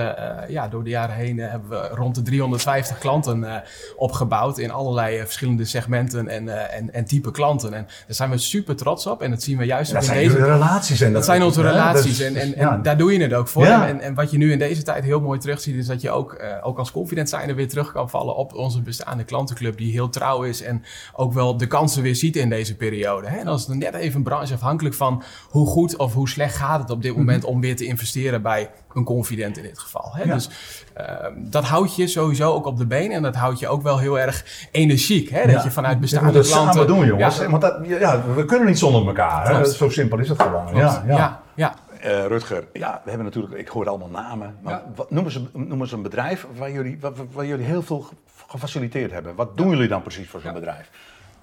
ja, 0.49 0.69
door 0.69 0.85
de 0.85 0.91
jaren 0.91 1.15
heen 1.15 1.39
hebben 1.39 1.71
we 1.71 1.89
rond 1.89 2.15
de 2.15 2.23
350 2.23 2.99
klanten 2.99 3.63
opgebouwd 3.97 4.59
in 4.59 4.71
allerlei 4.71 5.19
verschillende 5.19 5.65
segmenten 5.65 6.29
en, 6.29 6.71
en, 6.73 6.93
en 6.93 7.05
type 7.05 7.31
klanten. 7.31 7.75
En 7.75 7.85
daar 7.85 8.15
zijn 8.15 8.31
we 8.31 8.39
super 8.39 8.68
trots 8.75 9.07
op. 9.07 9.23
En 9.23 9.31
dat 9.31 9.43
zien 9.43 9.59
we 9.59 9.65
juist 9.65 9.93
dat 9.93 10.07
in 10.07 10.13
deze... 10.13 10.45
relaties. 10.45 11.01
En 11.01 11.13
dat, 11.13 11.25
zijn 11.25 11.43
onze 11.43 11.63
relaties. 11.63 12.21
en, 12.21 12.37
en, 12.37 12.55
en 12.55 12.83
daar 12.83 12.97
doe 12.97 13.13
je 13.13 13.23
het 13.23 13.33
ook 13.33 13.49
voor. 13.49 13.65
En, 13.65 14.01
en 14.01 14.15
wat 14.15 14.31
je 14.31 14.39
nu 14.39 14.53
in 14.53 14.59
deze 14.59 14.83
tijd 14.83 15.05
heel 15.05 15.21
mooi 15.21 15.39
terugziet, 15.39 15.75
is 15.75 15.87
dat 15.87 16.01
je 16.01 16.11
ook, 16.11 16.39
uh, 16.41 16.67
ook 16.67 16.79
als 16.79 16.93
confident 16.93 17.29
zijnde 17.29 17.55
weer 17.55 17.69
terug 17.69 17.93
kan 17.93 18.11
vallen 18.11 18.37
op 18.37 18.55
onze 18.55 18.83
bestaande 18.83 19.25
klantenclub, 19.25 19.77
die 19.79 19.93
heel 19.93 20.09
trouw 20.09 20.43
is 20.43 20.63
en 20.63 20.83
ook 21.13 21.33
wel 21.33 21.57
de 21.57 21.67
kansen 21.67 22.03
weer 22.03 22.17
ziet 22.17 22.37
in 22.37 22.49
deze 22.49 22.77
periode. 22.77 23.29
Hè? 23.29 23.39
En 23.39 23.45
dan 23.45 23.57
is 23.57 23.67
het 23.67 23.77
net 23.77 23.95
even 23.95 24.23
brancheafhankelijk 24.23 24.95
van 24.95 25.23
hoe 25.49 25.67
goed 25.67 25.97
of 25.97 26.15
hoe 26.15 26.29
slecht 26.29 26.57
gaat 26.57 26.81
het 26.81 26.91
op 26.91 27.03
dit 27.03 27.17
moment 27.17 27.43
mhm. 27.43 27.53
om 27.53 27.61
weer 27.61 27.77
te 27.77 27.85
investeren 27.85 28.43
bij 28.43 28.71
een 28.99 29.05
confident 29.05 29.57
in 29.57 29.63
dit 29.63 29.79
geval. 29.79 30.11
Hè? 30.13 30.33
Dus 30.33 30.51
uh, 30.99 31.05
dat 31.37 31.65
houdt 31.65 31.97
je 31.97 32.07
sowieso 32.07 32.53
ook 32.53 32.67
op 32.67 32.79
de 32.79 32.87
been 32.87 33.11
en 33.11 33.23
dat 33.23 33.35
houdt 33.35 33.59
je 33.59 33.69
ook 33.69 33.83
wel 33.83 33.99
heel 33.99 34.19
erg 34.19 34.45
energiek. 34.73 35.31
Hè? 35.31 35.53
Dat 35.53 35.63
je 35.63 35.71
vanuit 35.71 36.01
bestaande 36.01 36.33
dat 36.33 36.47
klanten... 36.47 36.73
samen 36.73 36.87
doen 36.87 37.07
jongens. 37.07 37.47
Want 37.47 37.63
dat, 37.63 37.79
ja, 37.87 38.23
we 38.35 38.45
kunnen 38.45 38.67
niet 38.67 38.79
zonder 38.79 39.07
elkaar. 39.07 39.57
Hè? 39.57 39.65
Zo 39.65 39.89
simpel 39.89 40.19
is 40.19 40.29
het 40.29 40.43
gewoon. 40.43 40.75
Ja, 40.75 41.05
ja. 41.07 41.41
ja. 41.55 41.75
Uh, 42.05 42.27
Rutger, 42.27 42.67
ja, 42.73 43.01
we 43.05 43.09
hebben 43.09 43.27
natuurlijk, 43.27 43.55
ik 43.55 43.69
hoor 43.69 43.89
allemaal 43.89 44.09
namen. 44.09 44.57
Maar 44.63 44.83
wat, 44.95 45.11
noem, 45.11 45.25
eens, 45.25 45.41
noem 45.53 45.81
eens 45.81 45.93
een 45.93 46.03
bedrijf 46.03 46.47
waar 46.57 46.71
jullie, 46.71 46.99
waar, 47.01 47.13
waar 47.33 47.47
jullie 47.47 47.65
heel 47.65 47.83
veel 47.83 48.07
gefaciliteerd 48.49 49.13
hebben. 49.13 49.35
Wat 49.35 49.57
doen 49.57 49.69
jullie 49.69 49.89
dan 49.89 50.03
precies 50.03 50.29
voor 50.29 50.41
zo'n 50.41 50.53
bedrijf? 50.53 50.91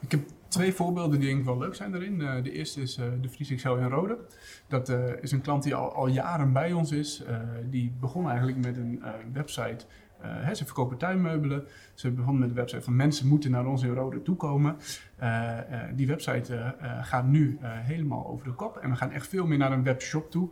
Ik 0.05 0.11
heb 0.11 0.21
twee 0.47 0.73
voorbeelden 0.73 1.19
die 1.19 1.27
denk 1.27 1.39
ik 1.39 1.45
wel 1.45 1.57
leuk 1.57 1.75
zijn 1.75 1.91
daarin. 1.91 2.19
Uh, 2.19 2.43
de 2.43 2.51
eerste 2.51 2.81
is 2.81 2.97
uh, 2.97 3.05
de 3.21 3.29
Fries 3.29 3.49
Excel 3.49 3.77
in 3.77 3.87
Rode. 3.87 4.17
Dat 4.67 4.89
uh, 4.89 4.97
is 5.21 5.31
een 5.31 5.41
klant 5.41 5.63
die 5.63 5.75
al, 5.75 5.93
al 5.93 6.07
jaren 6.07 6.53
bij 6.53 6.73
ons 6.73 6.91
is. 6.91 7.23
die 7.69 7.93
begon 7.99 8.27
eigenlijk 8.29 8.57
met 8.57 8.77
een 8.77 9.03
website. 9.33 9.85
Hè, 10.21 10.55
ze 10.55 10.65
verkopen 10.65 10.97
tuinmeubelen. 10.97 11.67
Ze 11.93 12.11
begonnen 12.11 12.39
met 12.39 12.49
een 12.49 12.55
website 12.55 12.81
van 12.81 12.95
mensen 12.95 13.27
moeten 13.27 13.51
naar 13.51 13.65
ons 13.65 13.83
in 13.83 13.93
Rode 13.93 14.21
toekomen. 14.21 14.75
die 15.95 16.07
website 16.07 16.75
gaat 17.01 17.25
nu 17.25 17.57
helemaal 17.61 18.27
over 18.27 18.47
de 18.47 18.53
kop. 18.53 18.77
En 18.77 18.89
we 18.89 18.95
gaan 18.95 19.11
echt 19.11 19.27
veel 19.27 19.47
meer 19.47 19.57
naar 19.57 19.71
een 19.71 19.83
webshop 19.83 20.31
toe. 20.31 20.49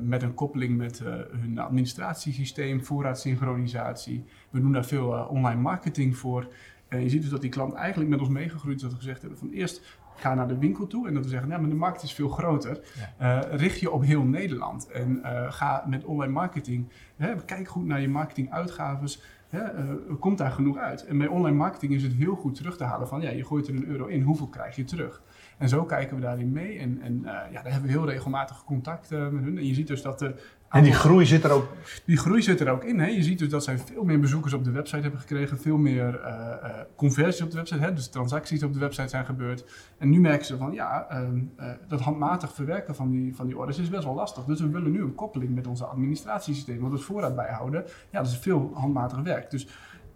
met 0.00 0.22
een 0.22 0.34
koppeling 0.34 0.76
met 0.76 1.02
hun 1.30 1.58
administratiesysteem, 1.58 2.84
voorraadsynchronisatie. 2.84 4.24
We 4.50 4.60
doen 4.60 4.72
daar 4.72 4.84
veel 4.84 5.08
online 5.10 5.60
marketing 5.60 6.16
voor. 6.16 6.48
En 6.96 7.02
je 7.02 7.08
ziet 7.08 7.22
dus 7.22 7.30
dat 7.30 7.40
die 7.40 7.50
klant 7.50 7.74
eigenlijk 7.74 8.10
met 8.10 8.20
ons 8.20 8.28
meegegroeid 8.28 8.76
is. 8.76 8.82
Dat 8.82 8.90
we 8.90 8.96
gezegd 8.96 9.20
hebben 9.20 9.38
van 9.38 9.50
eerst 9.50 10.00
ga 10.16 10.34
naar 10.34 10.48
de 10.48 10.58
winkel 10.58 10.86
toe. 10.86 11.08
En 11.08 11.14
dat 11.14 11.24
we 11.24 11.30
zeggen, 11.30 11.48
nou, 11.48 11.60
maar 11.60 11.70
de 11.70 11.76
markt 11.76 12.02
is 12.02 12.12
veel 12.12 12.28
groter. 12.28 12.80
Uh, 13.20 13.40
richt 13.50 13.80
je 13.80 13.90
op 13.90 14.02
heel 14.02 14.22
Nederland. 14.22 14.90
En 14.90 15.20
uh, 15.22 15.52
ga 15.52 15.84
met 15.88 16.04
online 16.04 16.32
marketing. 16.32 16.88
Hè, 17.16 17.34
kijk 17.44 17.68
goed 17.68 17.84
naar 17.84 18.00
je 18.00 18.08
marketinguitgaves. 18.08 19.22
Hè, 19.48 19.84
uh, 19.84 19.92
komt 20.20 20.38
daar 20.38 20.50
genoeg 20.50 20.76
uit? 20.76 21.04
En 21.04 21.18
bij 21.18 21.26
online 21.26 21.56
marketing 21.56 21.92
is 21.92 22.02
het 22.02 22.12
heel 22.12 22.34
goed 22.34 22.54
terug 22.54 22.76
te 22.76 22.84
halen 22.84 23.08
van... 23.08 23.20
ja, 23.20 23.30
je 23.30 23.44
gooit 23.44 23.68
er 23.68 23.74
een 23.74 23.86
euro 23.86 24.06
in, 24.06 24.22
hoeveel 24.22 24.48
krijg 24.48 24.76
je 24.76 24.84
terug? 24.84 25.22
En 25.58 25.68
zo 25.68 25.84
kijken 25.84 26.16
we 26.16 26.22
daarin 26.22 26.52
mee. 26.52 26.78
En, 26.78 27.00
en 27.02 27.20
ja, 27.24 27.62
daar 27.62 27.72
hebben 27.72 27.90
we 27.90 27.96
heel 27.96 28.08
regelmatig 28.08 28.64
contact 28.64 29.10
met 29.10 29.44
hun. 29.44 29.58
En 29.58 29.66
je 29.66 29.74
ziet 29.74 29.86
dus 29.86 30.02
dat 30.02 30.20
er 30.20 30.34
en 30.72 30.82
die 30.82 30.92
groei 30.92 31.26
zit 31.26 31.44
er 31.44 31.50
ook... 31.50 31.68
Die 32.04 32.16
groei 32.16 32.42
zit 32.42 32.60
er 32.60 32.70
ook 32.70 32.84
in. 32.84 33.00
Hè? 33.00 33.06
Je 33.06 33.22
ziet 33.22 33.38
dus 33.38 33.48
dat 33.48 33.64
zij 33.64 33.78
veel 33.78 34.04
meer 34.04 34.20
bezoekers 34.20 34.52
op 34.52 34.64
de 34.64 34.70
website 34.70 35.02
hebben 35.02 35.20
gekregen. 35.20 35.58
Veel 35.58 35.76
meer 35.76 36.20
uh, 36.20 36.80
conversies 36.96 37.42
op 37.42 37.50
de 37.50 37.56
website. 37.56 37.80
Hè? 37.80 37.92
Dus 37.92 38.08
transacties 38.08 38.62
op 38.62 38.72
de 38.72 38.78
website 38.78 39.08
zijn 39.08 39.24
gebeurd. 39.24 39.64
En 39.98 40.10
nu 40.10 40.20
merken 40.20 40.46
ze 40.46 40.56
van 40.56 40.72
ja, 40.72 41.06
uh, 41.10 41.70
dat 41.88 42.00
handmatig 42.00 42.52
verwerken 42.52 42.94
van 42.94 43.10
die, 43.10 43.36
van 43.36 43.46
die 43.46 43.58
orders 43.58 43.78
is 43.78 43.88
best 43.88 44.04
wel 44.04 44.14
lastig. 44.14 44.44
Dus 44.44 44.60
we 44.60 44.68
willen 44.68 44.90
nu 44.90 45.00
een 45.00 45.14
koppeling 45.14 45.54
met 45.54 45.66
onze 45.66 45.84
administratiesysteem. 45.84 46.80
Want 46.80 46.92
het 46.92 47.02
voorraad 47.02 47.36
bijhouden, 47.36 47.84
ja, 48.10 48.22
dat 48.22 48.30
is 48.30 48.38
veel 48.38 48.70
handmatig 48.74 49.18
werk. 49.18 49.50
Dus 49.50 49.68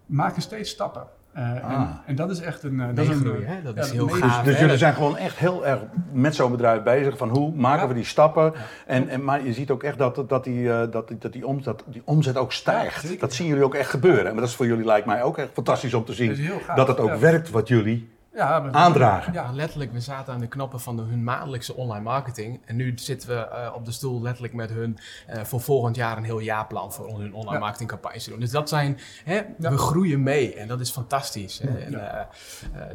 maken 0.05 0.41
steeds 0.41 0.69
stappen. 0.69 1.07
Uh, 1.37 1.63
ah. 1.63 1.71
en, 1.71 1.99
en, 2.05 2.15
dat 2.15 2.29
is 2.29 2.39
echt 2.39 2.63
een... 2.63 2.73
Uh, 2.73 2.85
dat 2.93 3.05
is, 3.05 3.09
een, 3.09 3.43
hè? 3.45 3.61
Dat 3.61 3.77
is 3.77 3.91
heel 3.91 4.07
gaaf. 4.07 4.43
Dus, 4.43 4.53
dus 4.53 4.59
jullie 4.59 4.77
zijn 4.77 4.93
gewoon 4.93 5.17
echt 5.17 5.37
heel 5.37 5.65
erg 5.67 5.79
met 6.11 6.35
zo'n 6.35 6.51
bedrijf 6.51 6.83
bezig 6.83 7.17
van 7.17 7.29
hoe 7.29 7.55
maken 7.55 7.87
we 7.87 7.93
die 7.93 8.03
stappen. 8.03 8.53
En, 8.85 9.09
en, 9.09 9.23
maar 9.23 9.43
je 9.43 9.53
ziet 9.53 9.71
ook 9.71 9.83
echt 9.83 9.97
dat, 9.97 10.23
dat, 10.27 10.43
die, 10.43 10.61
uh, 10.61 10.81
dat, 10.91 11.11
dat 11.19 11.33
die, 11.33 11.47
omzet, 11.47 11.83
die 11.85 12.01
omzet 12.05 12.37
ook 12.37 12.51
stijgt. 12.51 13.19
dat 13.19 13.33
zien 13.33 13.47
jullie 13.47 13.63
ook 13.63 13.75
echt 13.75 13.89
gebeuren. 13.89 14.23
Maar 14.23 14.41
dat 14.41 14.49
is 14.49 14.55
voor 14.55 14.65
jullie 14.65 14.85
lijkt 14.85 15.05
mij 15.05 15.23
ook 15.23 15.37
echt 15.37 15.49
fantastisch 15.53 15.93
om 15.93 16.05
te 16.05 16.13
zien. 16.13 16.49
Dat, 16.75 16.87
het 16.87 16.99
ook 16.99 17.15
werkt 17.15 17.49
wat 17.49 17.67
jullie 17.67 18.09
ja, 18.37 18.71
aandragen. 18.71 19.33
Ja, 19.33 19.51
letterlijk. 19.51 19.91
We 19.91 19.99
zaten 19.99 20.33
aan 20.33 20.39
de 20.39 20.47
knoppen 20.47 20.79
van 20.79 20.95
de, 20.95 21.01
hun 21.01 21.23
maandelijkse 21.23 21.75
online 21.75 22.03
marketing. 22.03 22.61
En 22.65 22.75
nu 22.75 22.91
zitten 22.95 23.29
we 23.29 23.47
uh, 23.51 23.75
op 23.75 23.85
de 23.85 23.91
stoel 23.91 24.21
letterlijk 24.21 24.53
met 24.53 24.69
hun 24.69 24.97
uh, 25.29 25.43
voor 25.43 25.61
volgend 25.61 25.95
jaar 25.95 26.17
een 26.17 26.23
heel 26.23 26.39
jaarplan 26.39 26.93
voor 26.93 27.19
hun 27.19 27.33
online 27.33 27.53
ja. 27.53 27.59
marketingcampagnes 27.59 28.23
te 28.23 28.29
doen. 28.29 28.39
Dus 28.39 28.51
dat 28.51 28.69
zijn, 28.69 28.99
hè, 29.23 29.41
we 29.57 29.77
groeien 29.77 30.23
mee 30.23 30.55
en 30.55 30.67
dat 30.67 30.79
is 30.79 30.91
fantastisch. 30.91 31.59
En, 31.59 31.93
uh, 31.93 32.01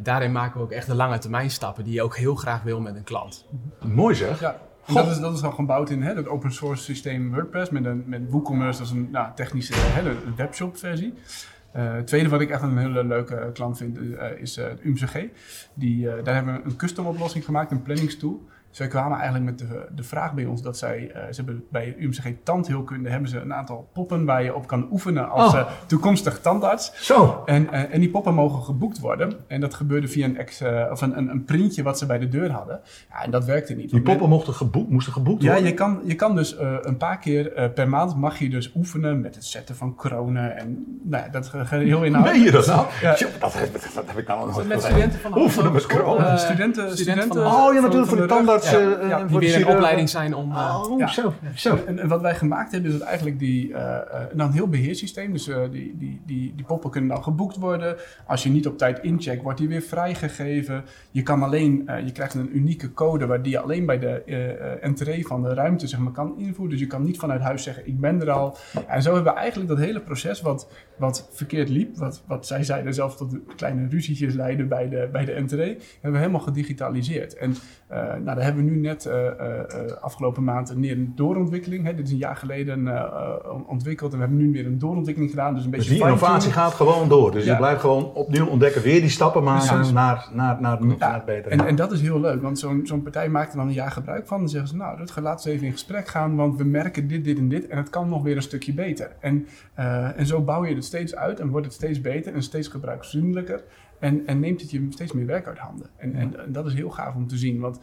daarin 0.01 0.31
maken 0.31 0.57
we 0.57 0.63
ook 0.63 0.71
echt 0.71 0.87
de 0.87 0.95
lange 0.95 1.17
termijn 1.17 1.51
stappen 1.51 1.83
die 1.83 1.93
je 1.93 2.03
ook 2.03 2.17
heel 2.17 2.35
graag 2.35 2.61
wil 2.61 2.81
met 2.81 2.95
een 2.95 3.03
klant. 3.03 3.45
Mooi 3.79 4.15
zeg. 4.15 4.39
Ja. 4.39 4.59
En 4.85 4.93
dat 4.93 5.07
is, 5.07 5.19
dat 5.19 5.33
is 5.33 5.43
al 5.43 5.51
gebouwd 5.51 5.89
in 5.89 6.01
hè, 6.01 6.13
het 6.13 6.27
open 6.27 6.51
source 6.51 6.83
systeem 6.83 7.33
WordPress 7.33 7.69
met, 7.69 7.85
een, 7.85 8.03
met 8.05 8.21
WooCommerce, 8.29 8.77
dat 8.77 8.87
is 8.87 8.93
een 8.93 9.07
nou, 9.11 9.27
technische 9.35 9.73
hè, 9.75 10.15
webshop 10.35 10.77
versie. 10.77 11.13
Uh, 11.75 11.93
het 11.93 12.07
tweede 12.07 12.29
wat 12.29 12.41
ik 12.41 12.49
echt 12.49 12.61
een 12.61 12.77
hele 12.77 13.03
leuke 13.03 13.49
klant 13.53 13.77
vind 13.77 13.97
uh, 13.97 14.31
is 14.37 14.57
uh, 14.57 14.65
UMCG. 14.81 15.25
Die, 15.73 16.05
daar 16.23 16.35
hebben 16.35 16.53
we 16.53 16.61
een 16.63 16.75
custom 16.75 17.05
oplossing 17.05 17.45
gemaakt, 17.45 17.71
een 17.71 17.81
planningstool. 17.81 18.41
Zij 18.73 18.87
kwamen 18.87 19.19
eigenlijk 19.19 19.45
met 19.45 19.59
de, 19.59 19.85
de 19.95 20.03
vraag 20.03 20.33
bij 20.33 20.45
ons 20.45 20.61
dat 20.61 20.77
zij, 20.77 21.01
uh, 21.01 21.15
ze 21.15 21.35
hebben 21.35 21.63
bij 21.69 21.95
UMCG 21.97 22.33
tandheelkunde 22.43 23.09
hebben 23.09 23.29
ze 23.29 23.39
een 23.39 23.53
aantal 23.53 23.89
poppen 23.93 24.25
waar 24.25 24.43
je 24.43 24.55
op 24.55 24.67
kan 24.67 24.87
oefenen 24.91 25.29
als 25.29 25.53
oh. 25.53 25.59
uh, 25.59 25.65
toekomstig 25.85 26.39
tandarts. 26.39 26.91
Zo. 27.05 27.43
En, 27.45 27.63
uh, 27.63 27.93
en 27.93 27.99
die 27.99 28.09
poppen 28.09 28.33
mogen 28.33 28.63
geboekt 28.63 28.99
worden. 28.99 29.33
En 29.47 29.61
dat 29.61 29.73
gebeurde 29.73 30.07
via 30.07 30.25
een, 30.25 30.37
ex, 30.37 30.61
of 30.91 31.01
een, 31.01 31.17
een, 31.17 31.29
een, 31.29 31.43
printje 31.43 31.83
wat 31.83 31.97
ze 31.97 32.05
bij 32.05 32.19
de 32.19 32.27
deur 32.27 32.51
hadden. 32.51 32.79
Ja, 33.09 33.23
en 33.23 33.31
dat 33.31 33.45
werkte 33.45 33.73
niet. 33.73 33.89
Die 33.89 34.01
poppen 34.01 34.29
mochten 34.29 34.53
geboekt, 34.53 34.89
moesten 34.89 35.13
geboekt 35.13 35.43
worden? 35.43 35.61
Ja, 35.61 35.67
je 35.67 35.73
kan, 35.73 36.01
je 36.03 36.15
kan 36.15 36.35
dus 36.35 36.55
een 36.81 36.97
paar 36.97 37.19
keer 37.19 37.71
per 37.73 37.89
maand 37.89 38.15
mag 38.15 38.39
je 38.39 38.49
dus 38.49 38.71
oefenen 38.75 39.21
met 39.21 39.35
het 39.35 39.45
zetten 39.45 39.75
van 39.75 39.95
kronen. 39.95 40.57
En 40.57 40.99
nou 41.03 41.23
ja, 41.23 41.29
dat 41.29 41.51
heel 41.51 42.03
inhoudelijk. 42.03 42.25
Nee, 42.25 42.45
je 42.45 42.51
dat 42.51 42.65
nou? 42.65 42.85
Ja. 43.01 43.11
dat, 43.39 43.53
dat, 43.95 44.05
heb 44.05 44.17
ik 44.17 44.27
nou 44.27 44.45
nog 44.45 44.67
Met 44.67 44.81
studenten 44.81 45.19
van 45.19 45.37
Oefenen 45.37 45.71
met 45.71 45.85
kronen? 45.85 46.39
studenten, 46.39 46.97
studenten, 46.97 47.45
oh 47.45 47.73
ja, 47.73 47.81
natuurlijk 47.81 48.07
voor 48.07 48.17
de 48.17 48.25
tandarts 48.25 48.62
ja, 48.71 48.79
uh, 48.79 49.09
ja, 49.09 49.23
die 49.23 49.37
weer 49.39 49.55
een 49.55 49.67
opleiding 49.67 50.09
zijn 50.09 50.35
om... 50.35 50.51
Oh, 50.51 51.07
zo, 51.07 51.33
zo. 51.55 51.79
En, 51.87 51.99
en, 51.99 52.07
wat 52.07 52.21
wij 52.21 52.35
gemaakt 52.35 52.71
hebben 52.71 52.91
is 52.91 52.97
dat 52.97 53.07
eigenlijk 53.07 53.39
die, 53.39 53.69
uh, 53.69 53.77
nou 54.33 54.49
een 54.49 54.51
heel 54.51 54.67
beheersysteem, 54.67 55.31
dus 55.31 55.45
die, 55.45 55.97
die, 55.97 56.21
die, 56.25 56.53
die 56.55 56.65
poppen 56.65 56.89
kunnen 56.89 57.09
dan 57.09 57.23
geboekt 57.23 57.57
worden. 57.57 57.95
Als 58.27 58.43
je 58.43 58.49
niet 58.49 58.67
op 58.67 58.77
tijd 58.77 58.99
incheckt, 58.99 59.43
wordt 59.43 59.59
die 59.59 59.67
weer 59.67 59.81
vrijgegeven. 59.81 60.83
Je 61.11 61.23
kan 61.23 61.43
alleen, 61.43 61.89
je 62.05 62.11
krijgt 62.11 62.33
een 62.33 62.57
unieke 62.57 62.93
code 62.93 63.25
waar 63.25 63.41
die 63.41 63.51
je 63.51 63.59
alleen 63.59 63.85
bij 63.85 63.99
de 63.99 64.23
entree 64.81 65.27
van 65.27 65.43
de 65.43 65.53
ruimte 65.53 65.87
zeg 65.87 65.99
maar, 65.99 66.11
kan 66.11 66.33
invoeren. 66.37 66.69
Dus 66.69 66.79
je 66.79 66.87
kan 66.87 67.03
niet 67.03 67.19
vanuit 67.19 67.41
huis 67.41 67.63
zeggen, 67.63 67.87
ik 67.87 67.99
ben 67.99 68.21
er 68.21 68.31
al. 68.31 68.57
En 68.87 69.01
zo 69.01 69.13
hebben 69.13 69.33
we 69.33 69.39
eigenlijk 69.39 69.69
dat 69.69 69.79
hele 69.79 69.99
proces 69.99 70.41
wat, 70.41 70.67
wat 70.97 71.29
verkeerd 71.31 71.69
liep, 71.69 71.97
wat, 71.97 72.23
wat 72.27 72.47
zij 72.47 72.63
zeiden 72.63 72.93
zelfs 72.93 73.17
tot 73.17 73.37
kleine 73.55 73.87
ruzietjes 73.89 74.33
leiden 74.33 74.67
bij 74.67 74.89
de, 74.89 75.09
bij 75.11 75.25
de 75.25 75.31
entree, 75.31 75.77
hebben 75.93 76.11
we 76.11 76.17
helemaal 76.17 76.41
gedigitaliseerd. 76.41 77.35
En 77.35 77.55
nou, 77.89 78.23
daar 78.23 78.43
hebben 78.43 78.52
hebben 78.53 78.71
we 78.71 78.77
nu 78.77 78.79
net 78.79 79.09
afgelopen 80.01 80.43
maand 80.43 80.69
een, 80.69 80.83
een 80.83 81.11
doorontwikkeling. 81.15 81.85
Hè, 81.85 81.95
dit 81.95 82.05
is 82.05 82.11
een 82.11 82.17
jaar 82.17 82.35
geleden 82.35 82.87
ontwikkeld 83.67 84.11
en 84.11 84.17
we 84.17 84.23
hebben 84.23 84.45
nu 84.45 84.51
weer 84.51 84.65
een 84.65 84.79
doorontwikkeling 84.79 85.31
gedaan. 85.31 85.53
Dus, 85.55 85.63
een 85.63 85.69
beetje 85.69 85.89
dus 85.89 85.97
die 85.97 86.07
innovatie 86.07 86.51
gaat 86.51 86.73
gewoon 86.73 87.09
door. 87.09 87.31
Dus 87.31 87.45
je 87.45 87.57
blijft 87.57 87.81
gewoon 87.81 88.13
opnieuw 88.13 88.45
ontdekken, 88.45 88.81
weer 88.81 89.01
die 89.01 89.09
stappen 89.09 89.43
maken 89.43 89.93
naar, 89.93 90.29
naar, 90.33 90.61
naar, 90.61 90.85
naar 90.97 91.13
het 91.13 91.25
betere. 91.25 91.49
En, 91.49 91.67
en 91.67 91.75
dat 91.75 91.91
is 91.91 92.01
heel 92.01 92.19
leuk, 92.19 92.41
want 92.41 92.59
zo'n 92.59 92.81
zo'n 92.83 93.03
partij 93.03 93.29
maakt 93.29 93.51
er 93.51 93.57
dan 93.57 93.67
een 93.67 93.73
jaar 93.73 93.91
gebruik 93.91 94.27
van. 94.27 94.39
Dan 94.39 94.49
zeggen 94.49 94.69
ze, 94.69 94.75
nou, 94.75 94.97
dat 94.97 95.17
laten 95.21 95.47
we 95.47 95.53
even 95.53 95.65
in 95.65 95.71
gesprek 95.71 96.07
gaan, 96.07 96.35
want 96.35 96.57
we 96.57 96.63
merken 96.63 97.07
dit, 97.07 97.23
dit 97.23 97.37
en 97.37 97.49
dit. 97.49 97.67
En 97.67 97.77
het 97.77 97.89
kan 97.89 98.09
nog 98.09 98.23
weer 98.23 98.35
een 98.35 98.41
stukje 98.41 98.73
beter. 98.73 99.15
En, 99.19 99.47
en 100.15 100.25
zo 100.25 100.41
bouw 100.41 100.65
je 100.65 100.75
het 100.75 100.85
steeds 100.85 101.15
uit 101.15 101.39
en 101.39 101.49
wordt 101.49 101.65
het 101.65 101.75
steeds 101.75 102.01
beter 102.01 102.33
en 102.33 102.43
steeds 102.43 102.67
gebruiksvriendelijker. 102.67 103.63
En, 103.99 104.27
en 104.27 104.39
neemt 104.39 104.61
het 104.61 104.71
je 104.71 104.87
steeds 104.89 105.11
meer 105.11 105.25
werk 105.25 105.47
uit 105.47 105.57
handen. 105.57 105.89
En, 105.97 106.15
en, 106.15 106.33
dat 106.47 106.65
is 106.65 106.73
heel 106.73 106.89
gaaf 106.89 107.15
om 107.15 107.27
te 107.27 107.37
zien, 107.37 107.59
want 107.59 107.79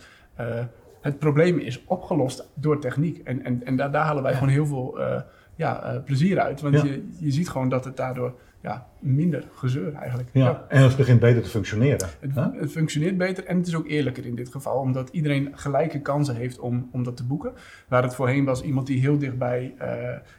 het 1.01 1.19
probleem 1.19 1.59
is 1.59 1.85
opgelost 1.85 2.51
door 2.55 2.81
techniek. 2.81 3.21
En, 3.25 3.45
en, 3.45 3.65
en 3.65 3.77
daar, 3.77 3.91
daar 3.93 4.05
halen 4.05 4.23
wij 4.23 4.33
gewoon 4.33 4.49
heel 4.49 4.67
veel 4.67 5.01
uh, 5.01 5.21
ja, 5.55 5.95
uh, 5.95 6.03
plezier 6.05 6.41
uit. 6.41 6.61
Want 6.61 6.81
je, 6.81 7.09
je 7.19 7.31
ziet 7.31 7.49
gewoon 7.49 7.69
dat 7.69 7.85
het 7.85 7.97
daardoor 7.97 8.35
ja, 8.63 8.87
minder 8.99 9.45
gezeur 9.53 9.95
eigenlijk. 9.95 10.29
Ja, 10.33 10.65
en 10.69 10.83
het 10.83 10.97
begint 10.97 11.21
beter 11.21 11.43
te 11.43 11.49
functioneren. 11.49 12.09
Het, 12.21 12.35
het, 12.35 12.71
functioneert 12.71 13.19
beter 13.19 13.45
en 13.45 13.57
het 13.57 13.67
is 13.67 13.75
ook 13.75 13.87
eerlijker 13.87 14.27
in 14.27 14.35
dit 14.35 14.49
geval, 14.49 14.79
omdat 14.79 15.09
iedereen 15.09 15.49
gelijke 15.53 16.01
kansen 16.01 16.37
heeft 16.37 16.59
om, 16.59 16.89
om 16.93 17.03
dat 17.03 17.17
te 17.17 17.25
boeken. 17.25 17.53
Waar 17.89 18.03
het 18.03 18.15
voorheen 18.15 18.45
was 18.45 18.63
iemand 18.63 18.87
die 18.87 19.01
heel 19.01 19.19
dichtbij, 19.19 19.75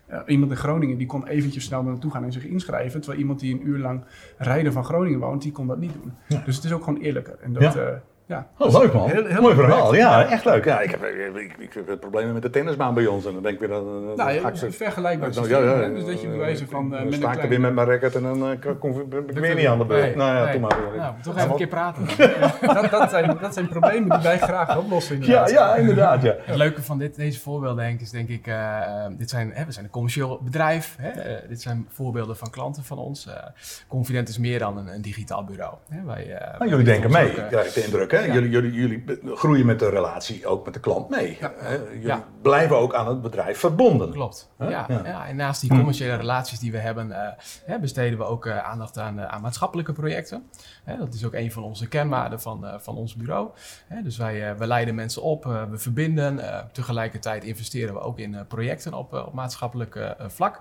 uh, 0.10 0.18
iemand 0.26 0.52
in 0.52 0.58
Groningen, 0.58 0.98
die 0.98 1.08
kon 1.08 1.28
eventjes 1.28 1.64
snel 1.64 1.84
naartoe 1.84 2.12
gaan 2.12 2.24
en 2.24 2.32
zich 2.32 2.46
inschrijven. 2.46 3.00
Terwijl 3.00 3.22
iemand 3.22 3.40
die 3.40 3.54
een 3.54 3.68
uur 3.68 3.80
lang 3.80 4.04
rijden 4.38 4.74
van 4.74 4.84
Groningen 4.84 5.20
woont, 5.20 5.42
die 5.42 5.52
kon 5.52 5.68
dat 5.68 5.80
niet 5.80 5.94
doen. 5.94 6.42
Dus 6.46 6.56
het 6.56 6.66
is 6.66 6.72
ook 6.72 6.84
gewoon 6.84 7.00
eerlijker. 7.00 7.38
En 7.42 7.54
dat, 7.54 7.74
ja. 7.74 8.02
Ja. 8.32 8.48
Oh, 8.58 8.80
leuk 8.80 8.94
man. 8.94 9.10
Heel, 9.10 9.26
heel 9.26 9.42
Mooi 9.42 9.56
verhaal. 9.56 9.96
Ja, 9.96 10.26
echt 10.26 10.46
leuk. 10.46 10.66
Ja, 10.66 10.80
ik, 10.80 10.92
heb, 10.92 11.04
ik, 11.04 11.56
ik, 11.58 11.74
heb 11.74 12.00
problemen 12.00 12.34
met 12.34 12.42
de 12.42 12.50
tennisbaan 12.50 12.94
bij 12.94 13.08
ons. 13.08 13.26
En 13.26 13.34
dan 13.34 13.44
denk 13.44 13.54
ik 13.54 13.60
weer 13.60 13.70
dat... 13.70 13.84
Nou, 14.16 14.32
ja, 14.32 14.52
vergelijkbaar 14.72 15.34
ja, 15.34 15.60
ja, 15.60 15.88
Dus 15.88 16.06
dat 16.06 16.22
je 16.22 16.28
bewijzen 16.28 16.68
van... 16.68 16.94
Uh, 16.94 17.02
dan 17.02 17.14
sta 17.14 17.32
ik 17.32 17.44
er 17.44 17.50
weer 17.50 17.60
met 17.60 17.74
mijn 17.74 17.88
racket 17.88 18.16
en 18.16 18.22
dan 18.22 18.52
uh, 18.52 18.76
kom 18.80 19.00
ik 19.28 19.40
weer 19.40 19.56
niet 19.56 19.68
aan 19.68 19.78
de 19.78 19.86
beurt. 19.86 20.16
nou 20.16 20.36
ja, 20.36 20.46
nee. 20.46 20.60
maar. 20.60 20.78
Nou, 20.98 21.14
toch 21.22 21.38
even 21.38 21.50
een 21.50 21.56
keer 21.56 21.68
praten. 21.68 22.06
dat, 22.74 22.90
dat, 22.90 23.10
zijn, 23.10 23.38
dat 23.42 23.54
zijn 23.54 23.68
problemen 23.68 24.10
die 24.10 24.28
wij 24.28 24.38
graag 24.38 24.78
oplossen. 24.78 25.24
Ja, 25.24 25.48
ja, 25.48 25.76
inderdaad. 25.76 26.22
Ja. 26.22 26.36
Het 26.44 26.56
leuke 26.56 26.82
van 26.82 26.98
dit, 26.98 27.16
deze 27.16 27.40
voorbeelden, 27.40 27.84
Henk, 27.84 28.02
is 28.02 28.10
denk 28.10 28.30
ik... 28.30 28.48
Uh, 28.48 29.06
dit 29.18 29.30
zijn, 29.30 29.52
hè, 29.54 29.66
we 29.66 29.72
zijn 29.72 29.86
een 29.86 29.92
commercieel 29.92 30.40
bedrijf. 30.44 30.96
Hè, 31.00 31.12
dit 31.48 31.62
zijn 31.62 31.88
voorbeelden 31.90 32.38
van 32.38 32.50
klanten 32.50 32.84
van 32.84 32.98
ons. 32.98 33.30
Confident 33.88 34.30
is 34.30 34.38
meer 34.38 34.60
dan 34.60 34.78
een, 34.78 34.88
een 34.88 35.02
digitaal 35.02 35.44
bureau. 35.44 35.76
Hè, 35.90 36.04
wij, 36.06 36.40
nou, 36.58 36.70
jullie 36.70 36.86
denken 36.86 37.12
mee, 37.12 37.34
krijg 37.48 37.68
ik 37.68 37.74
de 37.74 37.84
indruk. 37.84 38.12
Hè? 38.12 38.21
Jullie, 38.26 38.50
jullie, 38.50 38.72
jullie 38.72 39.04
groeien 39.36 39.66
met 39.66 39.80
de 39.80 39.90
relatie 39.90 40.48
ook 40.48 40.66
met 40.66 40.74
de 40.74 40.80
klant 40.80 41.10
mee. 41.10 41.38
Ja. 41.40 41.52
Jullie 42.00 42.24
blijven 42.42 42.78
ook 42.78 42.94
aan 42.94 43.08
het 43.08 43.22
bedrijf 43.22 43.60
verbonden. 43.60 44.12
Klopt. 44.12 44.50
Ja. 44.60 44.86
Ja. 44.88 45.28
en 45.28 45.36
naast 45.36 45.62
die 45.62 45.70
commerciële 45.70 46.16
relaties 46.16 46.60
die 46.60 46.72
we 46.72 46.78
hebben, 46.78 47.10
uh, 47.68 47.78
besteden 47.80 48.18
we 48.18 48.24
ook 48.24 48.46
uh, 48.46 48.58
aandacht 48.58 48.98
aan, 48.98 49.20
uh, 49.20 49.26
aan, 49.26 49.42
maatschappelijke 49.42 49.94
projecten. 49.94 50.50
dat 51.00 51.14
is 51.14 51.26
ook 51.26 51.34
een 51.34 51.52
van 51.52 51.64
onze 51.64 51.88
kenmerken 51.88 52.42
van, 52.42 52.66
van 52.78 52.96
ons 52.96 53.16
bureau. 53.16 53.50
dus 54.04 54.18
wij, 54.18 54.58
we 54.58 54.68
leiden 54.68 54.96
mensen 54.96 55.22
op, 55.22 55.44
we 55.44 55.78
verbinden. 55.78 56.40
tegelijkertijd 56.72 57.44
investeren 57.44 57.94
we 57.94 58.00
ook 58.00 58.20
in 58.20 58.46
projecten 58.48 58.94
op, 58.94 59.14
op 59.14 59.34
maatschappelijk 59.34 60.16
vlak. 60.28 60.60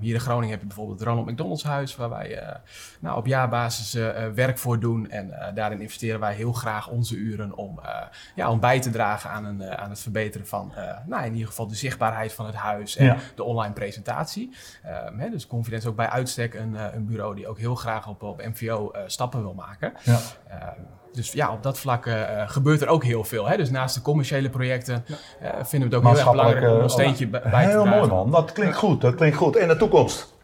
hier 0.00 0.14
in 0.14 0.20
Groningen 0.20 0.50
heb 0.50 0.60
je 0.60 0.66
bijvoorbeeld 0.66 0.98
het 0.98 1.08
Ronald 1.08 1.26
McDonald's 1.26 1.62
Huis, 1.62 1.96
waar 1.96 2.10
wij 2.10 2.58
nou, 3.00 3.16
op 3.16 3.26
jaarbasis 3.26 3.92
werk 4.34 4.58
voor 4.58 4.80
doen. 4.80 5.10
En 5.10 5.34
daarin 5.54 5.80
investeren 5.80 6.20
wij 6.20 6.34
heel 6.34 6.52
graag 6.52 6.69
onze 6.90 7.14
uren 7.14 7.56
om, 7.56 7.78
uh, 7.82 8.02
ja, 8.34 8.50
om 8.50 8.60
bij 8.60 8.80
te 8.80 8.90
dragen 8.90 9.30
aan, 9.30 9.44
een, 9.44 9.60
uh, 9.60 9.70
aan 9.70 9.90
het 9.90 10.00
verbeteren 10.00 10.46
van 10.46 10.72
uh, 10.76 10.84
nou, 11.06 11.24
in 11.24 11.32
ieder 11.32 11.48
geval 11.48 11.66
de 11.66 11.74
zichtbaarheid 11.74 12.32
van 12.32 12.46
het 12.46 12.54
huis 12.54 12.96
en 12.96 13.04
ja. 13.04 13.16
de 13.34 13.44
online 13.44 13.74
presentatie. 13.74 14.54
Ehm, 14.82 15.18
hè, 15.18 15.30
dus 15.30 15.46
Confidence 15.46 15.88
ook 15.88 15.96
bij 15.96 16.08
uitstek 16.08 16.54
een, 16.54 16.74
een 16.74 17.06
bureau 17.06 17.34
die 17.34 17.48
ook 17.48 17.58
heel 17.58 17.74
graag 17.74 18.08
op, 18.08 18.22
op 18.22 18.42
MVO 18.44 18.92
stappen 19.06 19.42
wil 19.42 19.54
maken. 19.54 19.92
Ja. 20.02 20.18
Ehm, 20.48 20.80
dus 21.12 21.32
ja, 21.32 21.52
op 21.52 21.62
dat 21.62 21.78
vlak 21.78 22.06
uh, 22.06 22.14
gebeurt 22.46 22.80
er 22.80 22.88
ook 22.88 23.04
heel 23.04 23.24
veel. 23.24 23.48
Hè? 23.48 23.56
Dus 23.56 23.70
naast 23.70 23.94
de 23.94 24.02
commerciële 24.02 24.50
projecten 24.50 25.04
uh, 25.08 25.48
vinden 25.62 25.88
we 25.88 25.96
het 25.96 26.04
ook 26.04 26.10
heel 26.10 26.20
erg 26.20 26.30
belangrijk 26.30 26.74
om 26.74 26.80
een 26.80 26.90
steentje 26.90 27.26
bij 27.26 27.40
te 27.40 27.48
dragen. 27.48 27.70
Heel 27.70 27.86
mooi 27.86 28.08
man, 28.08 28.30
dat 28.30 28.52
klinkt 28.52 28.76
goed. 28.76 29.00
Dat 29.00 29.14
klinkt 29.14 29.36
goed. 29.36 29.56
En 29.56 29.68
de 29.68 29.76
toekomst? 29.76 30.38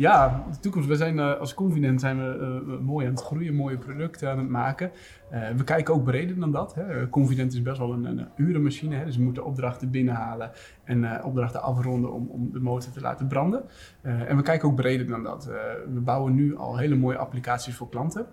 Ja, 0.00 0.44
de 0.50 0.58
toekomst. 0.58 0.88
We 0.88 0.96
zijn 0.96 1.16
uh, 1.16 1.38
als 1.38 1.54
Confident 1.54 2.00
zijn 2.00 2.18
we 2.18 2.78
mooi 2.82 3.06
aan 3.06 3.12
het 3.12 3.22
groeien, 3.22 3.54
mooie 3.54 3.78
producten 3.78 4.30
aan 4.30 4.38
het 4.38 4.48
maken. 4.48 4.90
Uh, 5.32 5.48
we 5.56 5.64
kijken 5.64 5.94
ook 5.94 6.04
breder 6.04 6.38
dan 6.38 6.52
dat. 6.52 6.74
Hè. 6.74 7.06
Is 7.46 7.62
best 7.62 7.78
wel 7.78 7.92
een, 7.92 8.04
een 8.04 8.28
urenmachine, 8.36 8.96
hè. 8.96 9.04
dus 9.04 9.16
we 9.16 9.22
moeten 9.22 9.44
opdrachten 9.44 9.90
binnenhalen 9.90 10.50
en 10.84 11.02
uh, 11.02 11.24
opdrachten 11.24 11.62
afronden 11.62 12.12
om, 12.12 12.28
om 12.30 12.52
de 12.52 12.60
motor 12.60 12.92
te 12.92 13.00
laten 13.00 13.26
branden. 13.26 13.62
Uh, 14.02 14.30
en 14.30 14.36
we 14.36 14.42
kijken 14.42 14.68
ook 14.68 14.74
breder 14.74 15.06
dan 15.06 15.22
dat. 15.22 15.44
we 15.94 16.00
bouwen 16.00 16.34
nu 16.34 16.56
al 16.56 16.76
hele 16.76 16.96
mooie 16.96 17.18
applicaties 17.18 17.76
voor 17.76 17.88
klanten. 17.88 18.26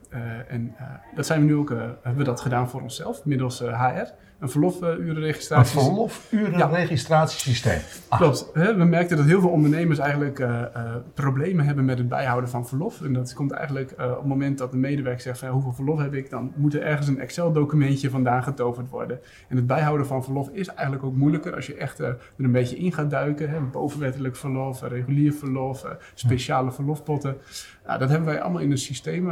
en 0.48 0.76
dat 1.16 1.26
zijn 1.26 1.40
we 1.40 1.46
nu 1.46 1.56
ook, 1.56 1.70
hebben 1.70 2.18
we 2.18 2.24
dat 2.24 2.42
gedaan 2.42 2.70
voor 2.70 2.82
onszelf, 2.82 3.26
middels 3.26 3.60
HR 3.60 4.14
een 4.40 4.50
verlofurenregistratie. 4.50 5.80
Een 5.80 5.86
verlofurenregistratiesysteem. 5.86 7.80
Ja. 8.10 8.18
Klopt. 8.18 8.52
We 8.54 8.86
merkten 8.86 9.18
dat 9.18 9.26
heel 9.26 9.42
veel 9.42 9.50
ondernemers 9.50 10.00
eigenlijk 10.00 10.40
uh, 10.40 10.48
uh, 10.48 10.96
problemen 11.14 11.66
hebben 11.66 11.86
met 11.86 11.98
het 11.98 12.10
bijhouden 12.10 12.50
van 12.50 12.68
verlof. 12.68 13.02
En 13.02 13.14
dat 13.14 13.34
komt 13.34 13.52
eigenlijk 13.52 13.94
uh, 14.00 14.12
op 14.12 14.18
het 14.18 14.28
moment 14.28 14.58
dat 14.58 14.72
de 14.72 14.78
medewerker 14.78 15.22
zegt 15.22 15.40
van 15.40 15.50
hoeveel 15.50 15.74
verlof 15.74 16.00
heb 16.00 16.14
ik, 16.14 16.30
dan 16.30 16.52
moet 16.56 16.74
er 16.74 16.82
ergens 16.82 17.08
een 17.08 17.20
Excel-documentje 17.20 18.10
vandaan 18.10 18.44
getoverd 18.44 18.90
worden. 18.90 19.20
En 19.48 19.56
het 19.56 19.68
bijhouden 19.68 20.08
van 20.08 20.24
verlof 20.24 20.50
is 20.50 20.68
eigenlijk 20.68 21.04
ook 21.04 21.16
moeilijker 21.16 21.56
als 21.56 21.68
je 21.68 21.76
echt 21.76 22.00
er 22.00 22.18
een 22.38 22.52
beetje 22.52 22.78
in 22.78 22.94
gaat 22.94 23.10
duiken. 23.10 23.50
Hè? 23.50 23.60
Bovenwettelijk 23.60 24.36
verlof, 24.36 24.82
regulier 24.82 25.34
verlof, 25.34 25.86
speciale 26.14 26.72
verlofpotten. 26.72 27.38
Nou, 27.88 28.00
dat 28.00 28.10
hebben 28.10 28.28
wij 28.28 28.42
allemaal 28.42 28.62
in 28.62 28.72
een 28.72 28.78
systeem 28.78 29.32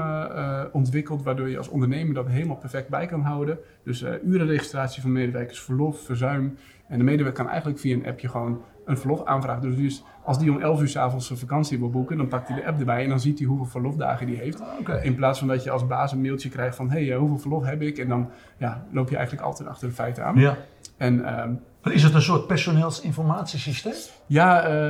ontwikkeld, 0.71 1.23
waardoor 1.23 1.49
je 1.49 1.57
als 1.57 1.67
ondernemer 1.67 2.13
dat 2.13 2.27
helemaal 2.27 2.55
perfect 2.55 2.89
bij 2.89 3.05
kan 3.05 3.21
houden. 3.21 3.57
Dus 3.83 4.05
urenregistratie 4.25 5.01
van 5.01 5.11
medewerkers, 5.11 5.61
verlof, 5.61 5.99
verzuim. 5.99 6.57
En 6.87 6.97
de 6.97 7.03
medewerker 7.03 7.43
kan 7.43 7.51
eigenlijk 7.51 7.79
via 7.79 7.95
een 7.95 8.05
appje 8.05 8.29
gewoon 8.29 8.61
een 8.85 8.97
verlof 8.97 9.25
aanvragen. 9.25 9.75
Dus 9.75 10.03
als 10.23 10.39
die 10.39 10.51
om 10.51 10.61
11 10.61 10.81
uur 10.81 10.87
s'avonds 10.87 11.27
zijn 11.27 11.39
vakantie 11.39 11.79
wil 11.79 11.89
boeken, 11.89 12.17
dan 12.17 12.27
pakt 12.27 12.47
hij 12.47 12.57
de 12.57 12.65
app 12.65 12.79
erbij 12.79 13.03
en 13.03 13.09
dan 13.09 13.19
ziet 13.19 13.39
hij 13.39 13.47
hoeveel 13.47 13.65
verlofdagen 13.65 14.27
die 14.27 14.37
heeft. 14.37 14.63
In 15.01 15.15
plaats 15.15 15.39
van 15.39 15.47
dat 15.47 15.63
je 15.63 15.71
als 15.71 15.87
baas 15.87 16.11
een 16.11 16.21
mailtje 16.21 16.49
krijgt 16.49 16.75
van 16.75 16.89
hé, 16.91 17.05
hey, 17.05 17.15
hoeveel 17.15 17.37
verlof 17.37 17.65
heb 17.65 17.81
ik? 17.81 17.97
En 17.97 18.07
dan 18.07 18.29
ja, 18.57 18.85
loop 18.91 19.09
je 19.09 19.15
eigenlijk 19.15 19.45
altijd 19.45 19.69
achter 19.69 19.87
de 19.87 19.93
feiten 19.93 20.25
aan. 20.25 20.35
Ja. 20.35 20.57
En, 20.97 21.39
um, 21.39 21.59
is 21.93 22.03
het 22.03 22.13
een 22.13 22.21
soort 22.21 22.47
personeelsinformatiesysteem? 22.47 23.93
Ja, 24.27 24.69
uh, 24.69 24.89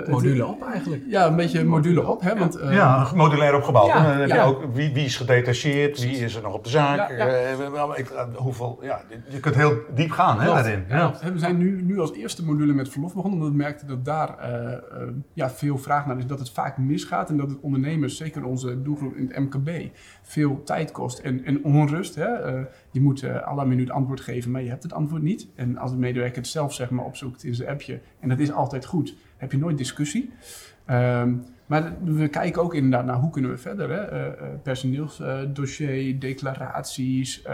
uh, 0.00 0.08
module 0.08 0.46
op 0.46 0.62
eigenlijk. 0.62 1.02
Ja, 1.08 1.26
een 1.26 1.36
beetje 1.36 1.64
module 1.64 2.06
op. 2.06 2.20
Hè, 2.20 2.38
want, 2.38 2.58
ja, 2.70 3.10
modulair 3.14 3.54
opgebouwd. 3.54 3.86
Ja, 3.86 4.02
dan 4.02 4.20
heb 4.20 4.30
je 4.30 4.40
ook 4.40 4.74
wie, 4.74 4.92
wie, 4.92 5.04
is 5.04 5.16
gedetacheerd, 5.16 6.00
wie 6.00 6.18
is 6.18 6.34
er 6.34 6.42
nog 6.42 6.52
op 6.52 6.64
de 6.64 6.70
zaak. 6.70 7.12
hoeveel, 8.34 8.78
ja, 8.82 9.00
je 9.28 9.40
kunt 9.40 9.54
heel 9.54 9.74
diep 9.94 10.10
gaan 10.10 10.40
hè, 10.40 10.46
daarin. 10.46 10.84
Ja. 10.88 11.12
We 11.32 11.38
zijn 11.38 11.58
nu, 11.58 11.82
nu 11.82 12.00
als 12.00 12.14
eerste 12.14 12.44
module 12.44 12.72
met 12.72 12.88
verlof 12.88 13.14
begonnen, 13.14 13.38
omdat 13.38 13.52
we 13.52 13.58
merkten 13.62 13.86
dat 13.86 14.04
daar 14.04 14.34
ja, 15.32 15.50
veel 15.50 15.78
vraag 15.78 16.06
naar 16.06 16.18
is. 16.18 16.26
Dat 16.26 16.38
het 16.38 16.50
vaak 16.50 16.78
misgaat 16.78 17.30
en 17.30 17.36
dat 17.36 17.50
het 17.50 17.60
ondernemers, 17.60 18.16
zeker 18.16 18.44
onze 18.44 18.82
doelgroep 18.82 19.14
in 19.14 19.30
het 19.32 19.38
MKB, 19.38 19.68
veel 20.26 20.62
tijd 20.62 20.92
kost 20.92 21.18
en, 21.18 21.44
en 21.44 21.64
onrust. 21.64 22.14
Hè. 22.14 22.28
je 22.90 23.00
moet 23.00 23.22
uh, 23.22 23.42
alle 23.42 23.66
minuut 23.66 23.90
antwoord 23.90 24.20
geven, 24.20 24.50
maar 24.50 24.62
je 24.62 24.68
hebt 24.68 24.82
het 24.82 24.92
antwoord 24.92 25.22
niet. 25.22 25.48
En 25.54 25.76
als 25.76 25.90
de 25.90 25.96
medewerker 25.96 26.36
het 26.36 26.46
zelf 26.46 26.74
zeg 26.74 26.90
maar, 26.90 27.04
opzoekt 27.04 27.44
in 27.44 27.54
zijn 27.54 27.68
appje, 27.68 28.00
en 28.20 28.28
dat 28.28 28.38
is 28.38 28.52
altijd 28.52 28.84
goed, 28.84 29.14
heb 29.36 29.52
je 29.52 29.58
nooit 29.58 29.78
discussie. 29.78 30.30
Um, 30.90 31.44
maar 31.66 31.92
we 32.04 32.28
kijken 32.28 32.62
ook 32.62 32.74
inderdaad 32.74 33.04
naar 33.04 33.16
hoe 33.16 33.30
kunnen 33.30 33.50
we 33.50 33.56
verder. 33.56 33.90
Hè? 33.90 34.28
Uh, 34.28 34.46
personeelsdossier, 34.62 36.20
declaraties, 36.20 37.46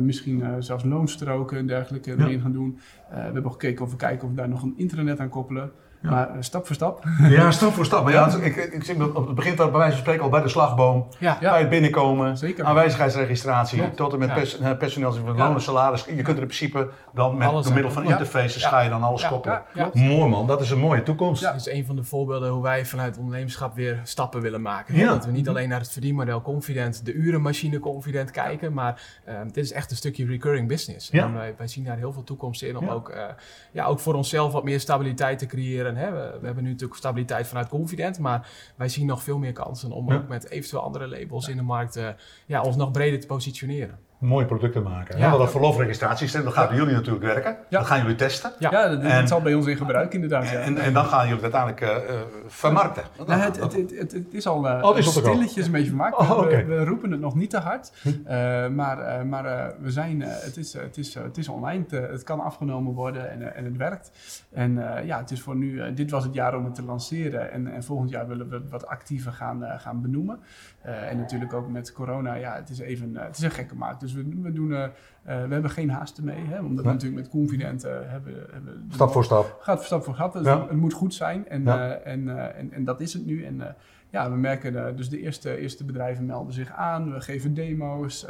misschien 0.00 0.62
zelfs 0.62 0.84
loonstroken 0.84 1.58
en 1.58 1.66
dergelijke 1.66 2.10
erin 2.10 2.40
gaan 2.40 2.52
doen. 2.52 2.78
we 3.10 3.16
hebben 3.16 3.52
gekeken 3.52 3.84
of 3.84 3.90
we 3.90 3.96
kijken 3.96 4.24
of 4.24 4.30
we 4.30 4.36
daar 4.36 4.48
nog 4.48 4.62
een 4.62 4.74
internet 4.76 5.20
aan 5.20 5.28
koppelen. 5.28 5.70
Maar 6.00 6.28
eh, 6.28 6.36
stap 6.40 6.66
voor 6.66 6.74
stap. 6.74 7.04
Ja, 7.28 7.50
stap 7.50 7.72
voor 7.72 7.84
stap. 7.84 8.04
Maar 8.04 8.12
ja, 8.12 8.36
ik, 8.42 8.56
ik, 8.56 8.84
zie 8.84 8.96
dat 8.96 9.14
het 9.14 9.34
begint 9.34 9.56
bij 9.56 9.70
wijze 9.70 9.90
van 9.90 10.00
spreken 10.00 10.22
al 10.22 10.28
bij 10.28 10.42
de 10.42 10.48
slagboom. 10.48 11.08
Ja. 11.18 11.38
Bij 11.40 11.58
het 11.58 11.68
binnenkomen. 11.68 12.36
Zeker. 12.36 12.64
Aanwijzigheidsregistratie. 12.64 13.94
Tot 13.94 14.12
en 14.12 14.18
met 14.18 14.34
pers, 14.34 14.58
eh, 14.58 14.76
personeel, 14.76 15.14
lonen, 15.36 15.60
salaris. 15.60 16.04
Je 16.04 16.22
kunt 16.22 16.36
er 16.36 16.42
in 16.42 16.48
principe 16.48 16.90
dan 17.14 17.36
met 17.36 17.50
door 17.50 17.72
middel 17.72 17.90
van 17.90 18.04
interfaces 18.04 18.64
ga 18.64 18.80
je 18.80 18.90
dan 18.90 19.02
alles 19.02 19.28
koppelen. 19.28 19.62
Mooi 19.92 20.28
man, 20.28 20.46
dat 20.46 20.60
is 20.60 20.70
een 20.70 20.78
mooie 20.78 21.02
toekomst. 21.02 21.42
Dat 21.42 21.54
is 21.54 21.68
een 21.68 21.86
van 21.86 21.96
de 21.96 22.04
voorbeelden 22.04 22.50
hoe 22.50 22.62
wij 22.62 22.86
vanuit 22.86 23.18
ondernemerschap 23.18 23.74
weer 23.74 24.00
stappen 24.04 24.40
willen 24.40 24.62
maken. 24.62 25.06
Dat 25.06 25.24
we 25.24 25.30
niet 25.30 25.48
alleen 25.48 25.68
naar 25.68 25.80
het 25.80 25.90
verdienmodel 25.90 26.42
Confident, 26.42 27.04
de 27.04 27.12
urenmachine 27.12 27.80
Confident 27.80 28.30
kijken. 28.30 28.72
Maar 28.72 29.02
uh, 29.28 29.34
dit 29.44 29.64
is 29.64 29.72
echt 29.72 29.90
een 29.90 29.96
stukje 29.96 30.26
recurring 30.26 30.68
business. 30.68 31.10
En 31.10 31.34
wij, 31.34 31.54
wij, 31.56 31.66
zien 31.66 31.84
daar 31.84 31.96
heel 31.96 32.12
veel 32.12 32.24
toekomst 32.24 32.62
in 32.62 32.76
om 32.76 32.88
ook, 32.88 33.10
uh, 33.10 33.24
ja, 33.72 33.84
ook 33.84 34.00
voor 34.00 34.14
onszelf 34.14 34.52
wat 34.52 34.64
meer 34.64 34.80
stabiliteit 34.80 35.38
te 35.38 35.46
creëren 35.46 35.87
Hè? 35.96 36.10
We, 36.10 36.38
we, 36.40 36.46
hebben 36.46 36.64
nu 36.64 36.70
natuurlijk 36.70 36.98
stabiliteit 36.98 37.46
vanuit 37.46 37.68
Confident, 37.68 38.18
maar 38.18 38.48
wij 38.76 38.88
zien 38.88 39.06
nog 39.06 39.22
veel 39.22 39.38
meer 39.38 39.52
kansen 39.52 39.92
om 39.92 40.12
ook 40.12 40.28
met 40.28 40.50
eventueel 40.50 40.82
andere 40.82 41.08
labels 41.08 41.48
in 41.48 41.56
de 41.56 41.62
markt 41.62 41.96
uh, 41.96 42.08
ja, 42.46 42.62
ons 42.62 42.76
nog 42.76 42.90
breder 42.90 43.20
te 43.20 43.26
positioneren. 43.26 43.98
Mooie 44.18 44.46
producten 44.46 44.82
maken. 44.82 45.18
Ja, 45.18 45.36
dat 45.36 45.50
verlofregistratiesysteem, 45.50 46.44
dat 46.44 46.52
gaat 46.52 46.68
bij 46.68 46.76
jullie 46.76 46.94
natuurlijk 46.94 47.24
werken. 47.24 47.56
Ja. 47.68 47.78
Dat 47.78 47.86
gaan 47.86 48.00
jullie 48.00 48.14
testen. 48.16 48.52
Ja, 48.58 48.70
ja 48.70 48.88
dat, 48.88 49.00
En- 49.02 49.28
zal 49.28 49.40
bij 49.40 49.54
ons 49.54 49.66
in 49.66 49.76
gebruik 49.76 50.14
inderdaad. 50.14 50.48
Ja. 50.48 50.58
En, 50.60 50.78
en 50.78 50.92
dan 50.92 51.04
gaan 51.04 51.28
jullie 51.28 51.42
het 51.44 51.54
uiteindelijk 51.54 52.08
eh, 52.10 52.14
vermarkten. 52.46 53.02
Nou, 53.26 53.40
het, 53.40 53.60
het, 53.60 54.12
het, 54.12 54.34
is 54.34 54.46
al 54.46 54.68
eh, 54.68 54.84
Oh, 54.84 54.98
is 54.98 55.10
stilletjes 55.10 55.66
een 55.66 55.72
beetje 55.72 55.88
vermaakt. 55.88 56.16
Oh, 56.16 56.40
We- 56.40 56.64
we, 56.64 56.84
roepen 56.84 57.10
het 57.10 57.20
nog 57.20 57.34
niet 57.34 57.50
te 57.50 57.58
hard. 57.58 57.92
Eh, 58.24 58.68
maar 58.68 59.26
maar 59.26 59.74
we 59.80 59.90
zijn, 59.90 60.20
het, 60.22 60.56
is, 60.56 60.72
het, 60.72 60.96
is, 60.96 61.14
het 61.14 61.38
is 61.38 61.48
online. 61.48 61.86
te- 61.86 62.08
het 62.10 62.22
kan 62.22 62.40
afgenomen 62.40 62.92
worden 62.94 63.30
en, 63.30 63.54
en 63.54 63.64
het 63.64 63.76
werkt. 63.76 64.10
En 64.52 64.74
ja, 65.04 65.18
het 65.18 65.30
is 65.30 65.40
voor 65.40 65.56
nu, 65.56 65.94
dit 65.94 66.10
was 66.10 66.24
het 66.24 66.34
jaar 66.34 66.56
om 66.56 66.64
het 66.64 66.74
te 66.74 66.82
lanceren. 66.82 67.52
En, 67.52 67.66
en 67.74 67.84
volgend 67.84 68.10
jaar 68.10 68.28
willen 68.28 68.48
we 68.48 68.54
het 68.54 68.70
wat 68.70 68.86
actiever 68.86 69.32
gaan, 69.32 69.64
gaan 69.78 70.00
benoemen. 70.02 70.40
Eh, 70.80 71.10
en 71.10 71.16
natuurlijk 71.16 71.52
ook 71.52 71.68
met 71.68 71.92
corona, 71.92 72.34
ja, 72.34 72.54
het 72.54 72.68
is 72.68 72.78
even, 72.78 73.16
eh, 73.16 73.24
het 73.26 73.36
is 73.36 73.42
een 73.42 73.50
gekke 73.50 73.74
maak. 73.74 74.00
Dus 74.00 74.12
we, 74.12 74.28
we, 74.42 74.52
doen, 74.52 74.72
eh, 74.72 74.88
we 75.22 75.32
hebben 75.32 75.70
geen 75.70 75.90
haast 75.90 76.18
ermee. 76.18 76.44
Hè, 76.44 76.60
omdat 76.60 76.84
we 76.84 76.90
natuurlijk 76.90 77.20
met 77.20 77.30
Confident 77.30 77.82
hebben, 77.82 78.46
hebben 78.50 78.86
Stap 78.90 79.12
voor 79.12 79.24
stap. 79.24 79.58
gaat 79.60 79.84
stap 79.84 80.04
voor 80.04 80.14
stap. 80.14 80.32
Dus 80.32 80.46
het 80.46 80.72
moet 80.72 80.92
goed 80.92 81.14
zijn. 81.14 81.48
En, 81.48 81.66
en, 82.04 82.54
en, 82.54 82.72
en 82.72 82.84
dat 82.84 83.00
is 83.00 83.12
het 83.12 83.26
nu. 83.26 83.44
En 83.44 83.76
ja, 84.10 84.30
we 84.30 84.36
merken 84.36 84.86
eh, 84.86 84.96
dus 84.96 85.08
de 85.08 85.20
eerste, 85.20 85.56
eerste 85.56 85.84
bedrijven 85.84 86.26
melden 86.26 86.52
zich 86.52 86.72
aan. 86.72 87.12
We 87.12 87.20
geven 87.20 87.54
demo's. 87.54 88.26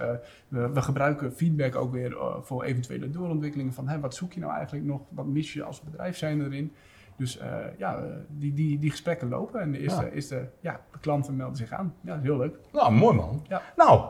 we, 0.49 0.70
we 0.70 0.82
gebruiken 0.82 1.32
feedback 1.32 1.74
ook 1.74 1.92
weer 1.92 2.16
voor 2.42 2.64
eventuele 2.64 3.11
doorontwikkelingen. 3.11 3.72
Van 3.72 3.88
hè, 3.88 4.01
wat 4.01 4.14
zoek 4.14 4.32
je 4.32 4.40
nou 4.40 4.53
eigenlijk 4.53 4.86
nog? 4.86 5.01
Wat 5.09 5.26
mis 5.26 5.53
je 5.53 5.62
als 5.62 5.80
bedrijf 5.80 6.16
zijn 6.16 6.44
erin? 6.44 6.72
Dus 7.19 7.39
eh, 7.39 7.47
ja, 7.79 7.95
eh, 7.97 8.03
die, 8.29 8.55
die, 8.55 8.79
die 8.79 8.91
gesprekken 8.91 9.29
lopen. 9.29 9.61
En 9.61 9.73
de 9.73 9.79
eerste, 9.79 10.03
Ja. 10.03 10.09
eerste 10.11 10.49
ja, 10.61 10.81
de 10.93 10.99
klanten 11.01 11.37
melden 11.37 11.57
zich 11.57 11.71
aan. 11.73 11.95
Ja, 12.01 12.11
dat 12.14 12.19
is 12.23 12.29
heel 12.29 12.39
leuk. 12.39 12.55
Nou, 12.73 12.93
mooi 12.93 13.16
man. 13.16 13.45
Ja. 13.49 13.62
Nou, 13.77 14.01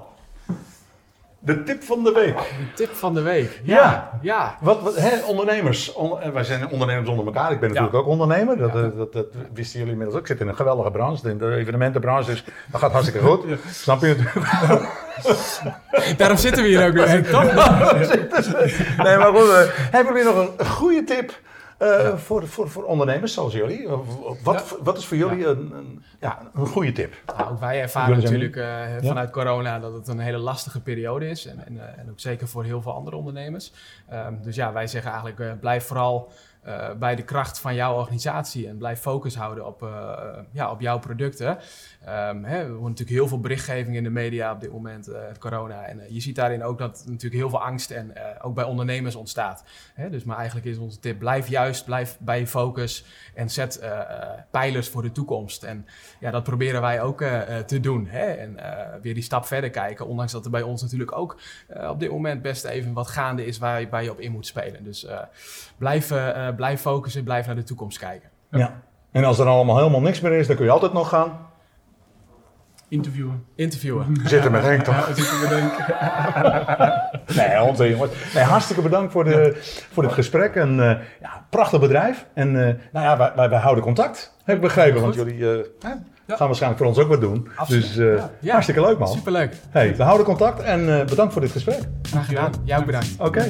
de 1.41 1.63
tip 1.63 1.83
van 1.83 2.05
de 2.05 2.13
week. 2.13 2.37
De 2.37 2.73
tip 2.75 2.91
van 2.95 3.15
de 3.15 3.21
week. 3.23 3.61
Ja. 3.65 3.77
Ja, 3.77 4.19
ja. 4.23 4.57
Wat, 4.61 4.81
wat 4.83 4.97
hè, 4.97 5.25
ondernemers, 5.27 5.93
on- 5.93 6.21
eh, 6.21 6.31
wij 6.31 6.45
zijn 6.45 6.69
ondernemers 6.69 7.09
onder 7.09 7.27
elkaar. 7.27 7.53
Ik 7.53 7.61
ben 7.61 7.69
natuurlijk 7.69 7.97
ook 7.97 8.07
ondernemer. 8.07 8.57
Dat, 8.59 8.73
dat, 8.97 9.13
dat 9.13 9.27
wisten 9.53 9.79
jullie 9.79 9.93
inmiddels 9.93 10.17
ook. 10.19 10.23
Ik 10.25 10.33
zit 10.33 10.41
in 10.41 10.49
een 10.49 10.57
geweldige 10.57 10.91
branche, 10.91 11.31
in 11.31 11.39
de 11.39 11.55
evenementenbranche. 11.55 12.31
Dus 12.31 12.45
dat 12.71 12.81
gaat 12.81 12.93
hartstikke 12.93 13.27
goed. 13.27 13.45
Snap 13.71 14.01
je 14.01 14.07
natuurlijk? 14.17 14.47
Daarom 16.19 16.37
zitten 16.37 16.63
we 16.63 16.69
hier 16.69 16.87
ook 16.87 16.93
weer. 16.93 17.07
Nee, 19.05 19.17
maar 19.17 19.33
goed. 19.35 19.73
hebben 19.91 20.15
jullie 20.17 20.33
nog 20.35 20.53
een 20.59 20.67
goede 20.67 21.05
tip 21.05 21.41
eh, 21.79 22.17
voor, 22.17 22.49
voor, 22.49 22.71
voor 22.71 22.85
ondernemers 22.85 23.33
zoals 23.33 23.53
jullie? 23.53 23.93
Of 23.93 24.43
Wat, 24.43 24.79
wat 24.83 24.99
is 24.99 25.07
voor 25.07 25.17
jullie 25.17 25.47
een, 25.47 25.73
een, 25.73 26.03
ja, 26.21 26.51
een 26.55 26.67
goede 26.67 26.93
tip? 26.93 27.15
Nou, 27.37 27.51
ook 27.51 27.61
wij 27.61 27.81
ervaren 27.81 28.23
natuurlijk 28.23 28.57
eh, 28.57 28.83
vanuit 29.03 29.31
corona 29.31 29.79
dat 29.79 29.93
het 29.93 30.09
een 30.09 30.19
hele 30.19 30.39
lastige 30.39 30.81
periode 30.81 31.29
is. 31.29 31.47
En, 31.47 31.67
en, 31.67 31.79
eh, 31.81 31.99
en 31.99 32.11
ook 32.11 32.21
zeker 32.21 32.49
voor 32.49 32.65
heel 32.65 32.83
veel 32.83 32.93
andere 32.93 33.17
ondernemers. 33.17 33.73
Ehm, 34.09 34.35
dus 34.43 34.57
ja, 34.57 34.73
wij 34.73 34.87
zeggen 34.87 35.11
eigenlijk, 35.11 35.41
eh, 35.41 35.53
blijf 35.61 35.87
vooral 35.87 36.31
eh, 36.69 36.91
bij 36.99 37.17
de 37.17 37.23
kracht 37.23 37.59
van 37.59 37.75
jouw 37.75 37.95
organisatie. 37.95 38.69
En 38.69 38.79
blijf 38.79 39.01
focus 39.01 39.37
houden 39.37 39.67
op, 39.67 39.83
eh, 39.83 40.13
ja, 40.53 40.71
op 40.71 40.81
jouw 40.81 40.99
producten. 40.99 41.59
Ehm, 42.05 42.43
hè, 42.45 42.57
er 42.59 42.69
wordt 42.69 42.83
natuurlijk 42.89 43.19
heel 43.19 43.29
veel 43.29 43.41
berichtgeving 43.41 43.97
in 43.97 44.03
de 44.03 44.11
media 44.11 44.53
op 44.53 44.61
dit 44.61 44.73
moment, 44.73 45.07
het 45.07 45.39
corona. 45.39 45.83
En 45.85 46.01
eh, 46.01 46.11
je 46.11 46.21
ziet 46.21 46.35
daarin 46.37 46.65
ook 46.65 46.79
dat 46.79 47.03
natuurlijk 47.07 47.35
heel 47.35 47.51
veel 47.51 47.63
angst 47.63 47.91
en 47.91 48.17
eh, 48.17 48.47
ook 48.47 48.55
bij 48.55 48.65
ondernemers 48.65 49.15
ontstaat. 49.15 49.65
Hè, 49.95 50.11
dus 50.11 50.25
maar 50.25 50.37
eigenlijk 50.37 50.67
is 50.67 50.79
onze 50.79 50.99
tip, 50.99 51.19
blijf 51.19 51.49
juist, 51.49 51.85
blijf 51.85 52.17
bij 52.21 52.39
je 52.39 52.47
focus 52.47 53.05
en 53.35 53.51
zet 53.51 53.83
pijlers 54.51 54.89
voor 54.89 55.03
de 55.03 55.13
toekomst. 55.13 55.63
En 55.63 55.87
ja, 56.21 56.31
dat 56.31 56.43
proberen 56.43 56.81
wij 56.81 57.03
ook 57.03 57.19
te 57.67 57.81
doen. 57.81 58.07
Hè? 58.07 58.25
En 58.27 58.57
weer 59.03 59.15
die 59.15 59.23
stap 59.23 59.45
verder 59.47 59.71
kijken. 59.71 60.07
Ondanks 60.07 60.33
dat 60.33 60.45
er 60.45 60.51
bij 60.51 60.63
ons 60.63 60.83
natuurlijk 60.83 61.13
ook 61.17 61.41
op 61.89 62.01
dit 62.01 62.11
moment 62.11 62.43
best 62.43 62.65
even 62.65 62.93
wat 62.93 63.09
gaande 63.09 63.47
is 63.47 63.59
waar, 63.59 63.81
je- 63.81 63.89
waar 63.89 64.03
je 64.03 64.11
op 64.11 64.21
in 64.21 64.33
moet 64.33 64.47
spelen. 64.47 64.85
Dus 64.85 65.07
blijf, 65.79 66.13
blijf 66.57 66.81
focussen, 66.81 67.25
blijf 67.25 67.47
naar 67.47 67.55
de 67.55 67.63
toekomst 67.63 67.99
kijken. 67.99 68.29
Ja. 68.51 68.81
En 69.11 69.25
als 69.25 69.39
er 69.39 69.47
allemaal 69.47 69.77
helemaal 69.77 70.01
niks 70.01 70.21
meer 70.21 70.33
is, 70.33 70.47
dan 70.47 70.57
kun 70.57 70.65
je 70.65 70.71
altijd 70.71 70.93
nog 70.93 71.09
gaan 71.09 71.48
Interviewen. 72.89 73.45
Interviewen. 73.57 74.17
zitten 74.25 74.53
met 74.53 74.63
Henk 74.63 74.83
toch? 74.83 75.11
Zitten. 75.15 75.71
Nee, 77.37 77.63
onzin 77.63 77.91
jongens. 77.91 78.11
Nee, 78.35 78.45
hartstikke 78.45 78.83
bedankt 78.83 79.13
voor, 79.13 79.25
de, 79.25 79.57
voor 79.93 80.03
dit 80.03 80.13
gesprek. 80.13 80.55
En 80.55 80.71
eh, 80.91 80.97
ja, 81.21 81.47
prachtig 81.51 81.81
bedrijf. 81.81 82.27
En 82.35 82.49
eh, 82.49 82.75
nou 82.93 83.07
ja, 83.07 83.17
wij, 83.17 83.33
wij, 83.37 83.49
wij 83.49 83.59
houden 83.59 83.85
contact. 83.85 84.35
Heb 84.45 84.57
ik 84.57 84.63
begrepen, 84.63 85.01
want 85.01 85.15
jullie 85.15 85.51
eh, 85.51 85.59
hè, 85.81 85.89
Ja. 86.27 86.37
gaan 86.37 86.47
waarschijnlijk 86.47 86.83
voor 86.83 86.91
ons 86.91 86.99
ook 86.99 87.09
wat 87.09 87.21
doen. 87.21 87.49
Absoluut. 87.57 87.83
Dus 87.83 87.97
eh, 87.97 88.23
Ja. 88.41 88.51
hartstikke 88.53 88.81
leuk 88.81 88.99
man. 88.99 89.09
Superleuk. 89.09 89.53
Hey, 89.71 89.97
we 89.97 90.03
houden 90.03 90.27
contact 90.27 90.63
en 90.63 90.99
eh, 91.01 91.07
bedankt 91.07 91.33
voor 91.33 91.43
dit 91.43 91.51
gesprek. 91.53 91.79
Graag 92.03 92.27
gedaan. 92.27 92.53
Jij 92.65 92.79
ook 92.79 92.87
bedankt. 92.87 93.09
Oké. 93.19 93.47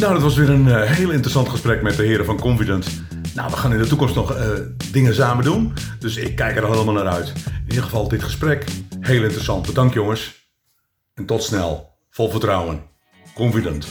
Nou, 0.00 0.12
dat 0.12 0.22
was 0.22 0.36
weer 0.36 0.50
een 0.50 0.68
eh, 0.68 0.82
heel 0.90 1.10
interessant 1.10 1.48
gesprek 1.48 1.82
met 1.82 1.96
de 1.96 2.02
heren 2.02 2.24
van 2.24 2.40
Confident. 2.40 3.02
Nou, 3.36 3.50
we 3.50 3.56
gaan 3.56 3.72
in 3.72 3.78
de 3.78 3.86
toekomst 3.86 4.14
nog 4.14 4.34
eh, 4.34 4.48
dingen 4.92 5.14
samen 5.14 5.44
doen. 5.44 5.72
Dus 5.98 6.16
ik 6.16 6.36
kijk 6.36 6.56
er 6.56 6.66
helemaal 6.66 6.94
naar 6.94 7.12
uit. 7.12 7.32
In 7.46 7.68
ieder 7.68 7.82
geval 7.82 8.08
dit 8.08 8.22
gesprek, 8.22 8.64
heel 9.00 9.22
interessant. 9.22 9.66
Bedankt 9.66 9.94
jongens. 9.94 10.50
En 11.14 11.26
tot 11.26 11.42
snel. 11.42 11.98
Vol 12.10 12.30
vertrouwen. 12.30 12.82
Confident. 13.34 13.86